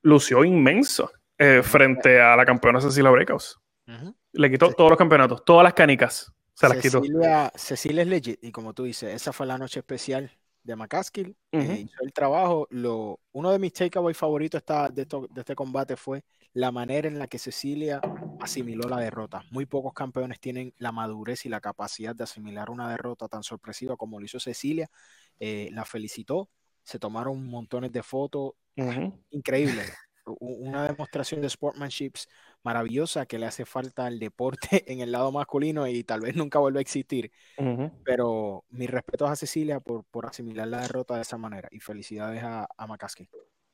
lució 0.00 0.46
inmenso 0.46 1.12
eh, 1.36 1.60
frente 1.62 2.18
a 2.18 2.34
la 2.36 2.46
campeona 2.46 2.80
Cecilia 2.80 3.10
Breakhouse. 3.10 3.58
Le 4.32 4.50
quitó 4.50 4.72
todos 4.72 4.88
los 4.88 4.98
campeonatos, 4.98 5.44
todas 5.44 5.64
las 5.64 5.74
canicas. 5.74 6.32
Se 6.54 6.70
las 6.70 6.78
quitó. 6.78 7.02
Cecilia 7.54 8.00
es 8.00 8.08
legit. 8.08 8.38
Y 8.42 8.50
como 8.50 8.72
tú 8.72 8.84
dices, 8.84 9.14
esa 9.14 9.34
fue 9.34 9.46
la 9.46 9.58
noche 9.58 9.80
especial 9.80 10.30
de 10.62 10.74
McCaskill. 10.74 11.36
Eh, 11.52 11.84
hizo 11.84 12.02
el 12.02 12.14
trabajo. 12.14 12.66
Lo, 12.70 13.20
uno 13.32 13.52
de 13.52 13.58
mis 13.58 13.74
takeaways 13.74 14.16
favoritos 14.16 14.62
de, 14.94 15.04
de 15.04 15.40
este 15.40 15.54
combate 15.54 15.96
fue 15.96 16.24
la 16.52 16.72
manera 16.72 17.08
en 17.08 17.18
la 17.18 17.28
que 17.28 17.38
Cecilia 17.38 18.00
asimiló 18.40 18.88
la 18.88 18.98
derrota. 18.98 19.44
Muy 19.50 19.66
pocos 19.66 19.92
campeones 19.92 20.40
tienen 20.40 20.74
la 20.78 20.92
madurez 20.92 21.46
y 21.46 21.48
la 21.48 21.60
capacidad 21.60 22.14
de 22.14 22.24
asimilar 22.24 22.70
una 22.70 22.90
derrota 22.90 23.28
tan 23.28 23.42
sorpresiva 23.42 23.96
como 23.96 24.18
lo 24.18 24.24
hizo 24.24 24.40
Cecilia. 24.40 24.90
Eh, 25.38 25.68
la 25.72 25.84
felicitó, 25.84 26.50
se 26.82 26.98
tomaron 26.98 27.46
montones 27.46 27.92
de 27.92 28.02
fotos, 28.02 28.52
increíble. 29.30 29.82
Una 30.38 30.84
demostración 30.84 31.40
de 31.40 31.50
sportsmanship 31.50 32.12
maravillosa 32.62 33.26
que 33.26 33.38
le 33.38 33.46
hace 33.46 33.64
falta 33.64 34.06
al 34.06 34.18
deporte 34.18 34.84
en 34.92 35.00
el 35.00 35.12
lado 35.12 35.32
masculino 35.32 35.86
y 35.86 36.04
tal 36.04 36.20
vez 36.20 36.36
nunca 36.36 36.58
vuelva 36.58 36.78
a 36.78 36.82
existir. 36.82 37.30
Pero 38.04 38.64
mis 38.70 38.90
respetos 38.90 39.30
a 39.30 39.36
Cecilia 39.36 39.80
por, 39.80 40.04
por, 40.04 40.26
asimilar 40.26 40.68
la 40.68 40.82
derrota 40.82 41.16
de 41.16 41.22
esa 41.22 41.36
manera 41.38 41.68
y 41.70 41.80
felicidades 41.80 42.42
a, 42.42 42.66
a 42.76 42.86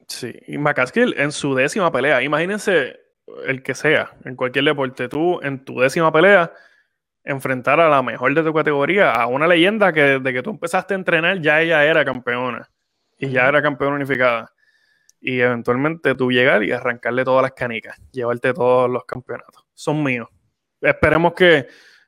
Sí, 0.09 0.35
y 0.47 0.59
McCaskill 0.59 1.15
en 1.19 1.33
su 1.33 1.55
décima 1.55 1.91
pelea, 1.91 2.23
imagínense 2.23 3.01
el 3.45 3.63
que 3.63 3.75
sea, 3.75 4.13
en 4.25 4.37
cualquier 4.37 4.65
deporte, 4.65 5.09
tú 5.09 5.41
en 5.43 5.65
tu 5.65 5.81
décima 5.81 6.13
pelea, 6.13 6.53
enfrentar 7.25 7.81
a 7.81 7.89
la 7.89 8.03
mejor 8.03 8.35
de 8.35 8.43
tu 8.43 8.55
categoría, 8.55 9.11
a 9.11 9.27
una 9.27 9.49
leyenda 9.49 9.93
que 9.93 10.03
desde 10.03 10.33
que 10.33 10.43
tú 10.43 10.51
empezaste 10.51 10.95
a 10.95 10.97
entrenar 10.97 11.41
ya 11.41 11.61
ella 11.61 11.85
era 11.85 12.05
campeona 12.05 12.71
y 13.19 13.31
ya 13.31 13.49
era 13.49 13.61
campeona 13.61 13.97
unificada. 13.97 14.53
Y 15.21 15.41
eventualmente 15.41 16.15
tú 16.15 16.31
llegar 16.31 16.63
y 16.63 16.71
arrancarle 16.71 17.25
todas 17.25 17.43
las 17.43 17.53
canicas, 17.53 18.01
llevarte 18.13 18.55
todos 18.55 18.89
los 18.89 19.05
campeonatos. 19.05 19.67
Son 19.75 20.03
míos. 20.03 20.29
Esperemos 20.81 21.33
que 21.33 21.67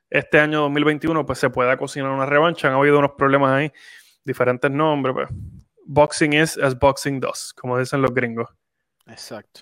este 0.09 0.39
año 0.39 0.61
2021 0.61 1.25
pues 1.25 1.39
se 1.39 1.49
pueda 1.49 1.75
cocinar 1.75 2.11
una 2.11 2.25
revancha. 2.25 2.69
Han 2.69 2.75
habido 2.75 2.99
unos 2.99 3.11
problemas 3.17 3.51
ahí, 3.51 3.71
diferentes 4.23 4.71
nombres, 4.71 5.13
pues 5.13 5.29
boxing 5.89 6.33
is 6.33 6.57
as 6.57 6.77
boxing 6.77 7.19
does, 7.19 7.51
como 7.53 7.77
dicen 7.77 8.01
los 8.01 8.13
gringos. 8.13 8.47
Exacto. 9.07 9.61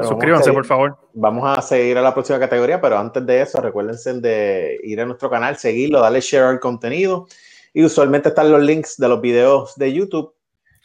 Suscríbanse, 0.00 0.52
por 0.52 0.64
favor. 0.64 0.96
Vamos 1.12 1.58
a 1.58 1.60
seguir 1.60 1.98
a 1.98 2.02
la 2.02 2.14
próxima 2.14 2.38
categoría, 2.38 2.80
pero 2.80 2.98
antes 2.98 3.26
de 3.26 3.42
eso, 3.42 3.60
recuérdense 3.60 4.14
de 4.20 4.78
ir 4.84 5.00
a 5.00 5.06
nuestro 5.06 5.28
canal, 5.28 5.56
seguirlo, 5.56 6.00
darle 6.00 6.20
share 6.20 6.44
al 6.44 6.60
contenido. 6.60 7.26
Y 7.74 7.84
usualmente 7.84 8.28
están 8.28 8.52
los 8.52 8.62
links 8.62 8.96
de 8.96 9.08
los 9.08 9.20
videos 9.20 9.74
de 9.76 9.92
YouTube. 9.92 10.34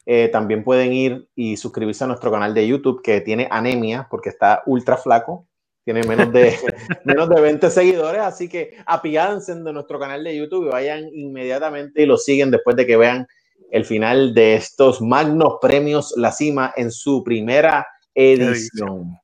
Eh, 0.05 0.29
también 0.29 0.63
pueden 0.63 0.91
ir 0.91 1.29
y 1.35 1.55
suscribirse 1.55 2.03
a 2.03 2.07
nuestro 2.07 2.31
canal 2.31 2.53
de 2.53 2.67
YouTube 2.67 3.01
que 3.03 3.21
tiene 3.21 3.47
anemia 3.51 4.07
porque 4.09 4.29
está 4.29 4.63
ultra 4.65 4.97
flaco. 4.97 5.47
Tiene 5.85 6.03
menos 6.03 6.33
de, 6.33 6.57
menos 7.05 7.29
de 7.29 7.39
20 7.39 7.69
seguidores, 7.69 8.21
así 8.21 8.49
que 8.49 8.77
apiádense 8.85 9.53
de 9.53 9.73
nuestro 9.73 9.99
canal 9.99 10.23
de 10.23 10.35
YouTube 10.35 10.67
y 10.67 10.71
vayan 10.71 11.07
inmediatamente 11.13 12.01
y 12.01 12.05
lo 12.05 12.17
siguen 12.17 12.51
después 12.51 12.75
de 12.75 12.87
que 12.87 12.97
vean 12.97 13.27
el 13.71 13.85
final 13.85 14.33
de 14.33 14.55
estos 14.55 15.01
magnos 15.01 15.55
premios 15.61 16.13
La 16.17 16.31
Cima 16.31 16.73
en 16.75 16.91
su 16.91 17.23
primera 17.23 17.87
edición. 18.15 19.17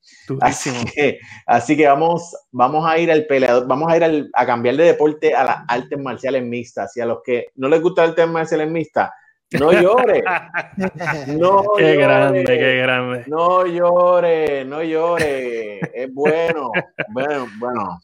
Así 1.45 1.75
que, 1.77 1.87
vamos, 1.87 2.35
vamos 2.51 2.85
a 2.87 2.97
ir 2.97 3.11
al 3.11 3.25
peleador, 3.25 3.67
vamos 3.67 3.91
a 3.91 3.97
ir 3.97 4.29
a 4.33 4.45
cambiar 4.45 4.75
de 4.75 4.85
deporte 4.85 5.33
a 5.33 5.43
las 5.43 5.57
artes 5.67 5.99
marciales 5.99 6.43
mixtas. 6.43 6.95
Y 6.97 7.01
a 7.01 7.05
los 7.05 7.19
que 7.23 7.47
no 7.55 7.67
les 7.67 7.81
gusta 7.81 8.03
el 8.03 8.11
artes 8.11 8.27
marciales 8.27 8.69
mixtas, 8.69 9.11
no 9.51 9.71
llore. 9.81 10.23
No 11.27 11.63
qué 11.77 11.95
grande, 11.95 12.43
qué 12.43 12.77
grande. 12.77 13.23
No 13.27 13.65
llore, 13.65 14.65
no 14.65 14.83
llore. 14.83 15.79
Es 15.93 16.13
bueno. 16.13 16.71
Bueno, 17.09 17.47
bueno. 17.57 17.99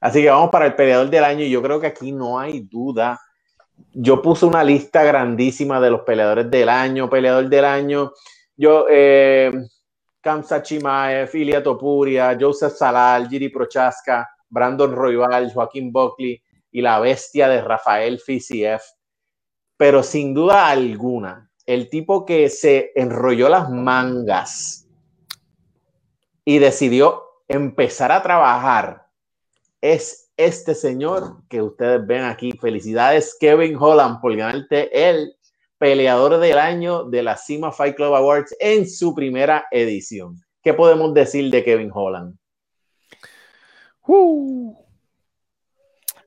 Así 0.00 0.22
que 0.22 0.30
vamos 0.30 0.50
para 0.50 0.66
el 0.66 0.74
peleador 0.74 1.08
del 1.08 1.24
año 1.24 1.44
y 1.44 1.50
yo 1.50 1.62
creo 1.62 1.80
que 1.80 1.86
aquí 1.86 2.12
no 2.12 2.38
hay 2.38 2.60
duda 2.60 3.18
yo 3.92 4.20
puse 4.20 4.46
una 4.46 4.64
lista 4.64 5.02
grandísima 5.04 5.80
de 5.80 5.90
los 5.90 6.02
peleadores 6.02 6.50
del 6.50 6.68
año, 6.68 7.08
peleador 7.08 7.48
del 7.48 7.64
año. 7.64 8.12
Yo, 8.56 8.86
eh, 8.90 9.52
Kamsa 10.20 10.62
Chimaev, 10.62 11.28
Filia 11.28 11.62
Topuria, 11.62 12.36
Joseph 12.38 12.72
Salal, 12.72 13.28
Giri 13.28 13.50
Prochaska, 13.50 14.28
Brandon 14.48 14.92
Royval, 14.92 15.52
Joaquín 15.52 15.92
Buckley 15.92 16.42
y 16.70 16.80
la 16.80 16.98
bestia 16.98 17.48
de 17.48 17.60
Rafael 17.60 18.18
Fisiev. 18.18 18.80
Pero 19.76 20.02
sin 20.02 20.34
duda 20.34 20.68
alguna, 20.68 21.50
el 21.66 21.88
tipo 21.88 22.24
que 22.24 22.48
se 22.48 22.92
enrolló 22.94 23.48
las 23.48 23.70
mangas 23.70 24.88
y 26.44 26.58
decidió 26.58 27.24
empezar 27.48 28.12
a 28.12 28.22
trabajar 28.22 29.06
es 29.80 30.23
este 30.36 30.74
señor 30.74 31.42
que 31.48 31.62
ustedes 31.62 32.06
ven 32.06 32.24
aquí. 32.24 32.52
Felicidades, 32.52 33.36
Kevin 33.38 33.76
Holland, 33.78 34.20
por 34.20 34.34
ganarte 34.36 35.08
el 35.10 35.34
peleador 35.78 36.38
del 36.38 36.58
año 36.58 37.04
de 37.04 37.22
la 37.22 37.36
Cima 37.36 37.72
Fight 37.72 37.96
Club 37.96 38.14
Awards 38.14 38.54
en 38.60 38.88
su 38.88 39.14
primera 39.14 39.66
edición. 39.70 40.40
¿Qué 40.62 40.72
podemos 40.72 41.12
decir 41.12 41.50
de 41.50 41.62
Kevin 41.62 41.90
Holland? 41.92 42.38
Uh. 44.06 44.76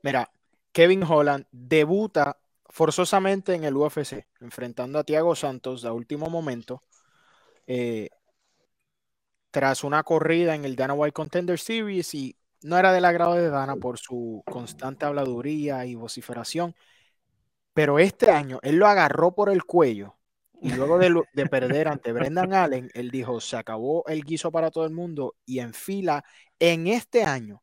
Mira, 0.03 0.29
Kevin 0.71 1.03
Holland 1.03 1.45
debuta 1.51 2.37
forzosamente 2.69 3.55
en 3.55 3.63
el 3.63 3.75
UFC, 3.75 4.27
enfrentando 4.39 4.99
a 4.99 5.03
Thiago 5.03 5.35
Santos 5.35 5.85
a 5.85 5.93
último 5.93 6.29
momento. 6.29 6.83
Eh, 7.65 8.09
tras 9.51 9.83
una 9.83 10.03
corrida 10.03 10.53
en 10.53 10.65
el 10.65 10.75
Dana 10.75 10.93
White 10.93 11.13
Contender 11.13 11.57
Series 11.57 12.13
y 12.13 12.37
no 12.63 12.77
era 12.77 12.91
del 12.91 13.05
agrado 13.05 13.35
de 13.35 13.49
Dana 13.49 13.75
por 13.75 13.97
su 13.97 14.43
constante 14.45 15.05
habladuría 15.05 15.85
y 15.85 15.95
vociferación, 15.95 16.75
pero 17.73 17.99
este 17.99 18.31
año 18.31 18.59
él 18.63 18.77
lo 18.77 18.87
agarró 18.87 19.33
por 19.35 19.49
el 19.49 19.63
cuello 19.63 20.17
y 20.59 20.71
luego 20.71 20.97
de, 20.97 21.21
de, 21.33 21.45
perder 21.45 21.87
ante 21.87 22.11
Brendan 22.11 22.53
Allen, 22.53 22.89
él 22.95 23.11
dijo, 23.11 23.39
se 23.39 23.57
acabó 23.57 24.03
el 24.07 24.23
guiso 24.23 24.51
para 24.51 24.71
todo 24.71 24.85
el 24.85 24.93
mundo 24.93 25.35
y 25.45 25.59
en 25.59 25.73
fila, 25.73 26.23
en 26.59 26.87
este 26.87 27.23
año, 27.23 27.61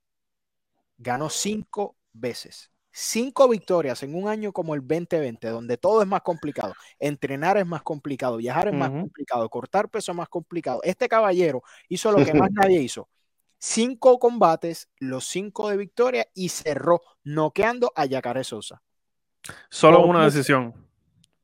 ganó 0.96 1.28
cinco 1.28 1.96
veces. 2.12 2.70
Cinco 2.96 3.48
victorias 3.48 4.04
en 4.04 4.14
un 4.14 4.28
año 4.28 4.52
como 4.52 4.74
el 4.76 4.80
2020, 4.80 5.48
donde 5.48 5.76
todo 5.76 6.00
es 6.02 6.06
más 6.06 6.22
complicado. 6.22 6.74
Entrenar 7.00 7.58
es 7.58 7.66
más 7.66 7.82
complicado, 7.82 8.36
viajar 8.36 8.68
es 8.68 8.74
más 8.74 8.90
complicado, 8.90 9.48
cortar 9.50 9.88
peso 9.88 10.12
es 10.12 10.16
más 10.16 10.28
complicado. 10.28 10.80
Este 10.84 11.08
caballero 11.08 11.64
hizo 11.88 12.12
lo 12.12 12.24
que 12.24 12.32
más 12.34 12.50
nadie 12.52 12.80
hizo. 12.80 13.08
Cinco 13.66 14.18
combates, 14.18 14.90
los 14.98 15.24
cinco 15.24 15.70
de 15.70 15.78
victoria 15.78 16.26
y 16.34 16.50
cerró 16.50 17.00
noqueando 17.22 17.92
a 17.96 18.04
Yacaré 18.04 18.44
Sosa. 18.44 18.82
Solo 19.70 20.00
por 20.00 20.10
una 20.10 20.18
mucho, 20.18 20.30
decisión. 20.36 20.74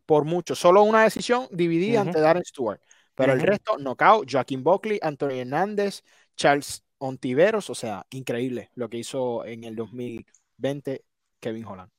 Por 0.04 0.26
mucho, 0.26 0.54
solo 0.54 0.82
una 0.82 1.04
decisión 1.04 1.48
dividida 1.50 2.00
uh 2.00 2.04
-huh. 2.04 2.06
ante 2.08 2.20
Darren 2.20 2.44
Stewart. 2.44 2.82
Pero 3.14 3.32
uh 3.32 3.36
-huh. 3.36 3.40
el 3.40 3.46
resto, 3.46 3.78
knockout, 3.78 4.30
Joaquín 4.30 4.62
Buckley, 4.62 4.98
Antonio 5.00 5.40
Hernández, 5.40 6.02
Charles 6.36 6.84
Ontiveros, 6.98 7.70
o 7.70 7.74
sea, 7.74 8.04
increíble 8.10 8.70
lo 8.74 8.90
que 8.90 8.98
hizo 8.98 9.46
en 9.46 9.64
el 9.64 9.74
2020 9.74 11.02
Kevin 11.40 11.64
Holland. 11.64 11.90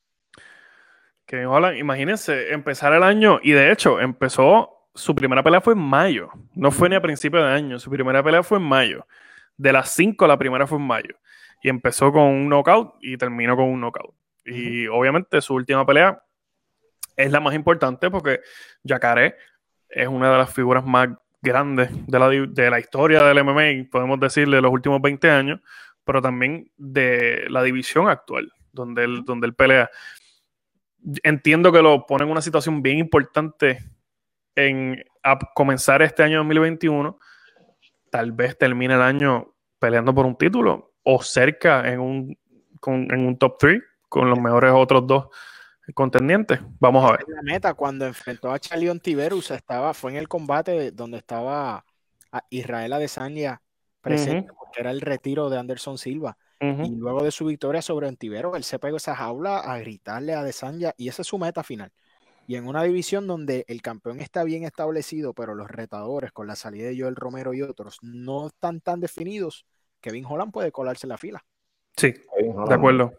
Kevin 1.25 1.47
Holland, 1.47 1.79
imagínense, 1.79 2.53
empezar 2.53 2.93
el 2.93 3.01
año, 3.01 3.39
y 3.41 3.53
de 3.53 3.71
hecho, 3.71 3.99
empezó, 3.99 4.85
su 4.93 5.15
primera 5.15 5.41
pelea 5.41 5.61
fue 5.61 5.73
en 5.73 5.79
mayo, 5.79 6.29
no 6.53 6.69
fue 6.69 6.89
ni 6.89 6.95
a 6.95 7.01
principio 7.01 7.41
de 7.41 7.51
año, 7.51 7.79
su 7.79 7.89
primera 7.89 8.21
pelea 8.21 8.43
fue 8.43 8.59
en 8.59 8.65
mayo. 8.65 9.07
De 9.61 9.71
las 9.71 9.91
cinco, 9.91 10.25
la 10.25 10.37
primera 10.37 10.65
fue 10.65 10.79
en 10.79 10.87
mayo. 10.87 11.15
Y 11.61 11.69
empezó 11.69 12.11
con 12.11 12.23
un 12.23 12.49
knockout 12.49 12.95
y 13.01 13.17
terminó 13.17 13.55
con 13.55 13.65
un 13.65 13.79
knockout. 13.79 14.15
Y 14.45 14.87
uh 14.87 14.91
-huh. 14.91 14.99
obviamente 14.99 15.39
su 15.41 15.53
última 15.53 15.85
pelea 15.85 16.23
es 17.15 17.31
la 17.31 17.39
más 17.39 17.53
importante 17.53 18.09
porque 18.09 18.39
Yacaré 18.83 19.35
es 19.87 20.07
una 20.07 20.31
de 20.31 20.37
las 20.37 20.51
figuras 20.51 20.83
más 20.83 21.09
grandes 21.41 21.89
de 22.07 22.19
la, 22.19 22.29
de 22.29 22.69
la 22.71 22.79
historia 22.79 23.23
del 23.23 23.43
MMA, 23.43 23.89
podemos 23.91 24.19
decirle, 24.19 24.55
de 24.55 24.61
los 24.61 24.71
últimos 24.71 24.99
20 25.01 25.29
años, 25.29 25.59
pero 26.03 26.21
también 26.21 26.71
de 26.77 27.45
la 27.49 27.61
división 27.61 28.07
actual 28.07 28.51
donde 28.71 29.03
él, 29.03 29.23
donde 29.25 29.47
él 29.47 29.53
pelea. 29.53 29.89
Entiendo 31.23 31.71
que 31.71 31.81
lo 31.81 32.05
pone 32.07 32.23
en 32.23 32.31
una 32.31 32.41
situación 32.41 32.81
bien 32.81 32.97
importante 32.97 33.83
en 34.55 35.03
a 35.23 35.37
comenzar 35.53 36.01
este 36.01 36.23
año 36.23 36.37
2021. 36.37 37.19
Tal 38.09 38.31
vez 38.31 38.57
termine 38.57 38.95
el 38.95 39.01
año 39.01 39.50
peleando 39.81 40.13
por 40.13 40.27
un 40.27 40.35
título 40.37 40.93
o 41.01 41.23
cerca 41.23 41.91
en 41.91 41.99
un, 41.99 42.37
con, 42.79 43.11
en 43.11 43.25
un 43.25 43.35
top 43.35 43.57
3 43.57 43.81
con 44.07 44.29
los 44.29 44.39
mejores 44.39 44.71
otros 44.75 45.07
dos 45.07 45.27
contendientes. 45.95 46.59
Vamos 46.79 47.03
a 47.03 47.13
ver. 47.13 47.25
La 47.27 47.41
meta, 47.41 47.73
cuando 47.73 48.05
enfrentó 48.05 48.51
a 48.51 48.59
Charlie 48.59 48.99
Tiberus, 48.99 49.49
estaba, 49.49 49.95
fue 49.95 50.11
en 50.11 50.17
el 50.17 50.27
combate 50.27 50.91
donde 50.91 51.17
estaba 51.17 51.83
Israel 52.51 52.93
Adesanya 52.93 53.63
presente, 54.01 54.51
uh 54.51 54.53
-huh. 54.53 54.57
porque 54.59 54.81
era 54.81 54.91
el 54.91 55.01
retiro 55.01 55.49
de 55.49 55.57
Anderson 55.57 55.97
Silva. 55.97 56.37
Uh 56.59 56.65
-huh. 56.65 56.87
Y 56.87 56.95
luego 56.95 57.23
de 57.23 57.31
su 57.31 57.45
victoria 57.45 57.81
sobre 57.81 58.07
Antivero, 58.07 58.55
él 58.55 58.63
se 58.63 58.77
pegó 58.77 58.97
esa 58.97 59.15
jaula 59.15 59.57
a 59.57 59.79
gritarle 59.79 60.35
a 60.35 60.43
Desanya 60.43 60.93
y 60.95 61.07
esa 61.07 61.23
es 61.23 61.27
su 61.27 61.39
meta 61.39 61.63
final. 61.63 61.91
Y 62.51 62.57
en 62.57 62.67
una 62.67 62.83
división 62.83 63.27
donde 63.27 63.63
el 63.69 63.81
campeón 63.81 64.19
está 64.19 64.43
bien 64.43 64.65
establecido, 64.65 65.33
pero 65.33 65.55
los 65.55 65.71
retadores 65.71 66.33
con 66.33 66.47
la 66.47 66.57
salida 66.57 66.89
de 66.89 66.99
Joel 66.99 67.15
Romero 67.15 67.53
y 67.53 67.61
otros 67.61 67.97
no 68.01 68.47
están 68.47 68.81
tan 68.81 68.99
definidos, 68.99 69.65
Kevin 70.01 70.25
Holland 70.25 70.51
puede 70.51 70.69
colarse 70.69 71.05
en 71.07 71.11
la 71.11 71.17
fila. 71.17 71.45
Sí, 71.95 72.11
de 72.11 72.73
acuerdo. 72.73 73.13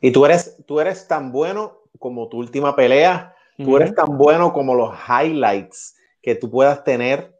Y 0.00 0.12
tú 0.12 0.24
eres, 0.24 0.56
tú 0.68 0.78
eres 0.78 1.08
tan 1.08 1.32
bueno 1.32 1.78
como 1.98 2.28
tu 2.28 2.38
última 2.38 2.76
pelea, 2.76 3.34
tú 3.56 3.64
uh 3.64 3.72
-huh. 3.72 3.80
eres 3.80 3.94
tan 3.96 4.16
bueno 4.16 4.52
como 4.52 4.76
los 4.76 4.96
highlights 5.08 5.96
que 6.22 6.36
tú 6.36 6.48
puedas 6.48 6.84
tener 6.84 7.36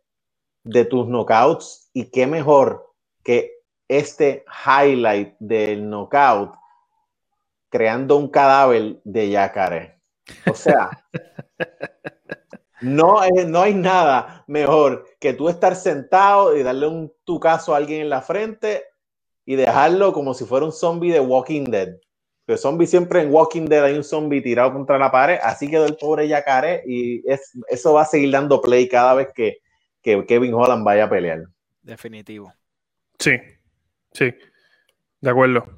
de 0.64 0.84
tus 0.84 1.06
knockouts 1.06 1.90
y 1.92 2.10
qué 2.10 2.26
mejor 2.26 2.92
que 3.22 3.52
este 3.86 4.44
highlight 4.66 5.36
del 5.38 5.88
knockout 5.88 6.56
creando 7.68 8.16
un 8.16 8.28
cadáver 8.28 9.00
de 9.04 9.30
yacaré. 9.30 9.97
O 10.50 10.54
sea, 10.54 10.90
no, 12.80 13.20
no 13.46 13.62
hay 13.62 13.74
nada 13.74 14.44
mejor 14.46 15.06
que 15.18 15.32
tú 15.32 15.48
estar 15.48 15.76
sentado 15.76 16.56
y 16.56 16.62
darle 16.62 16.86
un 16.86 17.12
tucazo 17.24 17.74
a 17.74 17.78
alguien 17.78 18.02
en 18.02 18.10
la 18.10 18.22
frente 18.22 18.84
y 19.44 19.56
dejarlo 19.56 20.12
como 20.12 20.34
si 20.34 20.44
fuera 20.44 20.66
un 20.66 20.72
zombie 20.72 21.12
de 21.12 21.20
Walking 21.20 21.64
Dead. 21.64 21.96
Pero 22.44 22.58
zombie 22.58 22.86
siempre 22.86 23.22
en 23.22 23.32
Walking 23.32 23.66
Dead 23.66 23.84
hay 23.84 23.94
un 23.94 24.04
zombie 24.04 24.40
tirado 24.40 24.72
contra 24.72 24.98
la 24.98 25.10
pared, 25.10 25.38
así 25.42 25.68
quedó 25.68 25.86
el 25.86 25.96
pobre 25.96 26.28
yacaré 26.28 26.82
y 26.86 27.22
es, 27.30 27.52
eso 27.68 27.92
va 27.94 28.02
a 28.02 28.06
seguir 28.06 28.30
dando 28.30 28.60
play 28.60 28.88
cada 28.88 29.14
vez 29.14 29.28
que, 29.34 29.58
que 30.02 30.24
Kevin 30.24 30.54
Holland 30.54 30.84
vaya 30.84 31.04
a 31.04 31.10
pelear. 31.10 31.44
Definitivo. 31.82 32.52
Sí, 33.18 33.32
Sí, 34.12 34.34
de 35.20 35.30
acuerdo. 35.30 35.77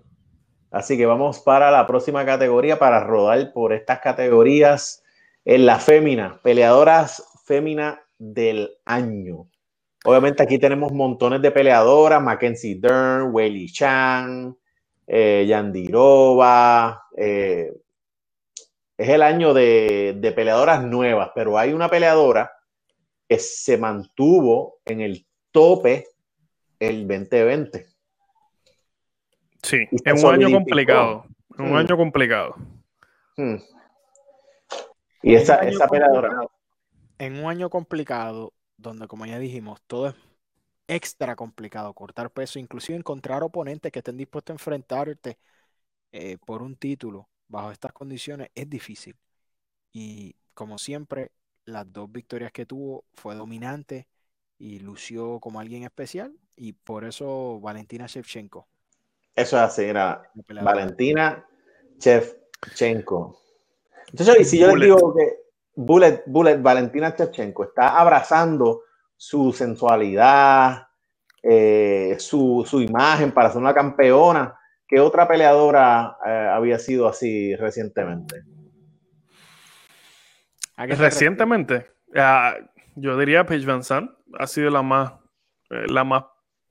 Así 0.71 0.97
que 0.97 1.07
vamos 1.07 1.41
para 1.41 1.71
la 1.71 1.87
próxima 1.87 2.25
categoría 2.25 2.79
para 2.79 3.03
rodar 3.03 3.53
por 3.53 3.73
estas 3.73 3.99
categorías 3.99 5.03
en 5.45 5.67
la 5.67 5.79
fémina, 5.81 6.41
peleadoras 6.43 7.25
fémina 7.45 8.01
del 8.19 8.71
año. 8.85 9.49
Obviamente 10.05 10.43
aquí 10.43 10.59
tenemos 10.59 10.93
montones 10.93 11.43
de 11.43 11.51
peleadoras, 11.51 12.23
Mackenzie 12.23 12.79
Dern, 12.81 13.31
Weili 13.33 13.71
Chan, 13.71 14.57
eh, 15.07 15.45
Yandirova. 15.49 17.03
Eh, 17.17 17.73
es 18.97 19.09
el 19.09 19.23
año 19.23 19.53
de, 19.53 20.17
de 20.19 20.33
peleadoras 20.33 20.85
nuevas, 20.85 21.31
pero 21.35 21.59
hay 21.59 21.73
una 21.73 21.89
peleadora 21.89 22.53
que 23.29 23.39
se 23.39 23.77
mantuvo 23.77 24.79
en 24.85 25.01
el 25.01 25.27
tope 25.51 26.07
el 26.79 27.09
2020 27.09 27.90
Sí, 29.63 29.87
es 30.05 30.25
un 30.25 30.35
año 30.35 30.51
complicado. 30.51 31.25
Un 31.59 31.73
hmm. 31.73 31.77
año 31.77 31.97
complicado. 31.97 32.57
Hmm. 33.37 33.57
Y 35.23 35.35
esa, 35.35 35.57
esa 35.57 35.87
peleadora. 35.87 36.31
En 37.19 37.39
un 37.39 37.51
año 37.51 37.69
complicado, 37.69 38.55
donde 38.77 39.07
como 39.07 39.27
ya 39.27 39.39
dijimos, 39.39 39.81
todo 39.87 40.09
es 40.09 40.15
extra 40.89 41.37
complicado, 41.37 41.93
cortar 41.95 42.31
peso, 42.31 42.59
inclusive 42.59 42.99
encontrar 42.99 43.43
oponentes 43.43 43.93
que 43.93 43.99
estén 44.01 44.17
dispuestos 44.17 44.55
a 44.55 44.55
enfrentarte 44.55 45.39
eh, 46.13 46.39
por 46.45 46.63
un 46.63 46.77
título 46.77 47.29
bajo 47.49 47.71
estas 47.71 47.93
condiciones 47.93 48.51
es 48.55 48.69
difícil. 48.69 49.17
Y 49.93 50.37
como 50.55 50.79
siempre, 50.79 51.33
las 51.65 51.93
dos 51.93 52.11
victorias 52.11 52.53
que 52.53 52.67
tuvo 52.67 53.05
fue 53.15 53.35
dominante 53.35 54.09
y 54.59 54.81
lució 54.81 55.41
como 55.41 55.61
alguien 55.61 55.85
especial 55.85 56.35
y 56.57 56.73
por 56.75 57.05
eso 57.05 57.61
Valentina 57.61 58.07
Shevchenko 58.07 58.69
eso 59.35 59.57
es 59.57 59.63
así, 59.63 59.85
era 59.85 60.23
Valentina 60.63 61.45
Shevchenko. 61.99 63.39
Entonces, 64.09 64.41
y 64.41 64.45
si 64.45 64.59
yo 64.59 64.71
Bullet. 64.71 64.87
les 64.87 64.97
digo 64.97 65.15
que 65.15 65.41
Bullet, 65.77 66.23
Bullet, 66.27 66.57
Valentina 66.59 67.15
Shevchenko 67.17 67.65
está 67.65 67.99
abrazando 67.99 68.83
su 69.17 69.53
sensualidad, 69.53 70.89
eh, 71.43 72.17
su, 72.19 72.65
su, 72.67 72.81
imagen 72.81 73.33
para 73.33 73.51
ser 73.51 73.61
una 73.61 73.75
campeona, 73.75 74.59
¿qué 74.87 75.01
otra 75.01 75.27
peleadora 75.29 76.17
eh, 76.27 76.51
había 76.53 76.79
sido 76.79 77.09
así 77.09 77.55
recientemente? 77.57 78.43
Recientemente, 80.77 81.91
uh, 82.15 82.67
yo 82.95 83.19
diría 83.19 83.45
Paige 83.45 83.67
Van 83.67 83.85
Sant 83.85 84.11
ha 84.39 84.47
sido 84.47 84.71
la 84.71 84.83
más, 84.83 85.13
eh, 85.71 85.85
la 85.89 86.05
más 86.05 86.25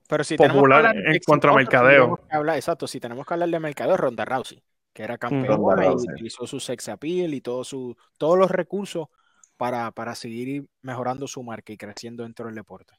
pero 0.09 0.23
si 0.23 0.37
popular 0.37 0.87
en 0.87 1.05
exitoso, 1.05 1.25
cuanto 1.27 1.49
a 1.49 1.53
mercadeo. 1.53 2.19
Hablar, 2.31 2.55
exacto, 2.55 2.87
si 2.87 2.99
tenemos 2.99 3.27
que 3.27 3.33
hablar 3.35 3.47
de 3.47 3.59
mercadeo, 3.59 3.95
Ronda 3.95 4.25
Rousey, 4.25 4.59
que 4.91 5.03
era 5.03 5.19
campeona 5.19 5.85
y 5.85 5.89
utilizó 5.89 6.47
su 6.47 6.59
sex 6.59 6.89
appeal 6.89 7.31
y 7.35 7.41
todo 7.41 7.63
su, 7.63 7.95
todos 8.17 8.35
los 8.35 8.49
recursos 8.49 9.07
para, 9.55 9.91
para 9.91 10.15
seguir 10.15 10.65
mejorando 10.81 11.27
su 11.27 11.43
marca 11.43 11.71
y 11.73 11.77
creciendo 11.77 12.23
dentro 12.23 12.47
del 12.47 12.55
deporte. 12.55 12.95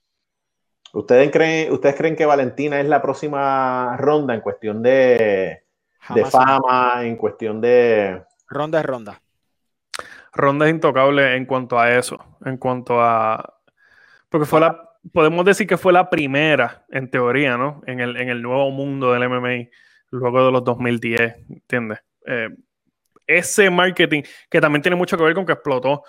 ¿Ustedes 0.93 1.33
creen, 1.33 1.73
¿Ustedes 1.73 1.97
creen 1.97 2.15
que 2.15 2.27
Valentina 2.27 2.79
es 2.79 2.87
la 2.87 3.03
próxima 3.03 3.97
ronda 3.97 4.33
en 4.33 4.41
cuestión 4.41 4.81
de, 4.81 5.65
de 6.15 6.25
fama, 6.27 7.05
en 7.05 7.17
cuestión 7.17 7.61
de... 7.61 8.23
Ronda 8.47 8.79
es 8.79 8.87
ronda. 8.87 9.21
Ronda 10.33 10.67
es 10.67 10.75
intocable 10.75 11.35
en 11.35 11.45
cuanto 11.45 11.77
a 11.77 11.91
eso, 11.91 12.25
en 12.45 12.57
cuanto 12.57 13.01
a... 13.01 13.57
Porque 14.29 14.47
fue 14.47 14.61
la, 14.61 14.90
podemos 15.13 15.45
decir 15.45 15.67
que 15.67 15.77
fue 15.77 15.93
la 15.93 16.11
primera, 16.11 16.85
en 16.91 17.11
teoría, 17.11 17.57
¿no? 17.57 17.83
En 17.87 18.01
el, 18.01 18.17
en 18.17 18.29
el 18.29 18.43
nuevo 18.43 18.71
mundo 18.71 19.13
del 19.13 19.29
MMA, 19.29 19.71
luego 20.11 20.47
de 20.47 20.53
los 20.53 20.65
2010, 20.65 21.37
¿entiendes? 21.49 22.01
Eh, 22.27 22.49
ese 23.27 23.71
marketing, 23.71 24.23
que 24.51 24.61
también 24.61 24.83
tiene 24.83 24.97
mucho 24.97 25.17
que 25.17 25.25
ver 25.25 25.35
con 25.35 25.47
que 25.47 25.53
explotó 25.53 26.03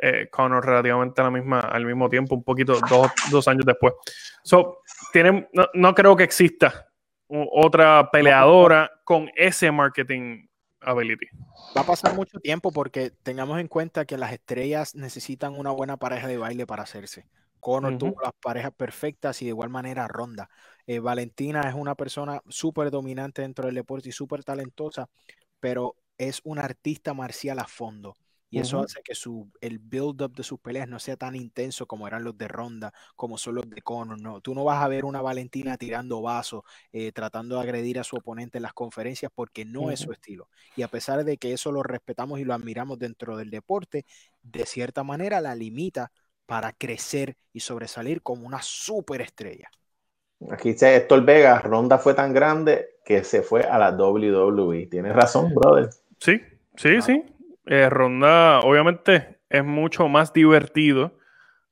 eh, 0.00 0.28
relativamente 0.32 1.20
a 1.22 1.30
la 1.30 1.60
al 1.60 1.86
mismo 1.86 2.08
tiempo, 2.08 2.34
un 2.34 2.42
poquito, 2.42 2.78
dos, 2.90 3.10
dos 3.30 3.48
años 3.48 3.64
después. 3.64 3.94
So, 4.42 4.80
tiene, 5.12 5.48
no 5.74 5.94
creo 5.94 6.16
que 6.16 6.24
exista 6.24 6.88
otra 7.28 8.10
peleadora 8.10 8.90
con 9.04 9.30
ese 9.36 9.70
marketing 9.70 10.46
ability. 10.80 11.26
Va 11.76 11.82
a 11.82 11.86
pasar 11.86 12.14
mucho 12.14 12.38
tiempo 12.40 12.72
porque 12.72 13.10
tengamos 13.10 13.60
en 13.60 13.68
cuenta 13.68 14.04
que 14.04 14.18
las 14.18 14.32
estrellas 14.32 14.94
necesitan 14.94 15.54
una 15.54 15.70
buena 15.70 15.96
pareja 15.96 16.26
de 16.28 16.36
baile 16.38 16.66
para 16.66 16.82
hacerse. 16.82 17.26
Conor 17.64 17.96
tuvo 17.96 18.20
las 18.20 18.34
parejas 18.42 18.72
perfectas 18.76 19.40
y 19.40 19.46
de 19.46 19.48
igual 19.48 19.70
manera 19.70 20.06
Ronda. 20.06 20.50
Eh, 20.86 20.98
Valentina 20.98 21.62
es 21.66 21.74
una 21.74 21.94
persona 21.94 22.42
súper 22.46 22.90
dominante 22.90 23.40
dentro 23.40 23.64
del 23.64 23.74
deporte 23.74 24.10
y 24.10 24.12
súper 24.12 24.44
talentosa, 24.44 25.08
pero 25.60 25.96
es 26.18 26.42
una 26.44 26.62
artista 26.62 27.14
marcial 27.14 27.58
a 27.58 27.64
fondo. 27.64 28.16
Y 28.50 28.60
eso 28.60 28.80
hace 28.80 29.00
que 29.02 29.14
su, 29.14 29.50
el 29.62 29.78
build-up 29.78 30.36
de 30.36 30.44
sus 30.44 30.60
peleas 30.60 30.86
no 30.86 30.98
sea 30.98 31.16
tan 31.16 31.34
intenso 31.34 31.86
como 31.86 32.06
eran 32.06 32.22
los 32.22 32.36
de 32.36 32.48
Ronda, 32.48 32.92
como 33.16 33.38
son 33.38 33.54
los 33.56 33.68
de 33.68 33.80
Conor. 33.80 34.20
No, 34.20 34.42
tú 34.42 34.54
no 34.54 34.62
vas 34.62 34.84
a 34.84 34.86
ver 34.86 35.06
una 35.06 35.22
Valentina 35.22 35.78
tirando 35.78 36.20
vasos, 36.20 36.62
eh, 36.92 37.12
tratando 37.12 37.56
de 37.56 37.62
agredir 37.62 37.98
a 37.98 38.04
su 38.04 38.16
oponente 38.16 38.58
en 38.58 38.62
las 38.62 38.74
conferencias, 38.74 39.32
porque 39.34 39.64
no 39.64 39.90
es 39.90 40.00
su 40.00 40.12
estilo. 40.12 40.50
Y 40.76 40.82
a 40.82 40.88
pesar 40.88 41.24
de 41.24 41.38
que 41.38 41.52
eso 41.54 41.72
lo 41.72 41.82
respetamos 41.82 42.38
y 42.38 42.44
lo 42.44 42.52
admiramos 42.52 42.98
dentro 42.98 43.38
del 43.38 43.48
deporte, 43.50 44.04
de 44.42 44.66
cierta 44.66 45.02
manera 45.02 45.40
la 45.40 45.54
limita 45.56 46.12
para 46.46 46.72
crecer 46.72 47.36
y 47.52 47.60
sobresalir 47.60 48.22
como 48.22 48.46
una 48.46 48.60
superestrella. 48.62 49.70
Aquí 50.50 50.72
dice 50.72 50.96
Héctor 50.96 51.24
Vega, 51.24 51.60
Ronda 51.60 51.98
fue 51.98 52.14
tan 52.14 52.34
grande 52.34 52.88
que 53.04 53.24
se 53.24 53.42
fue 53.42 53.62
a 53.62 53.78
la 53.78 53.90
WWE. 53.90 54.86
Tienes 54.86 55.14
razón, 55.14 55.54
brother. 55.54 55.90
Sí, 56.18 56.40
sí, 56.76 57.00
sí. 57.00 57.22
Eh, 57.66 57.88
Ronda, 57.88 58.60
obviamente, 58.60 59.38
es 59.48 59.64
mucho 59.64 60.08
más 60.08 60.32
divertido 60.32 61.18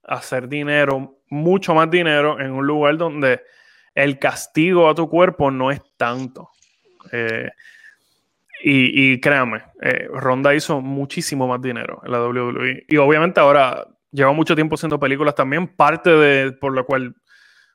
hacer 0.04 0.48
dinero, 0.48 1.18
mucho 1.28 1.74
más 1.74 1.90
dinero 1.90 2.40
en 2.40 2.50
un 2.52 2.66
lugar 2.66 2.96
donde 2.96 3.42
el 3.94 4.18
castigo 4.18 4.88
a 4.88 4.94
tu 4.94 5.08
cuerpo 5.08 5.50
no 5.50 5.70
es 5.70 5.80
tanto. 5.96 6.50
Eh, 7.10 7.50
y, 8.64 9.20
créanme, 9.20 9.64
eh, 9.80 10.06
Ronda 10.12 10.54
hizo 10.54 10.80
muchísimo 10.80 11.48
más 11.48 11.60
dinero 11.60 12.00
en 12.04 12.12
la 12.12 12.22
WWE. 12.22 12.84
Y 12.86 12.96
obviamente 12.96 13.40
ahora 13.40 13.88
lleva 14.12 14.32
mucho 14.32 14.54
tiempo 14.54 14.76
haciendo 14.76 15.00
películas 15.00 15.34
también, 15.34 15.66
parte 15.66 16.10
de 16.10 16.52
por 16.52 16.72
lo 16.72 16.86
cual 16.86 17.14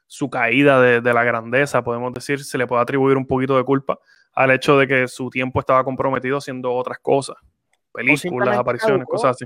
su 0.06 0.30
caída 0.30 0.80
de, 0.80 1.02
de, 1.02 1.14
la 1.14 1.24
grandeza, 1.26 1.84
podemos 1.84 2.14
decir, 2.14 2.44
se 2.44 2.58
le 2.58 2.66
puede 2.66 2.82
atribuir 2.82 3.18
un 3.18 3.28
poquito 3.28 3.58
de 3.58 3.66
culpa 3.66 4.00
al 4.34 4.52
hecho 4.52 4.78
de 4.78 4.88
que 4.88 5.08
su 5.08 5.30
tiempo 5.30 5.60
estaba 5.60 5.84
comprometido 5.84 6.38
haciendo 6.38 6.74
otras 6.74 7.00
cosas 7.00 7.36
películas, 7.98 8.58
apariciones, 8.58 9.06
cosas 9.08 9.32
así. 9.32 9.46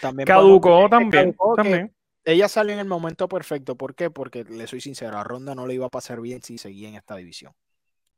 También 0.00 0.26
caducó 0.26 0.88
también. 0.88 1.34
también. 1.56 1.94
Ella 2.24 2.48
salió 2.48 2.72
en 2.72 2.80
el 2.80 2.86
momento 2.86 3.28
perfecto. 3.28 3.76
¿Por 3.76 3.94
qué? 3.94 4.10
Porque 4.10 4.44
le 4.44 4.66
soy 4.66 4.80
sincero, 4.80 5.18
a 5.18 5.24
Ronda 5.24 5.54
no 5.54 5.66
le 5.66 5.74
iba 5.74 5.86
a 5.86 5.90
pasar 5.90 6.20
bien 6.20 6.42
si 6.42 6.58
seguía 6.58 6.88
en 6.88 6.94
esta 6.94 7.16
división. 7.16 7.52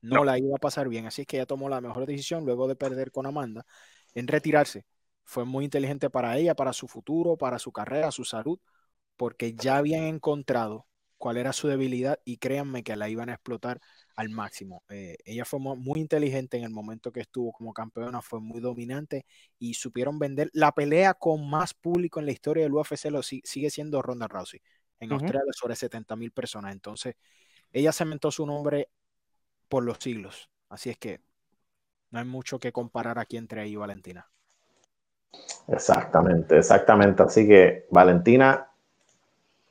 No, 0.00 0.24
la 0.24 0.38
iba 0.38 0.54
a 0.54 0.60
pasar 0.60 0.88
bien. 0.88 1.06
Así 1.06 1.22
es 1.22 1.26
que 1.26 1.38
ella 1.38 1.46
tomó 1.46 1.68
la 1.68 1.80
mejor 1.80 2.06
decisión 2.06 2.44
luego 2.44 2.68
de 2.68 2.76
perder 2.76 3.10
con 3.10 3.26
Amanda 3.26 3.66
en 4.14 4.28
retirarse. 4.28 4.84
Fue 5.26 5.44
muy 5.44 5.64
inteligente 5.66 6.10
para 6.10 6.38
ella, 6.38 6.54
para 6.54 6.72
su 6.72 6.88
futuro, 6.88 7.36
para 7.36 7.58
su 7.58 7.72
carrera, 7.72 8.10
su 8.10 8.24
salud, 8.24 8.58
porque 9.16 9.54
ya 9.54 9.78
habían 9.78 10.04
encontrado 10.04 10.86
cuál 11.18 11.36
era 11.36 11.52
su 11.52 11.68
debilidad 11.68 12.20
y 12.24 12.38
créanme 12.38 12.82
que 12.82 12.96
la 12.96 13.08
iban 13.08 13.28
a 13.28 13.34
explotar 13.34 13.80
al 14.16 14.28
máximo. 14.30 14.84
Eh, 14.88 15.16
ella 15.24 15.44
fue 15.44 15.58
muy 15.60 16.00
inteligente 16.00 16.56
en 16.56 16.64
el 16.64 16.70
momento 16.70 17.12
que 17.12 17.20
estuvo 17.20 17.52
como 17.52 17.72
campeona, 17.72 18.22
fue 18.22 18.40
muy 18.40 18.60
dominante 18.60 19.26
y 19.58 19.74
supieron 19.74 20.18
vender. 20.18 20.50
La 20.52 20.72
pelea 20.72 21.14
con 21.14 21.48
más 21.48 21.74
público 21.74 22.20
en 22.20 22.26
la 22.26 22.32
historia 22.32 22.64
del 22.64 22.74
UFC 22.74 23.10
lo 23.10 23.22
sigue 23.22 23.70
siendo 23.70 24.02
Ronda 24.02 24.28
Rousey. 24.28 24.60
En 24.98 25.12
Australia 25.12 25.52
sobre 25.52 25.76
70 25.76 26.16
mil 26.16 26.32
personas. 26.32 26.72
Entonces, 26.72 27.16
ella 27.70 27.92
cementó 27.92 28.30
su 28.30 28.46
nombre 28.46 28.88
por 29.68 29.84
los 29.84 29.98
siglos. 29.98 30.50
Así 30.68 30.90
es 30.90 30.98
que 30.98 31.20
no 32.10 32.18
hay 32.18 32.24
mucho 32.24 32.58
que 32.58 32.72
comparar 32.72 33.18
aquí 33.18 33.36
entre 33.36 33.62
ella 33.64 33.72
y 33.72 33.76
Valentina. 33.76 34.30
Exactamente, 35.68 36.58
exactamente. 36.58 37.22
Así 37.22 37.46
que 37.46 37.86
Valentina, 37.90 38.68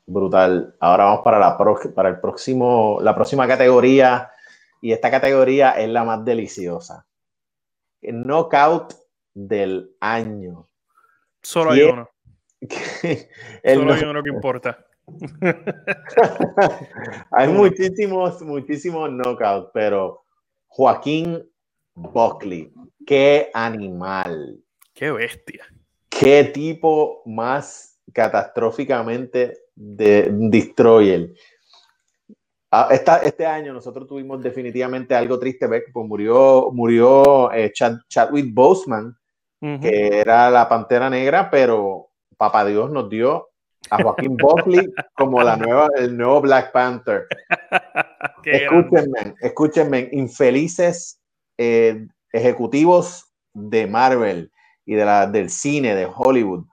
brutal. 0.06 0.74
Ahora 0.80 1.04
vamos 1.04 1.20
para, 1.24 1.38
la 1.38 1.56
para 1.94 2.08
el 2.08 2.20
próximo, 2.20 2.98
la 3.00 3.14
próxima 3.14 3.46
categoría 3.46 4.30
y 4.80 4.92
esta 4.92 5.10
categoría 5.10 5.72
es 5.72 5.88
la 5.88 6.04
más 6.04 6.24
deliciosa. 6.24 7.06
El 8.02 8.26
knockout 8.26 8.94
del 9.34 9.94
año. 10.00 10.68
Solo 11.42 11.72
hay 11.72 11.82
uno. 11.82 12.08
Solo 13.64 13.92
hay 13.92 14.04
uno 14.04 14.22
que 14.22 14.30
importa. 14.30 14.78
hay 17.30 17.48
muchísimos, 17.48 18.42
muchísimos 18.42 19.10
knockouts, 19.10 19.70
pero 19.72 20.24
Joaquín 20.66 21.48
Buckley, 21.94 22.72
qué 23.06 23.50
animal. 23.54 24.60
Qué 24.96 25.12
bestia. 25.12 25.66
Qué 26.08 26.44
tipo 26.44 27.20
más 27.26 28.00
catastróficamente 28.14 29.58
de 29.74 30.30
destroyer. 30.30 31.34
Ah, 32.70 32.88
este 32.90 33.44
año 33.44 33.74
nosotros 33.74 34.08
tuvimos 34.08 34.42
definitivamente 34.42 35.14
algo 35.14 35.38
triste, 35.38 35.68
pues 35.68 36.06
murió, 36.08 36.70
murió 36.72 37.52
eh, 37.52 37.72
Chadwick 37.74 38.54
Boseman, 38.54 39.14
que 39.60 40.18
era 40.18 40.48
la 40.48 40.66
Pantera 40.66 41.10
Negra, 41.10 41.50
pero 41.50 42.08
Papá 42.38 42.64
Dios 42.64 42.90
nos 42.90 43.10
dio 43.10 43.50
a 43.90 44.02
Joaquín 44.02 44.34
Buckley 44.38 44.90
como 45.14 45.42
la 45.42 45.58
nueva, 45.58 45.88
el 45.98 46.16
nuevo 46.16 46.40
Black 46.40 46.72
Panther. 46.72 47.26
escúchenme, 48.44 49.34
escúchenme, 49.42 50.08
infelices 50.12 51.20
eh, 51.58 52.06
ejecutivos 52.32 53.30
de 53.52 53.86
Marvel 53.86 54.50
y 54.86 54.94
de 54.94 55.04
la, 55.04 55.26
del 55.26 55.50
cine, 55.50 55.94
de 55.94 56.08
Hollywood. 56.12 56.64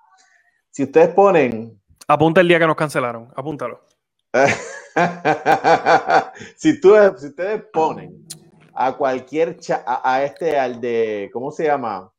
Si 0.71 0.83
ustedes 0.83 1.09
ponen... 1.09 1.79
Apunta 2.07 2.41
el 2.41 2.47
día 2.47 2.59
que 2.59 2.67
nos 2.67 2.75
cancelaron, 2.75 3.29
apúntalo. 3.35 3.81
si, 6.55 6.79
tú, 6.79 6.95
si 7.17 7.27
ustedes 7.27 7.63
ponen 7.71 8.25
a 8.73 8.93
cualquier 8.93 9.57
a, 9.85 10.23
este, 10.23 10.57
al 10.57 10.81
de, 10.81 11.29
¿cómo 11.31 11.51
se 11.51 11.65
llama? 11.65 12.11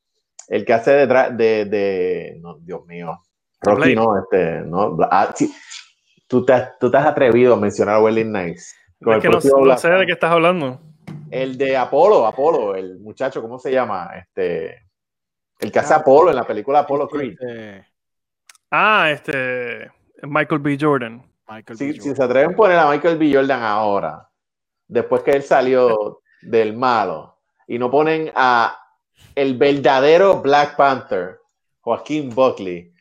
El 0.49 0.65
que 0.65 0.73
hace 0.73 0.93
detrás 0.93 1.37
de, 1.37 1.65
de, 1.65 2.39
no, 2.41 2.59
Dios 2.59 2.87
mío, 2.87 3.19
Rocky 3.61 3.95
no, 3.95 4.19
este, 4.19 4.61
no, 4.61 4.97
ah, 5.11 5.35
tú, 6.29 6.45
te, 6.45 6.69
tú 6.79 6.91
te 6.91 6.97
has 6.97 7.07
atrevido 7.07 7.55
a 7.55 7.57
mencionar 7.57 7.97
a 7.97 8.03
Welling 8.03 8.33
Nice. 8.33 8.75
Es 9.01 9.23
que 9.23 9.29
no, 9.29 9.41
sé 9.41 9.89
de 9.89 10.07
qué 10.07 10.13
estás 10.13 10.31
hablando. 10.31 10.81
El 11.31 11.59
de 11.59 11.77
Apolo, 11.77 12.27
Apolo, 12.27 12.75
el 12.75 13.01
muchacho, 13.01 13.43
¿cómo 13.43 13.59
se 13.59 13.73
llama? 13.73 14.11
Este, 14.17 14.84
el 15.59 15.73
que 15.73 15.79
hace 15.79 15.95
Apolo 15.95 16.31
en 16.31 16.37
la 16.37 16.47
película 16.47 16.81
Apolo 16.81 17.09
Creed. 17.09 17.33
Este, 17.33 17.87
ah, 18.71 19.11
este, 19.11 19.91
Michael 20.23 20.61
B. 20.61 20.77
Jordan 20.81 21.35
si, 21.77 22.01
se 22.01 22.23
atreven 22.23 22.53
a 22.53 22.57
poner 22.57 22.79
a 22.79 22.91
Michael 22.91 23.19
B. 23.19 23.33
Jordan 23.33 23.63
ahora, 23.63 24.29
después 24.87 25.23
que 25.23 25.33
él 25.33 25.43
salió 25.43 26.21
del 26.43 26.75
malo, 26.75 27.39
y 27.67 27.79
no 27.79 27.91
ponen 27.91 28.31
a 28.35 28.79
el 29.35 29.57
verdadero 29.57 30.41
Black 30.41 30.77
Panther, 30.77 31.41
Joaquín 31.81 32.31
Buckley. 32.31 32.93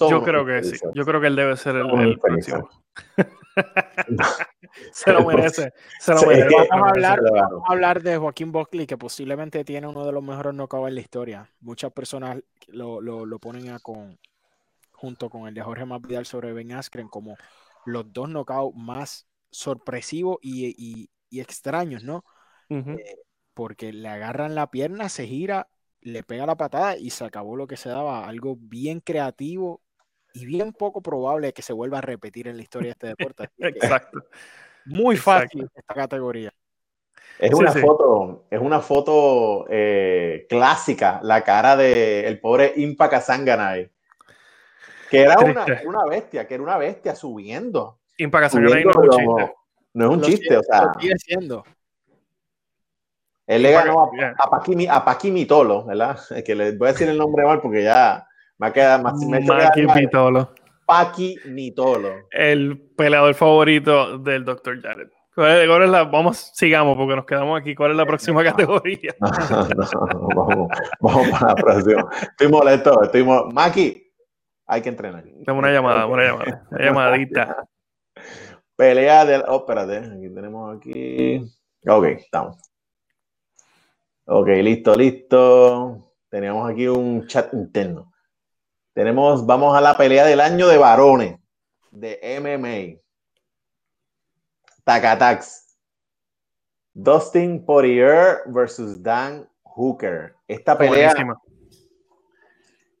Yo 0.00 0.22
creo 0.22 0.44
que 0.44 0.64
sí. 0.64 0.76
Yo 0.94 1.04
creo 1.04 1.20
que 1.20 1.26
él 1.28 1.36
debe 1.36 1.56
ser 1.56 1.76
el, 1.76 2.18
próximo. 2.18 2.68
se 4.92 5.12
lo 5.12 5.24
merece. 5.24 5.72
Se 6.00 6.14
lo 6.14 6.22
merece. 6.22 6.54
Vamos, 6.70 6.88
a 6.88 6.90
hablar, 6.90 7.20
hablar, 7.66 8.02
de 8.02 8.16
Joaquín 8.16 8.52
Buckley, 8.52 8.86
que 8.86 8.98
posiblemente 8.98 9.64
tiene 9.64 9.86
uno 9.86 10.04
de 10.04 10.12
los 10.12 10.22
mejores 10.22 10.52
knockouts 10.52 10.88
en 10.88 10.94
la 10.94 11.00
historia. 11.00 11.50
Muchas 11.60 11.92
personas 11.92 12.38
lo, 12.68 13.00
lo, 13.00 13.24
lo 13.24 13.38
ponen 13.38 13.70
a 13.70 13.78
con, 13.78 14.18
junto 14.92 15.30
con 15.30 15.48
el 15.48 15.54
de 15.54 15.62
Jorge 15.62 15.84
Masvidal 15.84 16.26
sobre 16.26 16.52
Ben 16.52 16.72
Askren 16.72 17.08
como 17.08 17.36
los 17.84 18.12
dos 18.12 18.28
knockouts 18.28 18.76
más 18.76 19.26
sorpresivos 19.50 20.38
y, 20.42 21.10
extraños, 21.30 22.02
¿no? 22.02 22.24
Eh, 22.68 23.18
porque 23.54 23.92
le 23.92 24.08
agarran 24.08 24.54
la 24.54 24.70
pierna, 24.70 25.08
se 25.08 25.26
gira, 25.26 25.68
le 26.00 26.22
pega 26.22 26.46
la 26.46 26.56
patada 26.56 26.96
y 26.96 27.10
se 27.10 27.24
acabó 27.24 27.56
lo 27.56 27.66
que 27.66 27.76
se 27.76 27.88
daba. 27.88 28.26
Algo 28.26 28.56
bien 28.58 29.00
creativo 29.00 29.82
y 30.36 30.44
bien 30.44 30.72
poco 30.72 31.00
probable 31.00 31.52
que 31.52 31.62
se 31.62 31.72
vuelva 31.72 31.98
a 31.98 32.02
repetir 32.02 32.46
en 32.48 32.56
la 32.56 32.62
historia 32.62 32.88
de 32.88 32.92
este 32.92 33.06
deporte. 33.08 33.48
Exacto. 33.58 34.24
Muy 34.84 35.16
fácil 35.16 35.68
esta 35.74 35.94
categoría. 35.94 36.52
Es 37.38 37.52
una 37.52 37.72
foto, 37.72 38.44
es 38.50 38.60
una 38.60 38.80
foto 38.80 39.66
eh, 39.68 40.46
clásica, 40.48 41.20
la 41.22 41.42
cara 41.42 41.76
del 41.76 42.24
el 42.24 42.40
pobre 42.40 42.72
Impa 42.76 43.10
Kasanganay, 43.10 43.90
que 45.10 45.22
era 45.22 45.36
una, 45.38 46.04
bestia, 46.06 46.46
que 46.46 46.54
era 46.54 46.62
una 46.62 46.78
bestia 46.78 47.14
subiendo. 47.14 47.98
Impa 48.16 48.40
Kasanganay 48.40 48.84
no 48.84 48.90
es 48.90 48.96
un 48.96 49.10
chiste. 49.10 49.54
No 49.92 50.04
es 50.04 50.10
un 50.10 50.22
chiste, 50.22 50.56
o 50.56 50.62
sea. 50.62 50.92
sigue 50.98 51.14
siendo. 51.18 51.64
Él 53.46 53.62
le 53.62 53.72
ganó 53.72 54.02
a, 54.02 54.34
a, 54.90 55.04
Paqui, 55.04 55.30
Mitolo, 55.30 55.84
¿verdad? 55.84 56.18
Que 56.44 56.54
le 56.54 56.76
voy 56.76 56.88
a 56.88 56.92
decir 56.92 57.08
el 57.08 57.18
nombre 57.18 57.44
mal 57.44 57.60
porque 57.60 57.82
ya 57.82 58.25
me 58.58 58.72
queda 58.72 58.98
más. 58.98 59.14
Me 59.26 59.44
Paqui 59.44 59.86
Mitolo. 59.86 60.52
Paqui 60.86 61.36
Mitolo. 61.46 62.28
El 62.30 62.78
peleador 62.96 63.34
favorito 63.34 64.18
del 64.18 64.44
Dr. 64.44 64.80
Jared. 64.80 65.08
¿Cuál 65.36 65.82
es 65.82 65.90
la, 65.90 66.04
vamos, 66.04 66.50
sigamos 66.54 66.96
porque 66.96 67.14
nos 67.14 67.26
quedamos 67.26 67.60
aquí. 67.60 67.74
¿Cuál 67.74 67.90
es 67.90 67.96
la 67.98 68.06
próxima 68.06 68.42
categoría? 68.44 69.14
vamos, 69.20 70.68
vamos, 70.98 71.28
para 71.28 71.48
la 71.48 71.54
próxima. 71.54 72.08
Estoy 72.22 72.48
molesto, 72.48 73.02
estoy 73.02 73.22
molesto. 73.22 73.50
Maki, 73.50 74.12
hay 74.66 74.80
que 74.80 74.88
entrenar. 74.88 75.24
Tengo 75.44 75.58
una 75.58 75.70
llamada, 75.70 76.06
una 76.06 76.24
llamada, 76.24 76.66
una 76.70 76.84
llamadita. 76.84 77.68
Pelea 78.76 79.26
del. 79.26 79.44
Oh, 79.48 79.58
espérate, 79.58 79.98
aquí 79.98 80.34
tenemos 80.34 80.74
aquí. 80.74 81.44
Ok, 81.86 82.04
estamos. 82.04 82.56
Ok, 84.24 84.48
listo, 84.48 84.94
listo. 84.94 86.14
Teníamos 86.30 86.70
aquí 86.70 86.88
un 86.88 87.26
chat 87.26 87.52
interno. 87.52 88.10
Tenemos, 88.96 89.44
vamos 89.44 89.76
a 89.76 89.82
la 89.82 89.94
pelea 89.94 90.24
del 90.24 90.40
año 90.40 90.68
de 90.68 90.78
varones 90.78 91.38
de 91.90 92.18
MMA. 92.40 92.98
Takatax. 94.84 95.76
Dustin 96.94 97.62
Poirier 97.66 98.38
versus 98.46 99.02
Dan 99.02 99.46
Hooker. 99.64 100.34
Esta 100.48 100.78
pelea. 100.78 101.12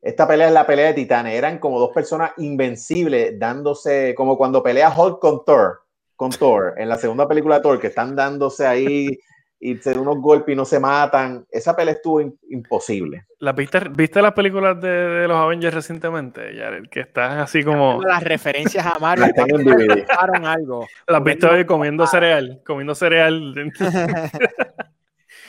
Esta 0.02 0.28
pelea 0.28 0.48
es 0.48 0.52
la 0.52 0.66
pelea 0.66 0.88
de 0.88 0.92
titanes. 0.92 1.32
Eran 1.32 1.58
como 1.58 1.80
dos 1.80 1.92
personas 1.94 2.32
invencibles 2.36 3.38
dándose, 3.38 4.14
como 4.14 4.36
cuando 4.36 4.62
pelea 4.62 4.94
Hulk 4.94 5.18
con 5.18 5.46
Thor, 5.46 5.80
con 6.14 6.28
Thor, 6.30 6.74
en 6.76 6.90
la 6.90 6.98
segunda 6.98 7.26
película 7.26 7.54
de 7.54 7.62
Thor, 7.62 7.80
que 7.80 7.86
están 7.86 8.14
dándose 8.14 8.66
ahí 8.66 9.18
y 9.58 9.76
se 9.78 9.90
dan 9.90 10.00
unos 10.00 10.18
golpes 10.18 10.52
y 10.52 10.56
no 10.56 10.64
se 10.64 10.78
matan. 10.78 11.46
Esa 11.50 11.74
pelea 11.74 11.94
estuvo 11.94 12.20
imposible. 12.48 13.26
¿La 13.38 13.52
viste, 13.52 13.80
¿Viste 13.90 14.20
las 14.20 14.32
películas 14.32 14.80
de, 14.80 15.26
los 15.26 15.36
Avengers 15.36 15.74
recientemente, 15.74 16.40
Jared? 16.56 16.88
Que 16.90 17.00
están 17.00 17.38
así 17.38 17.62
como... 17.62 18.02
Las 18.02 18.22
referencias 18.22 18.84
a 18.84 18.98
Marvel. 18.98 19.32
algo. 20.44 20.86
Las 21.06 21.24
viste 21.24 21.46
hoy 21.46 21.64
comiendo 21.64 22.06
cereal, 22.06 22.62
comiendo 22.64 22.94
cereal. 22.94 23.54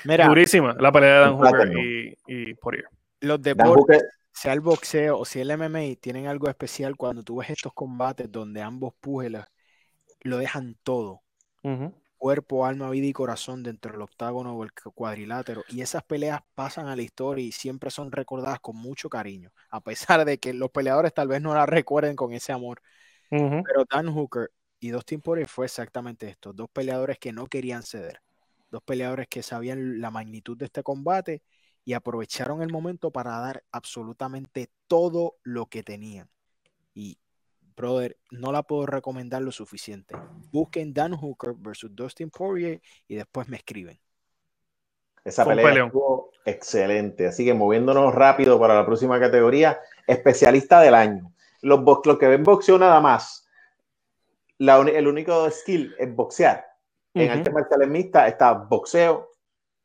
Mira, 0.06 0.28
Durísima 0.28 0.76
la 0.80 0.92
pelea 0.92 1.14
de 1.14 1.20
Dan 1.20 1.38
Hooker 1.38 1.78
y, 1.78 2.18
y 2.28 2.54
Poirier. 2.54 2.86
Los 3.20 3.42
deportes, 3.42 4.04
sea 4.32 4.54
el 4.54 4.62
boxeo 4.62 5.18
o 5.18 5.26
sea 5.26 5.42
el 5.42 5.58
MMA, 5.58 6.00
tienen 6.00 6.28
algo 6.28 6.48
especial 6.48 6.96
cuando 6.96 7.24
tú 7.24 7.38
ves 7.38 7.50
estos 7.50 7.74
combates 7.74 8.32
donde 8.32 8.62
ambos 8.62 8.94
púgiles 9.00 9.44
lo 10.22 10.38
dejan 10.38 10.78
todo 10.84 11.24
cuerpo, 12.18 12.66
alma, 12.66 12.90
vida 12.90 13.08
y 13.08 13.14
corazón 13.14 13.64
dentro 13.64 13.92
del 13.92 14.02
octágono 14.02 14.56
o 14.56 14.64
el 14.64 14.72
cuadrilátero. 14.74 15.64
Y 15.68 15.82
esas 15.82 16.04
peleas 16.04 16.42
pasan 16.56 16.88
a 16.88 16.96
la 16.96 17.04
historia 17.04 17.46
y 17.46 17.52
siempre 17.52 17.92
son 17.92 18.12
recordadas 18.12 18.60
con 18.60 18.76
mucho 18.78 19.10
cariño, 19.10 19.52
a 19.70 19.82
pesar 19.82 20.26
de 20.26 20.40
que 20.40 20.54
los 20.54 20.72
peleadores 20.72 21.14
tal 21.14 21.28
vez 21.30 21.42
no 21.42 21.54
las 21.54 21.70
recuerden 21.70 22.16
con 22.16 22.34
ese 22.34 22.52
amor. 22.54 22.82
Pero 23.64 23.86
Dan 23.92 24.14
Hooker 24.14 24.52
y 24.80 24.90
Dustin 24.90 25.22
Poirier 25.22 25.48
fue 25.48 25.66
exactamente 25.66 26.28
esto, 26.30 26.54
dos 26.54 26.70
peleadores 26.70 27.20
que 27.20 27.34
no 27.34 27.48
querían 27.48 27.84
ceder, 27.84 28.22
dos 28.72 28.84
peleadores 28.84 29.28
que 29.28 29.44
sabían 29.44 30.02
la 30.02 30.12
magnitud 30.12 30.58
de 30.58 30.66
este 30.66 30.84
combate 30.84 31.44
y 31.86 31.94
aprovecharon 31.94 32.62
el 32.62 32.70
momento 32.72 33.12
para 33.12 33.40
dar 33.40 33.64
absolutamente 33.72 34.70
todo 34.88 35.38
lo 35.44 35.68
que 35.68 35.84
tenían. 35.84 36.30
Y 36.94 37.18
brother, 37.78 38.18
no 38.32 38.52
la 38.52 38.64
puedo 38.64 38.86
recomendar 38.86 39.42
lo 39.42 39.52
suficiente. 39.52 40.16
Busquen 40.52 40.94
Dan 40.94 41.16
Hooker 41.16 41.54
versus 41.58 41.96
Dustin 41.96 42.30
Poirier 42.30 42.82
y 43.08 43.16
después 43.16 43.48
me 43.48 43.58
escriben. 43.58 43.98
Esa 45.24 45.46
pelea 45.46 45.86
estuvo 45.86 46.32
excelente. 46.46 47.28
Así 47.28 47.46
que 47.46 47.54
moviéndonos 47.54 48.14
rápido 48.14 48.60
para 48.60 48.76
la 48.76 48.86
próxima 48.86 49.20
categoría, 49.20 49.80
especialista 50.08 50.82
del 50.82 50.96
año. 50.96 51.32
Los, 51.62 51.82
que 52.20 52.28
ven 52.28 52.44
boxeo 52.44 52.78
nada 52.78 53.00
más, 53.00 53.48
el 54.58 55.08
único 55.08 55.50
skill 55.52 55.96
es 56.00 56.14
boxear. 56.16 56.66
En 57.14 57.32
arte 57.32 57.52
marciales 57.52 57.90
mixta 57.90 58.28
está 58.28 58.54
boxeo, 58.54 59.32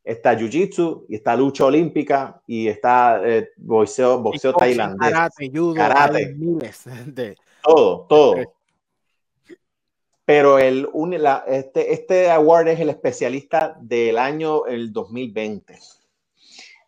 está 0.04 0.34
jiu-jitsu 0.36 1.06
y 1.08 1.16
está 1.16 1.34
lucha 1.34 1.64
olímpica 1.64 2.42
y 2.46 2.68
está 2.68 3.20
eh, 3.24 3.48
boxeo, 3.56 4.20
boxeo 4.20 4.52
tailandés. 4.52 5.10
Karate, 5.10 5.50
judo, 5.52 5.74
karate. 5.74 6.34
miles 6.34 6.84
de, 7.06 7.36
todo, 7.62 8.06
todo. 8.06 8.34
Pero 10.24 10.58
el, 10.58 10.88
este, 11.46 11.92
este 11.92 12.30
award 12.30 12.68
es 12.68 12.80
el 12.80 12.90
especialista 12.90 13.76
del 13.80 14.18
año 14.18 14.66
el 14.66 14.92
2020. 14.92 15.78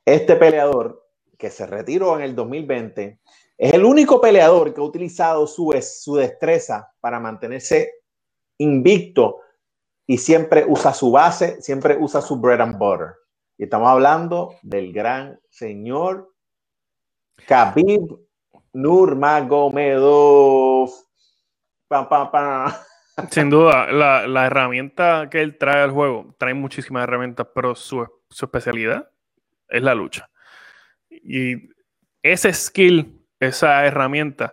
Este 0.04 0.36
peleador 0.36 1.06
que 1.36 1.50
se 1.50 1.66
retiró 1.66 2.16
en 2.16 2.22
el 2.22 2.34
2020 2.34 3.18
es 3.56 3.74
el 3.74 3.84
único 3.84 4.20
peleador 4.20 4.72
que 4.72 4.80
ha 4.80 4.84
utilizado 4.84 5.46
su, 5.46 5.72
su 5.82 6.16
destreza 6.16 6.92
para 7.00 7.20
mantenerse 7.20 7.92
invicto 8.58 9.40
y 10.06 10.18
siempre 10.18 10.64
usa 10.66 10.92
su 10.92 11.10
base, 11.10 11.60
siempre 11.60 11.96
usa 11.98 12.20
su 12.20 12.36
bread 12.36 12.60
and 12.60 12.78
butter. 12.78 13.14
Y 13.56 13.64
estamos 13.64 13.88
hablando 13.88 14.56
del 14.62 14.92
gran 14.92 15.40
señor 15.48 16.32
Khabib 17.46 18.23
Nurmagomedov. 18.74 20.90
Pam, 21.88 22.08
pam, 22.08 22.30
pam. 22.30 22.72
Sin 23.30 23.48
duda, 23.48 23.92
la, 23.92 24.26
la, 24.26 24.46
herramienta 24.46 25.28
que 25.30 25.40
él 25.40 25.56
trae 25.56 25.82
al 25.82 25.92
juego, 25.92 26.34
trae 26.38 26.52
muchísimas 26.52 27.04
herramientas, 27.04 27.46
pero 27.54 27.76
su, 27.76 28.06
su 28.28 28.44
especialidad 28.44 29.08
es 29.68 29.82
la 29.82 29.94
lucha. 29.94 30.28
Y 31.08 31.70
ese 32.22 32.52
skill, 32.52 33.24
esa 33.38 33.86
herramienta, 33.86 34.52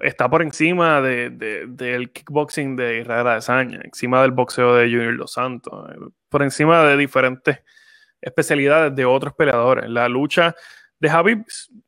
está 0.00 0.28
por 0.28 0.42
encima 0.42 1.00
de, 1.00 1.30
de, 1.30 1.66
del 1.68 2.10
kickboxing 2.10 2.74
de 2.74 3.00
Israel 3.00 3.28
Adesanya, 3.28 3.80
encima 3.84 4.22
del 4.22 4.32
boxeo 4.32 4.74
de 4.74 4.86
Junior 4.86 5.14
Los 5.14 5.34
Santos, 5.34 5.88
por 6.28 6.42
encima 6.42 6.82
de 6.82 6.96
diferentes 6.96 7.62
especialidades 8.20 8.96
de 8.96 9.04
otros 9.04 9.34
peleadores. 9.34 9.88
La 9.88 10.08
lucha 10.08 10.56
de 10.98 11.10
Habib, 11.10 11.44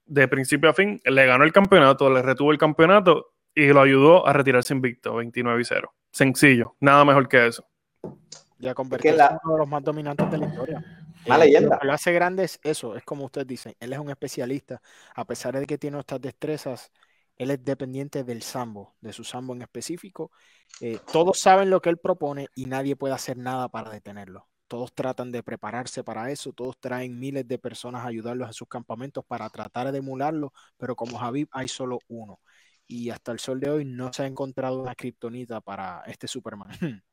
de 0.07 0.29
principio 0.29 0.71
a 0.71 0.75
fin, 0.75 1.01
le 1.05 1.27
ganó 1.27 1.45
el 1.45 1.53
campeonato, 1.53 2.09
le 2.11 2.23
retuvo 2.23 2.53
el 2.53 2.59
campeonato 2.59 3.33
y 3.55 3.67
lo 3.69 3.81
ayudó 3.81 4.27
a 4.27 4.33
retirarse 4.33 4.75
invicto, 4.75 5.15
29 5.17 5.61
y 5.61 5.65
0. 5.65 5.95
Sencillo, 6.11 6.77
nada 6.81 7.05
mejor 7.05 7.29
que 7.29 7.47
eso. 7.47 7.67
Ya 8.59 8.75
convertirse 8.75 9.21
en 9.21 9.39
uno 9.45 9.55
de 9.55 9.59
los 9.59 9.69
más 9.69 9.83
dominantes 9.83 10.31
de 10.31 10.39
la 10.39 10.47
historia. 10.47 10.85
Una 11.27 11.39
leyenda. 11.39 11.79
Lo 11.83 11.89
que 11.89 11.95
hace 11.95 12.13
grande 12.13 12.45
es 12.45 12.61
eso, 12.63 12.97
es 12.97 13.03
como 13.05 13.25
usted 13.25 13.47
dice, 13.47 13.77
él 13.81 13.93
es 13.93 13.99
un 13.99 14.11
especialista, 14.11 14.81
a 15.15 15.25
pesar 15.25 15.59
de 15.59 15.67
que 15.67 15.77
tiene 15.77 15.99
estas 15.99 16.21
destrezas, 16.21 16.93
él 17.37 17.51
es 17.51 17.65
dependiente 17.65 18.25
del 18.25 18.43
sambo, 18.43 18.95
de 19.01 19.13
su 19.13 19.25
sambo 19.25 19.55
en 19.55 19.63
específico. 19.63 20.31
Eh, 20.81 20.99
todos 21.13 21.39
saben 21.39 21.69
lo 21.69 21.81
que 21.81 21.91
él 21.91 21.99
propone 21.99 22.49
y 22.55 22.67
nadie 22.67 22.97
puede 22.97 23.15
hacer 23.15 23.37
nada 23.37 23.69
para 23.69 23.91
detenerlo. 23.91 24.49
Todos 24.69 24.93
tratan 24.93 25.31
de 25.31 25.43
prepararse 25.43 26.03
para 26.03 26.31
eso, 26.31 26.53
todos 26.53 26.79
traen 26.81 27.19
miles 27.19 27.47
de 27.47 27.59
personas 27.59 28.05
a 28.05 28.09
ayudarlos 28.09 28.49
en 28.49 28.55
sus 28.55 28.69
campamentos 28.69 29.25
para 29.25 29.49
tratar 29.49 29.93
de 29.93 29.99
emularlo, 29.99 30.53
pero 30.77 30.97
como 30.97 31.19
Javib 31.19 31.49
hay 31.53 31.69
solo 31.69 31.99
uno. 32.09 32.41
Y 32.89 33.11
hasta 33.11 33.33
el 33.33 33.39
sol 33.39 33.61
de 33.61 33.71
hoy 33.71 33.85
no 33.85 34.12
se 34.12 34.23
ha 34.25 34.27
encontrado 34.27 34.81
una 34.81 34.95
kriptonita 34.95 35.61
para 35.61 36.03
este 36.07 36.29
Superman. 36.29 36.69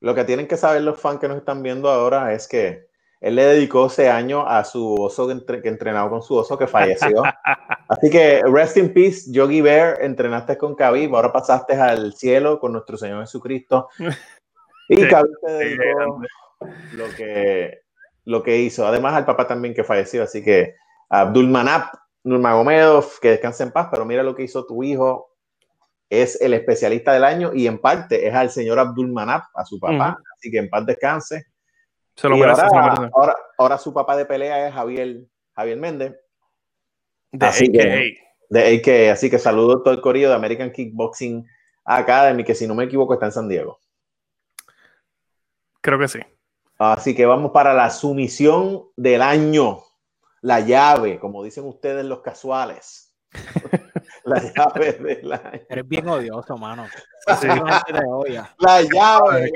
Lo 0.00 0.14
que 0.14 0.24
tienen 0.24 0.46
que 0.46 0.56
saber 0.56 0.82
los 0.82 1.00
fans 1.00 1.18
que 1.18 1.26
nos 1.26 1.38
están 1.38 1.60
viendo 1.60 1.90
ahora 1.90 2.32
es 2.32 2.46
que 2.46 2.88
él 3.20 3.34
le 3.34 3.44
dedicó 3.44 3.86
ese 3.86 4.08
año 4.08 4.46
a 4.46 4.62
su 4.64 4.94
oso 4.94 5.26
que, 5.26 5.60
que 5.60 5.68
entrenaba 5.68 6.08
con 6.08 6.22
su 6.22 6.36
oso 6.36 6.56
que 6.56 6.68
falleció. 6.68 7.22
Así 7.88 8.10
que 8.10 8.42
rest 8.44 8.76
in 8.76 8.92
peace, 8.92 9.30
Yogi 9.32 9.60
Bear, 9.60 9.98
entrenaste 10.02 10.56
con 10.56 10.76
Khabib, 10.76 11.16
ahora 11.16 11.32
pasaste 11.32 11.74
al 11.74 12.14
cielo 12.14 12.60
con 12.60 12.72
nuestro 12.72 12.96
Señor 12.96 13.20
Jesucristo. 13.22 13.88
Y 14.90 15.06
Khabib 15.06 15.38
te 15.44 15.52
dedicó 15.52 16.22
lo 16.92 17.08
que, 17.16 17.80
lo 18.24 18.42
que 18.42 18.58
hizo. 18.58 18.86
Además, 18.86 19.14
al 19.14 19.24
papá 19.24 19.46
también 19.46 19.74
que 19.74 19.84
falleció, 19.84 20.22
así 20.22 20.42
que 20.42 20.74
Abdul 21.08 21.48
Manap, 21.48 21.94
Nurmagomedov, 22.24 23.18
que 23.20 23.30
descanse 23.30 23.62
en 23.62 23.72
paz, 23.72 23.88
pero 23.90 24.04
mira 24.04 24.22
lo 24.22 24.34
que 24.34 24.42
hizo 24.42 24.66
tu 24.66 24.82
hijo, 24.82 25.36
es 26.10 26.40
el 26.40 26.54
especialista 26.54 27.12
del 27.12 27.24
año 27.24 27.52
y 27.54 27.66
en 27.66 27.78
parte 27.78 28.26
es 28.26 28.34
al 28.34 28.50
señor 28.50 28.78
Abdul 28.78 29.12
Manap, 29.12 29.44
a 29.54 29.64
su 29.64 29.78
papá, 29.78 30.18
así 30.36 30.50
que 30.50 30.58
en 30.58 30.68
paz 30.68 30.86
descanse. 30.86 31.46
Se 32.14 32.28
lo 32.28 32.34
ahora, 32.34 33.36
ahora, 33.58 33.78
su 33.78 33.94
papá 33.94 34.16
de 34.16 34.24
pelea 34.24 34.66
es 34.66 34.74
Javier, 34.74 35.18
Javier 35.54 35.78
Méndez. 35.78 36.16
De 37.30 37.46
así 37.46 37.70
Que, 37.70 38.18
de 38.48 39.10
así 39.10 39.30
que 39.30 39.38
saludo 39.38 39.82
todo 39.82 39.94
el 39.94 40.00
corillo 40.00 40.28
de 40.30 40.34
American 40.34 40.72
Kickboxing 40.72 41.46
Academy, 41.84 42.42
que 42.42 42.54
si 42.54 42.66
no 42.66 42.74
me 42.74 42.84
equivoco 42.84 43.14
está 43.14 43.26
en 43.26 43.32
San 43.32 43.48
Diego. 43.48 43.78
Creo 45.80 45.98
que 45.98 46.08
sí. 46.08 46.18
Así 46.78 47.14
que 47.14 47.26
vamos 47.26 47.50
para 47.50 47.74
la 47.74 47.90
sumisión 47.90 48.84
del 48.96 49.20
año. 49.20 49.80
La 50.40 50.60
llave, 50.60 51.18
como 51.18 51.42
dicen 51.42 51.66
ustedes 51.66 52.04
los 52.04 52.20
casuales. 52.20 53.16
la 54.24 54.40
llave 54.40 54.92
del 54.92 55.32
año. 55.32 55.60
Eres 55.68 55.88
bien 55.88 56.08
odioso, 56.08 56.56
mano. 56.56 56.86
La 57.26 57.40
llave, 57.40 58.32
la 58.58 58.82
llave. 58.82 59.52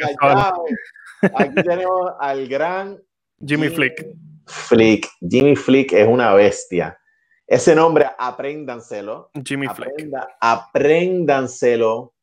Aquí 1.35 1.55
tenemos 1.63 2.13
al 2.19 2.49
gran 2.49 3.01
Jimmy 3.45 3.69
Flick. 3.69 4.05
Flick. 4.47 5.09
Jimmy 5.21 5.55
Flick 5.55 5.93
es 5.93 6.09
una 6.09 6.35
bestia. 6.35 6.99
Ese 7.47 7.77
nombre, 7.77 8.11
apréndanselo. 8.19 9.31
Jimmy 9.45 9.69
Flick. 9.69 10.11
Apréndanselo 10.41 12.15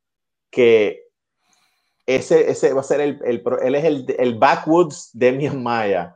que 0.51 1.08
ese, 2.15 2.49
ese 2.49 2.73
va 2.73 2.81
a 2.81 2.83
ser 2.83 3.01
el, 3.01 3.19
el 3.23 3.43
él 3.61 3.75
es 3.75 3.83
el, 3.83 4.15
el 4.17 4.35
backwoods 4.35 5.11
de 5.13 5.51
Maya. 5.51 6.15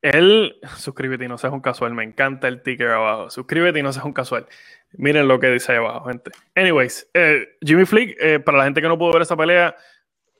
Él, 0.00 0.56
suscríbete 0.76 1.24
y 1.24 1.28
no 1.28 1.38
seas 1.38 1.52
un 1.52 1.60
casual, 1.60 1.94
me 1.94 2.04
encanta 2.04 2.48
el 2.48 2.62
ticker 2.62 2.88
abajo. 2.88 3.30
Suscríbete 3.30 3.78
y 3.78 3.82
no 3.82 3.92
seas 3.92 4.04
un 4.04 4.12
casual. 4.12 4.46
Miren 4.92 5.28
lo 5.28 5.40
que 5.40 5.50
dice 5.50 5.72
ahí 5.72 5.78
abajo, 5.78 6.08
gente. 6.08 6.30
Anyways, 6.54 7.10
eh, 7.14 7.56
Jimmy 7.60 7.84
Flick, 7.84 8.16
eh, 8.20 8.40
para 8.40 8.58
la 8.58 8.64
gente 8.64 8.80
que 8.80 8.88
no 8.88 8.98
pudo 8.98 9.12
ver 9.12 9.22
esa 9.22 9.36
pelea, 9.36 9.76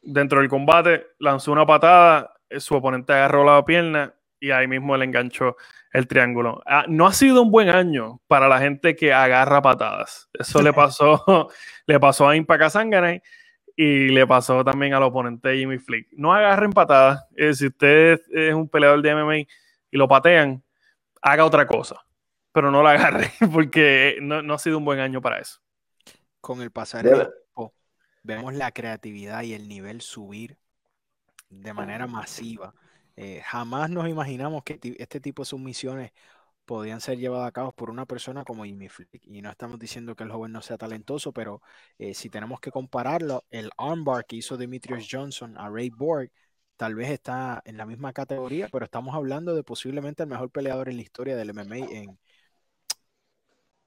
dentro 0.03 0.41
del 0.41 0.49
combate 0.49 1.07
lanzó 1.19 1.53
una 1.53 1.67
patada, 1.67 2.35
eh, 2.49 2.61
su 2.61 2.75
oponente 2.75 3.13
agarró 3.13 3.45
la 3.45 3.65
pierna 3.65 4.15
y 4.41 4.51
ahí 4.51 4.67
mismo 4.67 4.97
le 4.97 5.05
enganchó 5.05 5.57
el 5.93 6.07
triángulo. 6.07 6.63
Ah, 6.67 6.85
no 6.89 7.07
ha 7.07 7.13
sido 7.13 7.43
un 7.43 7.51
buen 7.51 7.69
año 7.69 8.21
para 8.27 8.49
la 8.49 8.59
gente 8.61 8.97
que 8.97 9.13
agarra 9.13 9.61
patadas. 9.61 10.29
Eso 10.39 10.63
le 10.63 10.73
pasó, 10.75 11.51
le 11.87 12.01
pasó 12.01 12.29
a 12.29 12.37
Impact 12.37 12.71
Sangane 12.71 13.23
y 13.77 14.09
le 14.09 14.27
pasó 14.27 14.65
también 14.65 14.95
al 14.95 15.03
oponente 15.03 15.57
Jimmy 15.57 15.79
Flick. 15.79 16.09
No 16.13 16.33
agarren 16.33 16.73
patadas. 16.73 17.25
Eh, 17.37 17.55
si 17.55 17.67
usted 17.67 18.21
es 18.33 18.55
un 18.55 18.69
peleador 18.69 19.03
de 19.03 19.11
MMA 19.15 19.39
y 19.39 19.49
lo 19.91 20.07
patean, 20.07 20.63
haga 21.21 21.45
otra 21.45 21.67
cosa. 21.67 22.05
Pero 22.53 22.71
no 22.71 22.83
la 22.83 22.91
agarre 22.91 23.33
porque 23.53 24.19
no, 24.23 24.43
no 24.43 24.55
ha 24.55 24.59
sido 24.59 24.79
un 24.79 24.85
buen 24.85 25.01
año 25.01 25.21
para 25.21 25.41
eso. 25.41 25.61
Con 26.41 26.61
el 26.63 26.71
pasar 26.71 27.05
del 27.05 27.29
tiempo, 27.29 27.75
vemos 28.23 28.55
la 28.55 28.71
creatividad 28.71 29.43
y 29.43 29.55
el 29.55 29.67
nivel 29.67 30.01
subir 30.03 30.59
de 31.49 31.73
manera 31.73 32.07
masiva. 32.07 32.75
Eh, 33.17 33.43
jamás 33.45 33.91
nos 33.91 34.09
imaginamos 34.09 34.63
que 34.65 34.79
este 34.99 35.21
tipo 35.21 35.43
de 35.43 35.47
submisiones 35.47 36.13
podían 36.65 37.01
ser 37.01 37.19
llevadas 37.19 37.49
a 37.49 37.53
cabo 37.53 37.73
por 37.73 37.91
una 37.91 38.07
persona 38.07 38.45
como 38.45 38.65
Jimmy 38.65 38.89
Flick. 38.89 39.27
Y 39.27 39.43
no 39.43 39.51
estamos 39.51 39.79
diciendo 39.79 40.15
que 40.17 40.25
el 40.25 40.31
joven 40.31 40.53
no 40.53 40.63
sea 40.63 40.79
talentoso, 40.79 41.33
pero 41.33 41.63
eh, 41.99 42.15
si 42.15 42.31
tenemos 42.31 42.61
que 42.61 42.71
compararlo, 42.71 43.45
el 43.51 43.71
armbar 43.77 44.27
que 44.27 44.37
hizo 44.37 44.57
Demetrius 44.57 45.07
Johnson 45.11 45.57
a 45.59 45.69
Ray 45.69 45.91
Borg 45.91 46.31
tal 46.77 46.95
vez 46.95 47.11
está 47.11 47.63
en 47.65 47.77
la 47.77 47.87
misma 47.87 48.13
categoría, 48.13 48.69
pero 48.71 48.85
estamos 48.85 49.15
hablando 49.15 49.55
de 49.55 49.63
posiblemente 49.63 50.23
el 50.25 50.29
mejor 50.29 50.51
peleador 50.51 50.89
en 50.89 50.97
la 50.97 51.03
historia 51.03 51.37
del 51.37 51.51
MMA 51.51 51.77
en, 51.77 52.19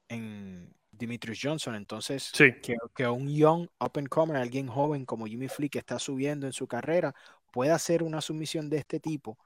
en 0.09 0.75
Demetrius 0.91 1.39
Johnson. 1.41 1.75
Entonces, 1.75 2.32
que, 2.34 2.78
que, 2.95 3.07
un 3.07 3.28
young 3.30 3.67
up 3.80 3.91
and 3.95 4.07
comer, 4.07 4.38
alguien 4.38 4.67
joven 4.67 5.05
como 5.05 5.25
Jimmy 5.28 5.47
Flick 5.47 5.73
que 5.73 5.80
está 5.80 5.99
subiendo 5.99 6.45
en 6.45 6.53
su 6.53 6.67
carrera, 6.67 7.13
pueda 7.51 7.75
hacer 7.75 8.03
una 8.03 8.21
sumisión 8.21 8.69
de 8.69 8.78
este 8.78 8.99
tipo, 8.99 9.38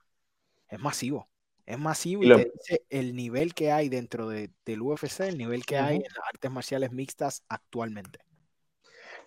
es 0.67 0.79
masivo. 0.79 1.30
Es 1.65 1.79
masivo 1.79 2.23
y, 2.23 2.29
dice 2.29 2.83
el 2.89 3.15
nivel 3.15 3.53
que 3.53 3.71
hay 3.71 3.89
dentro 3.89 4.27
de, 4.27 4.49
del 4.65 4.81
UFC, 4.81 5.21
el 5.21 5.37
nivel 5.37 5.65
que 5.65 5.77
hay 5.77 5.97
en 5.97 6.03
las 6.03 6.27
artes 6.33 6.51
marciales 6.51 6.91
mixtas 6.91 7.43
actualmente. 7.49 8.19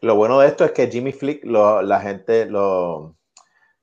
Lo 0.00 0.16
bueno 0.16 0.38
de 0.40 0.48
esto 0.48 0.64
es 0.64 0.72
que 0.72 0.88
Jimmy 0.88 1.12
Flick, 1.12 1.44
la 1.44 2.00
gente, 2.00 2.46
los 2.46 3.14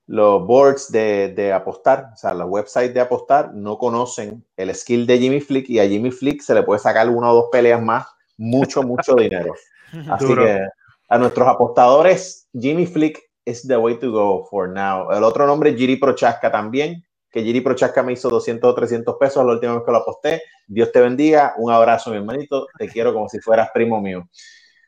boards 0.06 0.92
de, 0.92 1.52
apostar, 1.52 2.10
o 2.12 2.16
sea, 2.16 2.34
los 2.34 2.48
websites 2.48 2.94
de 2.94 3.00
apostar, 3.00 3.52
no 3.54 3.76
conocen 3.76 4.44
el 4.56 4.74
skill 4.74 5.06
de 5.06 5.18
Jimmy 5.18 5.40
Flick 5.40 5.68
y 5.68 5.80
a 5.80 5.88
Jimmy 5.88 6.10
Flick 6.10 6.40
se 6.40 6.54
le 6.54 6.62
puede 6.62 6.78
sacar 6.78 7.08
una 7.08 7.30
o 7.30 7.34
dos 7.34 7.46
peleas 7.50 7.82
más, 7.82 8.06
mucho, 8.36 8.82
mucho 8.82 9.14
dinero. 9.16 9.54
Así 10.10 10.32
que 10.34 10.60
a 11.08 11.18
nuestros 11.18 11.48
apostadores, 11.48 12.48
Jimmy 12.52 12.86
Flick 12.86 13.20
es 13.44 13.66
the 13.66 13.76
way 13.76 13.98
to 13.98 14.12
go 14.12 14.46
for 14.48 14.68
now. 14.68 15.10
El 15.10 15.24
otro 15.24 15.46
nombre 15.46 15.70
es 15.70 15.76
Giri 15.76 15.96
Prochaska 15.96 16.52
también 16.52 17.04
que 17.32 17.42
Giri 17.42 17.62
Prochaska 17.62 18.02
me 18.02 18.12
hizo 18.12 18.28
200 18.28 18.70
o 18.70 18.74
300 18.74 19.16
pesos 19.18 19.44
la 19.44 19.52
última 19.52 19.74
vez 19.74 19.82
que 19.84 19.90
lo 19.90 19.98
aposté. 19.98 20.42
Dios 20.66 20.92
te 20.92 21.00
bendiga, 21.00 21.54
un 21.56 21.72
abrazo, 21.72 22.10
mi 22.10 22.18
hermanito, 22.18 22.66
te 22.78 22.88
quiero 22.88 23.14
como 23.14 23.28
si 23.28 23.40
fueras 23.40 23.70
primo 23.72 24.00
mío. 24.00 24.28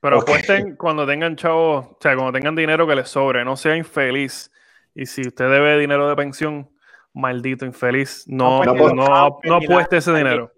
Pero 0.01 0.21
apuesten 0.21 0.77
cuando 0.77 1.07
tengan 1.07 1.35
chavos, 1.35 1.87
o 1.87 1.99
sea, 1.99 2.15
cuando 2.15 2.33
tengan 2.33 2.55
dinero 2.55 2.87
que 2.87 2.95
les 2.95 3.09
sobre, 3.09 3.43
no 3.43 3.57
sea 3.57 3.75
infeliz. 3.75 4.53
Y 4.95 5.07
si 5.07 5.23
usted 5.23 5.51
debe 5.51 5.79
dinero 5.79 6.07
de 6.07 6.15
pensión, 6.15 6.71
maldito 7.15 7.65
infeliz, 7.65 8.25
no, 8.29 8.63
no, 8.63 8.93
no, 8.93 9.55
apueste 9.57 9.97
ese 9.97 10.13
dinero. 10.13 10.53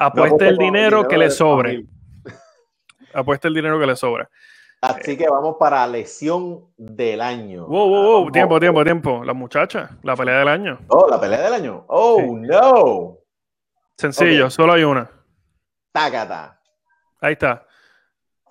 Apueste 0.00 0.48
el 0.48 0.56
dinero 0.56 1.06
que 1.06 1.16
le 1.16 1.30
sobre. 1.30 1.84
Apueste 3.14 3.46
el 3.46 3.54
dinero 3.54 3.78
que 3.78 3.86
le 3.86 3.94
sobra. 3.94 4.28
Así 4.80 5.16
que 5.16 5.28
vamos 5.28 5.56
para 5.58 5.86
lesión 5.86 6.64
del 6.78 7.20
año. 7.20 7.66
Wow, 7.66 7.88
wow, 7.88 8.02
wow. 8.02 8.32
Tiempo, 8.32 8.58
tiempo, 8.58 8.82
tiempo. 8.82 9.24
La 9.24 9.34
muchacha, 9.34 9.90
la 10.02 10.16
pelea 10.16 10.38
del 10.38 10.48
año. 10.48 10.78
Oh, 10.88 11.06
la 11.08 11.20
pelea 11.20 11.42
del 11.42 11.52
año. 11.52 11.84
Oh, 11.88 12.38
no. 12.38 13.18
Sencillo, 13.98 14.48
solo 14.48 14.72
hay 14.72 14.84
una. 14.84 15.10
Tácata. 15.92 16.58
Ahí 17.20 17.32
está. 17.32 17.66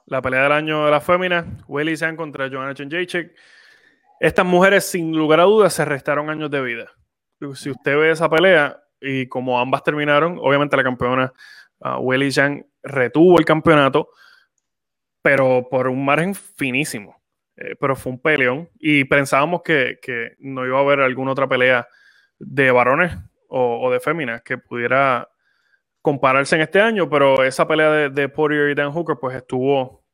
La 0.05 0.21
pelea 0.21 0.43
del 0.43 0.51
año 0.51 0.85
de 0.85 0.91
la 0.91 1.01
fémina. 1.01 1.45
Willy 1.67 1.97
Zhang 1.97 2.15
contra 2.15 2.47
Joanna 2.47 2.75
Chenjacek. 2.75 3.35
Estas 4.19 4.45
mujeres, 4.45 4.85
sin 4.85 5.15
lugar 5.15 5.39
a 5.39 5.43
dudas, 5.43 5.73
se 5.73 5.83
restaron 5.83 6.29
años 6.29 6.51
de 6.51 6.61
vida. 6.61 6.91
Si 7.55 7.71
usted 7.71 7.97
ve 7.97 8.11
esa 8.11 8.29
pelea 8.29 8.79
y 9.01 9.27
como 9.27 9.59
ambas 9.59 9.81
terminaron, 9.81 10.37
obviamente 10.39 10.77
la 10.77 10.83
campeona 10.83 11.33
uh, 11.79 11.97
Willy 12.01 12.31
Zhang 12.31 12.63
retuvo 12.83 13.39
el 13.39 13.45
campeonato 13.45 14.09
pero 15.21 15.67
por 15.69 15.87
un 15.87 16.03
margen 16.03 16.35
finísimo. 16.35 17.19
Eh, 17.57 17.75
pero 17.79 17.95
fue 17.95 18.13
un 18.13 18.21
peleón 18.21 18.69
y 18.79 19.03
pensábamos 19.03 19.61
que, 19.63 19.99
que, 20.01 20.35
no 20.39 20.65
iba 20.65 20.77
a 20.77 20.81
haber 20.81 21.01
alguna 21.01 21.31
otra 21.31 21.47
pelea 21.47 21.87
de 22.37 22.71
varones 22.71 23.13
o, 23.49 23.91
de 23.91 23.99
féminas 23.99 24.41
que 24.43 24.57
pudiera 24.57 25.27
compararse 26.01 26.55
en 26.55 26.61
este 26.61 26.79
año, 26.79 27.09
pero 27.09 27.43
esa 27.43 27.67
pelea 27.67 27.91
de, 27.91 28.09
de 28.09 28.29
Poirier 28.29 28.69
y 28.69 28.75
Dan 28.75 28.93
Hooker 28.93 29.17
pues 29.19 29.35
estuvo 29.35 30.05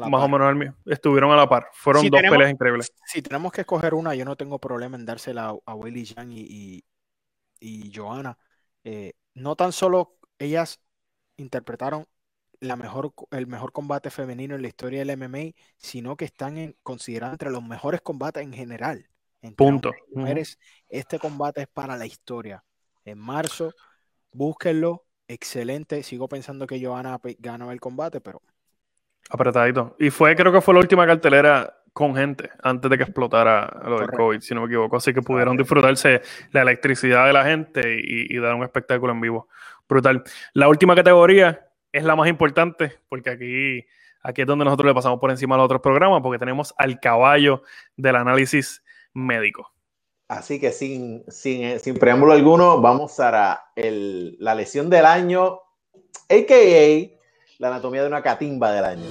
más 0.00 0.22
o 0.22 0.28
menos 0.28 0.48
al 0.48 0.56
mismo, 0.56 0.76
estuvieron 0.86 1.30
a 1.32 1.36
la 1.36 1.48
par. 1.48 1.68
Fueron 1.72 2.08
dos 2.08 2.20
peleas 2.20 2.50
increíbles. 2.50 2.92
Si 3.06 3.22
tenemos 3.22 3.52
que 3.52 3.62
escoger 3.62 3.94
una, 3.94 4.14
yo 4.14 4.24
no 4.24 4.36
tengo 4.36 4.58
problema 4.58 4.96
en 4.96 5.04
dársela 5.04 5.54
a, 5.64 5.74
Willy 5.74 6.04
Yang 6.04 6.32
y, 6.32 6.84
y, 7.60 7.92
Johanna. 7.94 8.36
Eh, 8.82 9.14
no 9.34 9.56
tan 9.56 9.72
solo 9.72 10.16
ellas 10.38 10.80
interpretaron 11.36 12.06
la 12.60 12.76
mejor, 12.76 13.12
el 13.30 13.46
mejor 13.46 13.72
combate 13.72 14.10
femenino 14.10 14.54
en 14.54 14.62
la 14.62 14.68
historia 14.68 15.04
del 15.04 15.16
MMA, 15.16 15.52
sino 15.76 16.16
que 16.16 16.24
están 16.24 16.58
en, 16.58 16.76
considerados 16.82 17.34
entre 17.34 17.50
los 17.50 17.62
mejores 17.62 18.00
combates 18.00 18.42
en 18.42 18.52
general. 18.52 19.06
Punto. 19.56 19.92
Mujeres, 20.12 20.58
Este 20.88 21.18
combate 21.18 21.62
es 21.62 21.68
para 21.68 21.96
la 21.96 22.06
historia. 22.06 22.64
En 23.04 23.18
marzo, 23.18 23.72
búsquenlo. 24.32 25.04
Excelente. 25.28 26.02
Sigo 26.02 26.28
pensando 26.28 26.66
que 26.66 26.84
Johanna 26.84 27.18
ganó 27.38 27.70
el 27.70 27.80
combate, 27.80 28.20
pero. 28.20 28.40
Apretadito. 29.30 29.96
Y 29.98 30.10
fue, 30.10 30.34
creo 30.36 30.52
que 30.52 30.60
fue 30.60 30.74
la 30.74 30.80
última 30.80 31.06
cartelera 31.06 31.82
con 31.92 32.14
gente 32.14 32.50
antes 32.62 32.90
de 32.90 32.96
que 32.96 33.04
explotara 33.04 33.80
lo 33.84 34.00
del 34.00 34.10
COVID, 34.10 34.40
si 34.40 34.54
no 34.54 34.62
me 34.62 34.66
equivoco. 34.66 34.96
Así 34.96 35.14
que 35.14 35.22
pudieron 35.22 35.56
disfrutarse 35.56 36.22
la 36.50 36.62
electricidad 36.62 37.26
de 37.26 37.32
la 37.32 37.44
gente 37.44 38.00
y, 38.00 38.34
y 38.34 38.38
dar 38.38 38.54
un 38.54 38.64
espectáculo 38.64 39.12
en 39.12 39.20
vivo. 39.20 39.48
Brutal. 39.88 40.24
La 40.54 40.68
última 40.68 40.94
categoría 40.94 41.68
es 41.94 42.02
la 42.02 42.16
más 42.16 42.28
importante, 42.28 42.98
porque 43.08 43.30
aquí, 43.30 43.86
aquí 44.20 44.40
es 44.40 44.46
donde 44.48 44.64
nosotros 44.64 44.88
le 44.88 44.94
pasamos 44.94 45.20
por 45.20 45.30
encima 45.30 45.54
a 45.54 45.58
los 45.58 45.66
otros 45.66 45.80
programas, 45.80 46.22
porque 46.22 46.40
tenemos 46.40 46.74
al 46.76 46.98
caballo 46.98 47.62
del 47.96 48.16
análisis 48.16 48.82
médico. 49.12 49.72
Así 50.26 50.58
que 50.58 50.72
sin, 50.72 51.22
sin, 51.28 51.62
eh, 51.62 51.78
sin 51.78 51.94
preámbulo 51.94 52.32
alguno, 52.32 52.80
vamos 52.80 53.20
a 53.20 53.64
la 53.76 54.54
lesión 54.56 54.90
del 54.90 55.06
año, 55.06 55.60
a.k.a. 56.28 57.16
la 57.58 57.68
anatomía 57.68 58.02
de 58.02 58.08
una 58.08 58.22
catimba 58.22 58.72
del 58.72 58.84
año. 58.84 59.06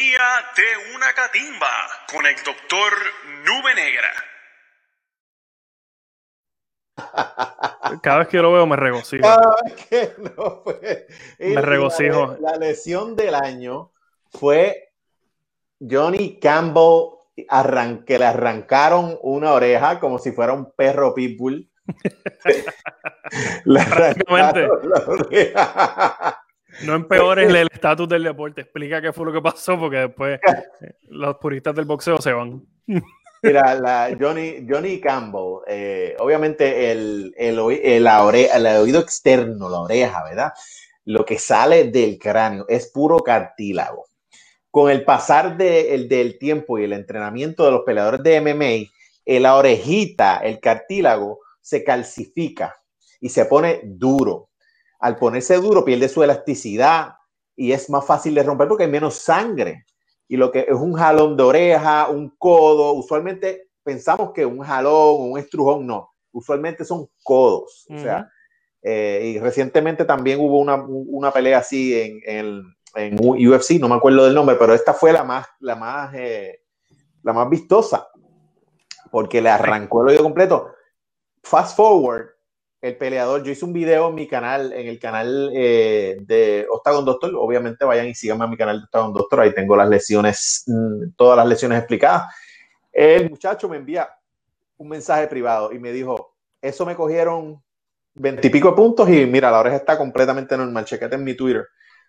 Anatomía 0.00 0.18
de 0.56 0.94
una 0.94 1.12
catimba 1.12 1.68
con 2.10 2.24
el 2.26 2.34
doctor 2.36 2.92
Nube 3.44 3.74
Negra. 3.74 4.10
Cada 8.02 8.18
vez 8.20 8.28
que 8.28 8.38
lo 8.38 8.52
veo 8.52 8.66
me 8.66 8.76
regocijo. 8.76 9.22
Cada 9.22 9.56
vez 9.62 9.74
que 9.86 10.14
no 10.18 10.62
fue. 10.64 11.06
Me 11.38 11.60
regocijo. 11.60 12.36
La, 12.40 12.56
lesión 12.56 13.14
del 13.14 13.34
año 13.34 13.92
fue 14.30 14.92
Johnny 15.78 16.38
Campbell 16.38 17.18
que 18.06 18.18
le 18.18 18.26
arrancaron 18.26 19.18
una 19.22 19.52
oreja 19.52 19.98
como 20.00 20.18
si 20.18 20.32
fuera 20.32 20.52
un 20.52 20.72
perro 20.72 21.14
pitbull. 21.14 21.70
le 23.64 23.80
arrancaron 23.80 24.88
la 24.88 25.04
oreja 25.06 26.40
No 26.84 26.94
empeores 26.94 27.48
el 27.48 27.68
estatus 27.72 28.08
del 28.08 28.24
deporte. 28.24 28.62
Explica 28.62 29.00
qué 29.00 29.12
fue 29.12 29.26
lo 29.26 29.32
que 29.32 29.42
pasó, 29.42 29.78
porque 29.78 29.96
después 29.98 30.40
los 31.08 31.36
puristas 31.36 31.74
del 31.74 31.84
boxeo 31.84 32.18
se 32.18 32.32
van. 32.32 32.62
Mira, 33.42 33.74
la 33.74 34.14
Johnny, 34.18 34.66
Johnny 34.68 35.00
Campbell, 35.00 35.62
eh, 35.66 36.14
obviamente 36.18 36.90
el, 36.92 37.34
el, 37.36 37.58
el, 37.58 38.06
el, 38.06 38.66
oído 38.76 39.00
externo, 39.00 39.70
la 39.70 39.80
oreja, 39.80 40.24
¿verdad? 40.24 40.52
Lo 41.06 41.24
que 41.24 41.38
sale 41.38 41.84
del 41.84 42.18
cráneo 42.18 42.66
es 42.68 42.90
puro 42.90 43.18
cartílago. 43.18 44.06
Con 44.70 44.90
el 44.90 45.04
pasar 45.04 45.56
de, 45.56 46.06
del 46.08 46.38
tiempo 46.38 46.78
y 46.78 46.84
el 46.84 46.92
entrenamiento 46.92 47.64
de 47.64 47.72
los 47.72 47.82
peleadores 47.84 48.22
de 48.22 48.40
MMA, 48.40 49.40
la 49.40 49.56
orejita, 49.56 50.38
el 50.38 50.60
cartílago, 50.60 51.40
se 51.60 51.82
calcifica 51.82 52.76
y 53.20 53.30
se 53.30 53.46
pone 53.46 53.80
duro. 53.84 54.49
Al 55.00 55.16
ponerse 55.16 55.56
duro, 55.56 55.84
pierde 55.84 56.08
su 56.08 56.22
elasticidad 56.22 57.14
y 57.56 57.72
es 57.72 57.90
más 57.90 58.06
fácil 58.06 58.34
de 58.34 58.42
romper 58.42 58.68
porque 58.68 58.84
hay 58.84 58.90
menos 58.90 59.16
sangre 59.16 59.84
y 60.30 60.36
lo 60.36 60.52
que 60.52 60.60
es 60.60 60.76
un 60.76 60.92
jalón 60.92 61.36
de 61.36 61.42
oreja, 61.42 62.08
un 62.08 62.30
codo, 62.38 62.92
usualmente 62.92 63.70
pensamos 63.82 64.30
que 64.32 64.46
un 64.46 64.60
jalón, 64.60 65.32
un 65.32 65.36
estrujón, 65.36 65.84
no, 65.84 66.12
usualmente 66.30 66.84
son 66.84 67.08
codos. 67.24 67.84
O 67.90 67.98
sea, 67.98 68.30
eh, 68.80 69.32
y 69.34 69.38
recientemente 69.40 70.04
también 70.04 70.38
hubo 70.38 70.60
una, 70.60 70.76
una 70.86 71.32
pelea 71.32 71.58
así 71.58 72.00
en, 72.00 72.20
en, 72.24 72.62
en, 72.94 73.18
UFC, 73.18 73.80
no 73.80 73.88
me 73.88 73.96
acuerdo 73.96 74.24
del 74.24 74.34
nombre, 74.36 74.54
pero 74.54 74.72
esta 74.72 74.94
fue 74.94 75.12
la 75.12 75.24
más, 75.24 75.48
la 75.58 75.74
más, 75.74 76.14
eh, 76.14 76.60
la 77.24 77.32
más 77.32 77.50
vistosa, 77.50 78.06
porque 79.10 79.42
le 79.42 79.50
arrancó 79.50 80.02
el 80.02 80.10
oído 80.10 80.22
completo. 80.22 80.68
Fast 81.42 81.76
forward, 81.76 82.28
el 82.80 82.96
peleador, 82.96 83.42
yo 83.42 83.52
hice 83.52 83.64
un 83.64 83.72
video 83.72 84.08
en 84.08 84.14
mi 84.14 84.26
canal, 84.26 84.72
en 84.72 84.88
el 84.88 84.98
canal 84.98 85.50
eh, 85.54 86.16
de 86.22 86.66
Octagon 86.70 87.04
Doctor, 87.04 87.32
obviamente 87.36 87.84
vayan 87.84 88.06
y 88.06 88.14
síganme 88.14 88.44
a 88.44 88.48
mi 88.48 88.56
canal 88.56 88.78
de 88.78 88.84
Octagon 88.84 89.12
Doctor, 89.12 89.40
ahí 89.40 89.54
tengo 89.54 89.76
las 89.76 89.88
lesiones, 89.88 90.64
mm, 90.66 91.10
todas 91.16 91.36
las 91.36 91.46
lesiones 91.46 91.78
explicadas. 91.78 92.34
El 92.90 93.28
muchacho 93.28 93.68
me 93.68 93.76
envía 93.76 94.08
un 94.78 94.88
mensaje 94.88 95.26
privado 95.26 95.72
y 95.72 95.78
me 95.78 95.92
dijo, 95.92 96.34
eso 96.62 96.86
me 96.86 96.96
cogieron 96.96 97.62
veintipico 98.14 98.74
puntos 98.74 99.08
y 99.10 99.26
mira, 99.26 99.50
la 99.50 99.60
oreja 99.60 99.76
está 99.76 99.98
completamente 99.98 100.56
normal, 100.56 100.86
chequete 100.86 101.16
en 101.16 101.24
mi 101.24 101.36
Twitter. 101.36 101.66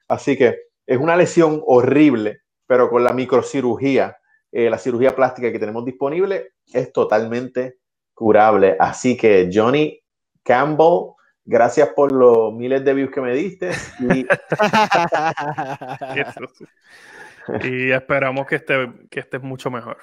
Así 0.07 0.37
que 0.37 0.55
es 0.85 0.97
una 0.97 1.17
lesión 1.17 1.61
horrible, 1.65 2.41
pero 2.65 2.89
con 2.89 3.03
la 3.03 3.11
microcirugía, 3.11 4.17
eh, 4.51 4.69
la 4.69 4.77
cirugía 4.77 5.15
plástica 5.15 5.51
que 5.51 5.59
tenemos 5.59 5.83
disponible, 5.83 6.53
es 6.73 6.93
totalmente 6.93 7.79
curable. 8.13 8.77
Así 8.79 9.17
que 9.17 9.49
Johnny, 9.53 10.00
Campbell, 10.43 11.13
gracias 11.45 11.89
por 11.89 12.11
los 12.11 12.53
miles 12.53 12.83
de 12.83 12.93
views 12.93 13.11
que 13.11 13.21
me 13.21 13.33
diste. 13.33 13.71
Y, 13.99 14.27
esperamos 17.91 18.47
que, 18.47 18.55
esté, 18.55 18.91
que 19.09 19.19
estés 19.19 19.41
mucho 19.41 19.71
mejor. 19.71 19.97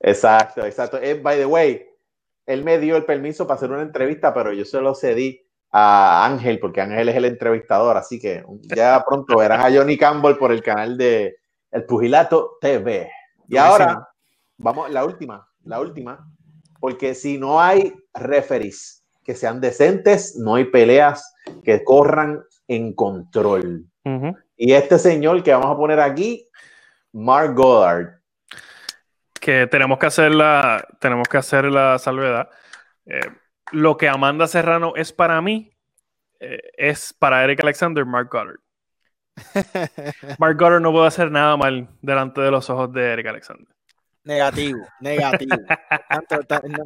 Exacto, 0.00 0.64
exacto. 0.64 0.98
Eh, 0.98 1.14
by 1.14 1.38
the 1.38 1.46
way, 1.46 1.86
él 2.46 2.64
me 2.64 2.78
dio 2.78 2.96
el 2.96 3.04
permiso 3.04 3.46
para 3.46 3.56
hacer 3.56 3.70
una 3.70 3.82
entrevista, 3.82 4.34
pero 4.34 4.52
yo 4.52 4.64
se 4.64 4.80
lo 4.80 4.94
cedí 4.94 5.40
a 5.70 6.26
Ángel, 6.26 6.60
porque 6.60 6.80
Ángel 6.80 7.08
es 7.08 7.16
el 7.16 7.24
entrevistador, 7.24 7.96
así 7.96 8.20
que 8.20 8.44
ya 8.62 9.04
pronto 9.04 9.38
verán 9.38 9.60
a 9.60 9.76
Johnny 9.76 9.96
Campbell 9.96 10.36
por 10.36 10.52
el 10.52 10.62
canal 10.62 10.96
de 10.96 11.36
El 11.70 11.84
Pugilato 11.84 12.58
TV. 12.60 13.10
Y 13.48 13.56
ahora, 13.56 14.08
vamos, 14.58 14.90
la 14.90 15.04
última, 15.04 15.48
la 15.64 15.80
última, 15.80 16.28
porque 16.78 17.14
si 17.14 17.38
no 17.38 17.60
hay 17.60 17.92
referees 18.12 19.03
que 19.24 19.34
sean 19.34 19.60
decentes, 19.60 20.36
no 20.36 20.54
hay 20.54 20.64
peleas 20.64 21.34
que 21.64 21.82
corran 21.82 22.44
en 22.68 22.92
control. 22.92 23.86
Y 24.56 24.72
este 24.72 24.98
señor 24.98 25.42
que 25.42 25.52
vamos 25.52 25.72
a 25.72 25.76
poner 25.76 25.98
aquí, 25.98 26.48
Mark 27.12 27.54
Goddard. 27.54 28.20
Que 29.40 29.66
tenemos 29.66 29.98
que 29.98 30.06
hacer 30.06 30.34
la, 30.34 30.86
tenemos 31.00 31.28
que 31.28 31.38
hacer 31.38 31.64
la 31.66 31.98
salvedad. 31.98 32.50
Eh, 33.06 33.30
lo 33.72 33.96
que 33.96 34.08
Amanda 34.08 34.46
Serrano 34.46 34.92
es 34.96 35.12
para 35.12 35.40
mí, 35.40 35.72
eh, 36.40 36.60
es 36.76 37.12
para 37.12 37.42
Eric 37.44 37.60
Alexander, 37.62 38.04
Mark 38.04 38.28
Goddard. 38.30 38.60
Mark 40.38 40.56
Goddard 40.58 40.80
no 40.80 40.92
puede 40.92 41.06
hacer 41.06 41.30
nada 41.30 41.56
mal 41.56 41.88
delante 42.02 42.40
de 42.40 42.50
los 42.50 42.68
ojos 42.70 42.92
de 42.92 43.12
Eric 43.12 43.26
Alexander. 43.26 43.73
Negativo, 44.24 44.86
negativo. 45.00 45.56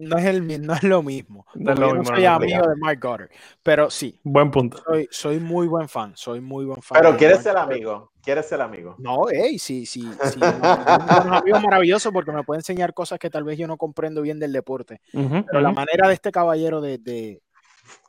no, 0.01 0.19
es 0.19 0.25
el, 0.25 0.67
no 0.67 0.75
es 0.75 0.83
lo 0.83 1.03
mismo. 1.05 1.47
No, 1.55 1.75
no 1.75 2.05
soy 2.05 2.25
amigo 2.25 2.67
de 2.67 2.75
Mark 2.75 2.99
Goddard, 3.01 3.31
pero 3.63 3.91
sí. 3.91 4.19
Buen 4.25 4.51
punto. 4.51 4.83
Soy, 4.85 5.09
soy, 5.13 5.39
muy 5.39 5.69
buen 5.69 5.89
fan, 5.89 6.17
soy 6.17 6.41
muy 6.41 6.65
buen 6.65 6.83
fan. 6.83 7.01
Pero 7.01 7.17
quieres 7.17 7.45
ser 7.45 7.57
amigo, 7.57 8.11
quieres 8.23 8.49
ser 8.49 8.61
amigo. 8.61 8.97
No, 8.99 9.27
hey, 9.31 9.57
sí, 9.61 9.87
sí, 9.87 10.03
sí. 10.03 10.41
un 11.25 11.33
amigo 11.33 11.61
maravilloso 11.61 12.13
porque 12.13 12.33
me 12.33 12.43
puede 12.43 12.59
enseñar 12.59 12.93
cosas 12.93 13.21
que 13.21 13.31
tal 13.31 13.45
vez 13.45 13.57
yo 13.57 13.69
no 13.69 13.77
comprendo 13.77 14.21
bien 14.21 14.41
del 14.41 14.53
deporte. 14.53 15.01
pero 15.13 15.61
la 15.61 15.71
manera 15.71 16.09
de 16.09 16.15
este 16.15 16.33
caballero 16.33 16.81
de, 16.81 16.99
de, 16.99 17.41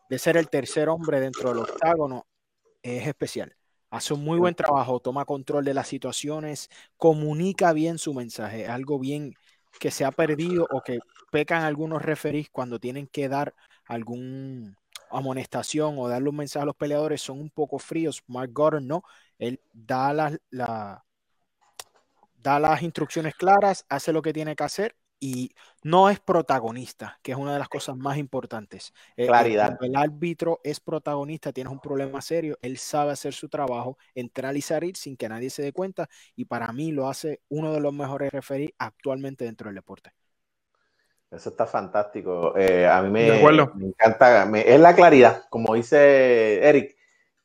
de 0.09 0.19
ser 0.19 0.37
el 0.37 0.49
tercer 0.49 0.89
hombre 0.89 1.19
dentro 1.19 1.49
del 1.49 1.59
octágono 1.59 2.25
es 2.81 3.05
especial. 3.07 3.55
Hace 3.89 4.13
un 4.13 4.23
muy 4.23 4.37
buen 4.37 4.53
trabajo, 4.53 4.99
toma 4.99 5.25
control 5.25 5.65
de 5.65 5.73
las 5.73 5.87
situaciones, 5.87 6.69
comunica 6.97 7.73
bien 7.73 7.97
su 7.97 8.13
mensaje, 8.13 8.67
algo 8.67 8.99
bien 8.99 9.33
que 9.79 9.89
se 9.89 10.05
ha 10.05 10.11
perdido 10.11 10.67
o 10.71 10.81
que 10.81 10.99
pecan 11.31 11.63
algunos 11.63 12.01
referís 12.01 12.49
cuando 12.51 12.79
tienen 12.79 13.07
que 13.07 13.29
dar 13.29 13.55
algún 13.85 14.75
amonestación 15.09 15.95
o 15.97 16.07
darle 16.07 16.29
un 16.29 16.35
mensaje 16.35 16.63
a 16.63 16.65
los 16.67 16.75
peleadores, 16.75 17.21
son 17.21 17.39
un 17.39 17.49
poco 17.49 17.79
fríos. 17.79 18.23
Mark 18.27 18.51
Gordon 18.53 18.87
no, 18.87 19.03
él 19.39 19.59
da, 19.73 20.13
la, 20.13 21.03
da 22.35 22.59
las 22.59 22.81
instrucciones 22.83 23.33
claras, 23.35 23.85
hace 23.89 24.13
lo 24.13 24.21
que 24.21 24.33
tiene 24.33 24.55
que 24.55 24.63
hacer 24.63 24.95
y 25.19 25.51
no 25.83 26.09
es 26.09 26.19
protagonista, 26.19 27.19
que 27.21 27.31
es 27.33 27.37
una 27.37 27.53
de 27.53 27.59
las 27.59 27.69
cosas 27.69 27.97
más 27.97 28.17
importantes. 28.17 28.93
Eh, 29.17 29.27
Claridad. 29.27 29.77
el 29.81 29.95
árbitro 29.95 30.59
es 30.63 30.79
protagonista, 30.79 31.51
tienes 31.51 31.71
un 31.71 31.79
problema 31.79 32.21
serio, 32.21 32.57
él 32.61 32.77
sabe 32.77 33.11
hacer 33.11 33.33
su 33.33 33.49
trabajo, 33.49 33.97
entrar 34.15 34.55
y 34.55 34.61
salir 34.61 34.95
sin 34.95 35.17
que 35.17 35.29
nadie 35.29 35.49
se 35.49 35.61
dé 35.61 35.73
cuenta 35.73 36.09
y 36.35 36.45
para 36.45 36.71
mí 36.71 36.91
lo 36.91 37.07
hace 37.07 37.41
uno 37.49 37.73
de 37.73 37.79
los 37.79 37.93
mejores 37.93 38.31
referir 38.31 38.73
actualmente 38.77 39.45
dentro 39.45 39.67
del 39.67 39.75
deporte. 39.75 40.11
Eso 41.31 41.49
está 41.49 41.67
fantástico. 41.67 42.57
Eh, 42.57 42.87
a 42.87 43.01
mí 43.03 43.09
me, 43.09 43.39
me 43.75 43.85
encanta, 43.87 44.49
es 44.57 44.79
la 44.79 44.95
claridad, 44.95 45.43
como 45.49 45.75
dice 45.75 46.67
Eric, 46.67 46.95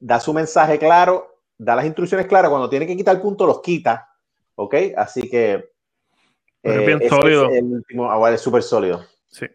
da 0.00 0.20
su 0.20 0.32
mensaje 0.32 0.78
claro, 0.78 1.40
da 1.58 1.76
las 1.76 1.84
instrucciones 1.84 2.26
claras, 2.26 2.50
cuando 2.50 2.70
tiene 2.70 2.86
que 2.86 2.96
quitar 2.96 3.16
el 3.16 3.22
punto 3.22 3.46
los 3.46 3.60
quita, 3.60 4.08
¿ok? 4.54 4.74
Así 4.96 5.28
que 5.28 5.73
es 6.64 6.86
bien 6.86 7.02
eh, 7.02 7.08
sólido. 7.08 7.50
Es 7.50 7.58
el 7.58 7.64
último, 7.64 8.28
es 8.28 8.40
súper 8.40 8.62
sólido. 8.62 9.04
Sí. 9.28 9.46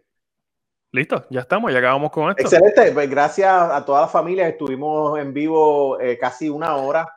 Listo, 0.91 1.25
ya 1.29 1.41
estamos, 1.41 1.71
ya 1.71 1.79
acabamos 1.79 2.11
con 2.11 2.29
esto. 2.29 2.41
Excelente, 2.41 2.91
pues 2.91 3.09
gracias 3.09 3.51
a 3.51 3.83
toda 3.85 4.01
la 4.01 4.07
familia, 4.07 4.47
estuvimos 4.47 5.19
en 5.19 5.33
vivo 5.33 5.99
eh, 5.99 6.17
casi 6.17 6.49
una 6.49 6.75
hora. 6.75 7.07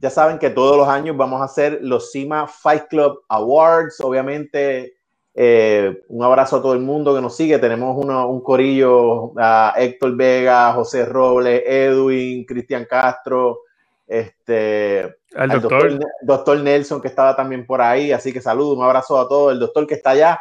Ya 0.00 0.10
saben 0.10 0.38
que 0.38 0.50
todos 0.50 0.76
los 0.76 0.88
años 0.88 1.16
vamos 1.16 1.40
a 1.40 1.44
hacer 1.44 1.78
los 1.80 2.12
CIMA 2.12 2.46
Fight 2.46 2.88
Club 2.88 3.22
Awards, 3.28 4.00
obviamente. 4.00 4.94
Eh, 5.36 6.02
un 6.08 6.22
abrazo 6.22 6.56
a 6.56 6.62
todo 6.62 6.74
el 6.74 6.80
mundo 6.80 7.14
que 7.14 7.22
nos 7.22 7.36
sigue. 7.36 7.58
Tenemos 7.58 7.96
uno, 7.96 8.28
un 8.28 8.42
corillo 8.42 9.32
a 9.38 9.74
Héctor 9.76 10.14
Vega, 10.16 10.72
José 10.74 11.06
Robles, 11.06 11.62
Edwin, 11.64 12.44
Cristian 12.44 12.84
Castro, 12.84 13.60
este, 14.06 15.16
al 15.34 15.60
doctor. 15.60 15.98
doctor. 16.22 16.60
Nelson 16.60 17.00
que 17.00 17.08
estaba 17.08 17.34
también 17.34 17.66
por 17.66 17.80
ahí, 17.80 18.12
así 18.12 18.32
que 18.32 18.40
saludo, 18.40 18.74
un 18.74 18.84
abrazo 18.84 19.18
a 19.18 19.28
todos, 19.28 19.52
el 19.52 19.58
doctor 19.58 19.86
que 19.86 19.94
está 19.94 20.10
allá 20.10 20.40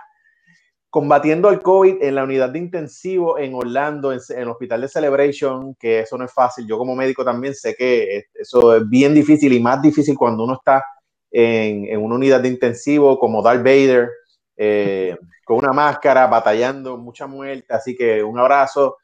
combatiendo 0.94 1.50
el 1.50 1.60
COVID 1.60 2.04
en 2.04 2.14
la 2.14 2.24
unidad 2.24 2.50
de 2.50 2.60
intensivo 2.60 3.40
en 3.40 3.56
Orlando, 3.56 4.14
en, 4.14 4.20
el 4.36 4.48
hospital 4.48 4.82
de 4.82 4.88
Celebration, 4.88 5.74
que 5.74 6.02
eso 6.02 6.20
no 6.20 6.26
es 6.26 6.32
fácil. 6.32 6.68
Yo 6.68 6.78
como 6.78 6.96
médico 6.96 7.26
también 7.26 7.56
sé 7.56 7.74
que 7.74 8.26
eso 8.36 8.76
es 8.76 8.88
bien 8.88 9.12
difícil 9.12 9.52
y 9.54 9.60
más 9.60 9.82
difícil 9.82 10.16
cuando 10.16 10.44
uno 10.44 10.54
está 10.54 10.86
en, 11.32 11.86
en 11.86 12.00
una 12.00 12.14
unidad 12.14 12.42
de 12.42 12.50
intensivo 12.50 13.18
como 13.18 13.42
Darth 13.42 13.64
Vader, 13.64 14.08
eh, 14.56 15.18
con 15.46 15.58
una 15.58 15.74
máscara, 15.74 16.28
batallando, 16.28 16.96
mucha 16.96 17.26
muerte. 17.26 17.74
Así 17.74 17.96
que 17.96 18.24
un 18.24 18.38
abrazo 18.38 18.98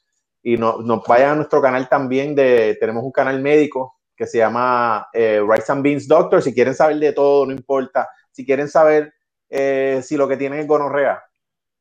y 0.43 0.57
nos 0.57 0.85
no 0.85 1.01
vayan 1.07 1.31
a 1.31 1.35
nuestro 1.37 1.59
canal 1.59 1.89
también 1.89 2.35
de, 2.35 2.77
tenemos 2.79 3.03
un 3.03 3.11
canal 3.11 3.41
médico 3.41 3.98
que 4.19 4.27
se 4.27 4.37
llama 4.37 5.07
eh, 5.13 5.41
Rice 5.47 5.71
and 5.71 5.81
Beans 5.81 6.05
Doctor. 6.05 6.41
Si 6.41 6.53
quieren 6.53 6.75
saber 6.75 6.97
de 6.97 7.13
todo, 7.13 7.45
no 7.45 7.53
importa. 7.53 8.09
Si 8.31 8.45
quieren 8.45 8.67
saber 8.67 9.13
eh, 9.49 10.01
si 10.03 10.17
lo 10.17 10.27
que 10.27 10.35
tienen 10.35 10.59
es 10.59 10.67
gonorrea, 10.67 11.23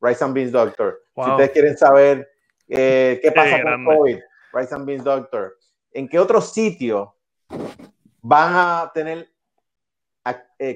Rice 0.00 0.22
and 0.22 0.34
Beans 0.34 0.52
Doctor. 0.52 1.00
Si 1.16 1.20
ustedes 1.20 1.50
quieren 1.50 1.76
saber 1.76 2.30
eh, 2.68 3.18
qué 3.20 3.32
pasa 3.32 3.60
con 3.60 3.84
COVID, 3.84 4.20
Rice 4.52 4.72
and 4.72 4.86
Beans 4.86 5.02
Doctor. 5.02 5.58
¿En 5.90 6.08
qué 6.08 6.20
otro 6.20 6.40
sitio 6.40 7.16
van 8.22 8.52
a 8.54 8.92
tener 8.94 9.28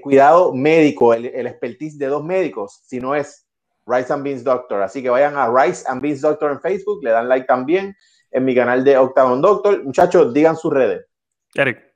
cuidado 0.03 0.53
médico, 0.53 1.15
el, 1.15 1.27
el, 1.27 1.47
expertise 1.47 1.97
de 1.97 2.07
dos 2.07 2.25
médicos, 2.25 2.83
si 2.85 2.99
no 2.99 3.15
es 3.15 3.47
Rice 3.87 4.13
and 4.13 4.25
Beans 4.25 4.43
Doctor? 4.43 4.83
Así 4.83 5.01
que 5.01 5.11
vayan 5.11 5.37
a 5.37 5.49
Rice 5.49 5.85
and 5.87 6.03
Beans 6.03 6.23
Doctor 6.23 6.51
en 6.51 6.61
Facebook, 6.61 7.05
le 7.05 7.11
dan 7.11 7.29
like 7.29 7.47
también 7.47 7.95
en 8.33 8.45
mi 8.45 8.53
canal 8.53 8.83
de 8.83 8.99
Octagon 8.99 9.41
Doctor. 9.41 9.85
Muchachos, 9.85 10.35
digan 10.35 10.57
sus 10.57 10.73
redes. 10.73 11.07
Eric. 11.55 11.95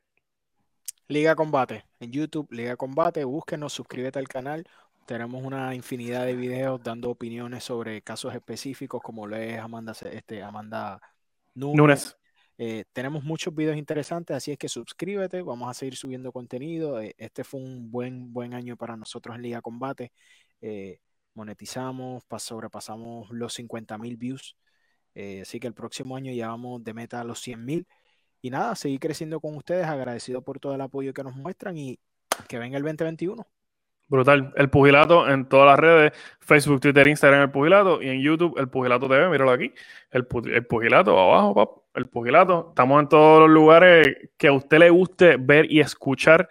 Liga 1.09 1.35
Combate. 1.35 1.87
En 1.99 2.13
YouTube, 2.13 2.47
Liga 2.53 2.77
Combate. 2.77 3.25
Búsquenos, 3.25 3.73
suscríbete 3.73 4.19
al 4.19 4.29
canal. 4.29 4.67
Tenemos 5.07 5.43
una 5.43 5.75
infinidad 5.75 6.27
de 6.27 6.35
videos 6.35 6.83
dando 6.83 7.11
opiniones 7.11 7.65
sobre 7.65 8.03
casos 8.03 8.35
específicos, 8.35 9.01
como 9.03 9.27
lo 9.27 9.37
es 9.37 9.59
Amanda, 9.59 9.95
este, 10.13 10.43
Amanda 10.43 11.01
Nunes. 11.55 11.77
Nunes. 11.77 12.17
Eh, 12.59 12.85
tenemos 12.93 13.23
muchos 13.23 13.55
videos 13.55 13.77
interesantes, 13.77 14.37
así 14.37 14.51
es 14.51 14.59
que 14.59 14.69
suscríbete, 14.69 15.43
vamos 15.43 15.71
a 15.71 15.75
seguir 15.75 15.97
subiendo 15.97 16.33
contenido. 16.33 17.01
Eh, 17.01 17.15
este 17.19 17.45
fue 17.45 17.61
un 17.61 17.91
buen, 17.91 18.33
buen 18.33 18.53
año 18.53 18.77
para 18.77 18.97
nosotros 18.97 19.37
en 19.37 19.43
Liga 19.43 19.63
Combate. 19.63 20.13
Eh, 20.61 21.01
monetizamos, 21.35 22.25
sobrepasamos 22.39 23.31
los 23.31 23.55
50 23.55 23.97
mil 23.97 24.17
views. 24.17 24.57
así 25.41 25.61
que 25.61 25.67
el 25.67 25.75
próximo 25.75 26.17
año 26.17 26.33
ya 26.33 26.49
vamos 26.49 26.85
de 26.85 26.93
meta 26.93 27.21
a 27.21 27.25
los 27.25 27.41
100 27.41 27.65
mil. 27.65 27.87
Y 28.43 28.51
nada, 28.51 28.75
seguir 28.75 29.01
creciendo 29.01 29.41
con 29.41 29.57
ustedes, 29.57 29.87
agradecido 29.87 30.43
por 30.43 30.61
todo 30.61 30.75
el 30.75 30.81
apoyo 30.81 31.13
que 31.13 31.25
nos 31.25 31.35
muestran 31.35 31.77
y 31.77 31.99
que 32.49 32.59
venga 32.59 32.77
el 32.77 32.83
2021. 32.83 33.47
Brutal. 34.09 34.53
El 34.57 34.71
Pugilato 34.71 35.29
en 35.29 35.49
todas 35.49 35.67
las 35.67 35.81
redes, 35.81 36.13
Facebook, 36.41 36.81
Twitter, 36.81 37.09
Instagram, 37.09 37.43
el 37.43 37.51
Pugilato 37.51 38.01
y 38.01 38.09
en 38.09 38.21
YouTube, 38.21 38.57
el 38.59 38.69
Pugilato 38.69 39.09
TV, 39.09 39.29
míralo 39.29 39.51
aquí. 39.51 39.73
El, 40.11 40.27
Pugilato, 40.27 41.19
abajo, 41.19 41.55
pap, 41.55 41.71
el 41.95 42.07
Pugilato. 42.07 42.67
Estamos 42.69 43.03
en 43.03 43.09
todos 43.09 43.41
los 43.41 43.51
lugares 43.51 44.31
que 44.37 44.49
a 44.49 44.53
usted 44.53 44.79
le 44.79 44.91
guste 44.91 45.37
ver 45.39 45.71
y 45.71 45.81
escuchar 45.81 46.49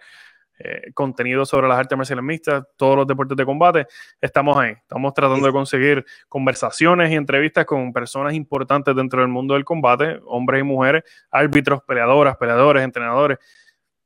eh, 0.58 0.92
contenido 0.94 1.44
sobre 1.44 1.68
las 1.68 1.78
artes 1.78 1.96
marciales 1.96 2.24
mixtas, 2.24 2.64
todos 2.76 2.96
los 2.96 3.06
deportes 3.06 3.36
de 3.36 3.44
combate. 3.44 3.86
Estamos 4.20 4.56
ahí. 4.56 4.72
Estamos 4.72 5.14
tratando 5.14 5.46
de 5.46 5.52
conseguir 5.52 6.04
conversaciones 6.28 7.10
y 7.10 7.14
entrevistas 7.14 7.64
con 7.66 7.92
personas 7.92 8.34
importantes 8.34 8.94
dentro 8.94 9.20
del 9.20 9.28
mundo 9.28 9.54
del 9.54 9.64
combate, 9.64 10.20
hombres 10.26 10.60
y 10.60 10.64
mujeres, 10.64 11.04
árbitros, 11.30 11.82
peleadoras, 11.82 12.36
peleadores, 12.36 12.82
entrenadores 12.82 13.38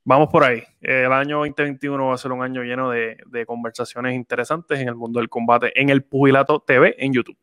vamos 0.05 0.29
por 0.29 0.45
ahí. 0.45 0.63
El 0.81 1.13
año 1.13 1.39
2021 1.39 2.07
va 2.09 2.15
a 2.15 2.19
ser 2.19 2.33
un 2.33 2.43
año 2.43 2.63
lleno 2.63 2.91
de, 2.91 3.17
conversaciones 3.47 4.15
interesantes 4.15 4.81
en 4.81 4.89
el 4.89 4.95
mundo 4.95 5.21
del 5.21 5.29
combate 5.29 5.73
en 5.81 5.89
el 5.89 6.03
Pugilato 6.03 6.61
TV 6.61 6.97
en 6.99 7.13
YouTube. 7.13 7.37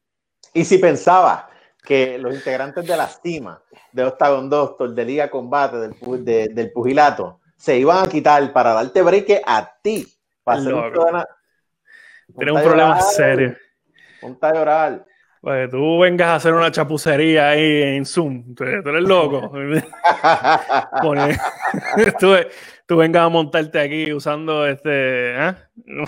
Y 0.54 0.66
si 0.66 0.78
pensaba 0.78 1.50
que 1.84 2.18
los 2.18 2.36
integrantes 2.36 2.86
de 2.86 2.98
la 2.98 3.08
cima 3.08 3.62
de 3.92 4.04
Octagon 4.04 4.50
Doctor, 4.50 4.94
de 4.94 5.06
Liga 5.06 5.30
Combate, 5.30 5.78
del, 5.78 6.54
del 6.54 6.72
Pugilato, 6.72 7.40
se 7.58 7.78
iban 7.78 8.06
a 8.06 8.10
quitar 8.10 8.54
para 8.54 8.74
darte 8.74 9.02
break 9.02 9.42
a 9.46 9.70
ti. 9.82 10.08
Para 10.44 10.60
hacer 10.60 10.74
un, 10.74 10.94
Tienes 12.38 12.56
un 12.56 12.62
problema 12.62 13.02
serio. 13.02 13.58
Un 14.22 14.38
oral. 14.42 15.06
Pues 15.42 15.70
tú 15.70 16.00
vengas 16.00 16.30
a 16.30 16.36
hacer 16.36 16.54
una 16.54 16.72
chapucería 16.72 17.50
ahí 17.50 17.82
en 17.84 18.06
Zoom, 18.06 18.56
tú, 18.56 18.64
eres 18.64 19.04
loco. 19.04 19.50
tú, 22.88 22.98
vengas 22.98 23.24
a 23.24 23.30
montarte 23.30 23.80
aquí 23.80 24.12
usando 24.12 24.68
este. 24.68 25.36
¿eh? 25.36 25.56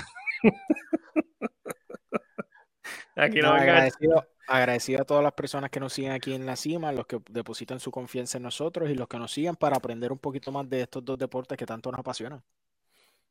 aquí 3.15 3.39
no, 3.39 3.53
agradecido, 3.53 4.27
agradecido 4.49 5.01
a 5.01 5.05
todas 5.05 5.23
las 5.23 5.33
personas 5.33 5.69
que 5.69 5.79
nos 5.79 5.93
siguen 5.93 6.11
aquí 6.11 6.33
en 6.33 6.45
la 6.45 6.55
cima, 6.55 6.91
los 6.91 7.05
que 7.05 7.19
depositan 7.29 7.79
su 7.79 7.91
confianza 7.91 8.37
en 8.37 8.43
nosotros 8.43 8.89
y 8.89 8.95
los 8.95 9.07
que 9.07 9.17
nos 9.17 9.31
siguen 9.31 9.55
para 9.55 9.77
aprender 9.77 10.11
un 10.11 10.17
poquito 10.17 10.51
más 10.51 10.69
de 10.69 10.81
estos 10.81 11.05
dos 11.05 11.17
deportes 11.17 11.57
que 11.57 11.65
tanto 11.65 11.91
nos 11.91 11.99
apasionan. 11.99 12.41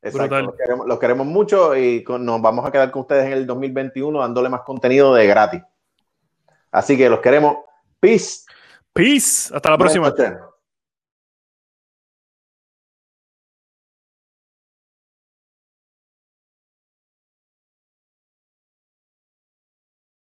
Exacto, 0.00 0.40
los 0.40 0.54
queremos, 0.54 0.86
los 0.86 0.98
queremos, 0.98 1.26
mucho 1.26 1.76
y 1.76 2.04
nos 2.06 2.40
vamos 2.40 2.64
a 2.64 2.70
quedar 2.70 2.90
con 2.92 3.02
ustedes 3.02 3.26
en 3.26 3.32
el 3.32 3.46
2021 3.46 4.20
dándole 4.20 4.48
más 4.48 4.62
contenido 4.62 5.12
de 5.14 5.26
gratis. 5.26 5.62
Así 6.70 6.96
que 6.96 7.08
los 7.10 7.20
queremos. 7.20 7.56
Peace. 7.98 8.44
Peace. 8.92 9.52
Hasta 9.52 9.70
la 9.70 9.78
próxima. 9.78 10.14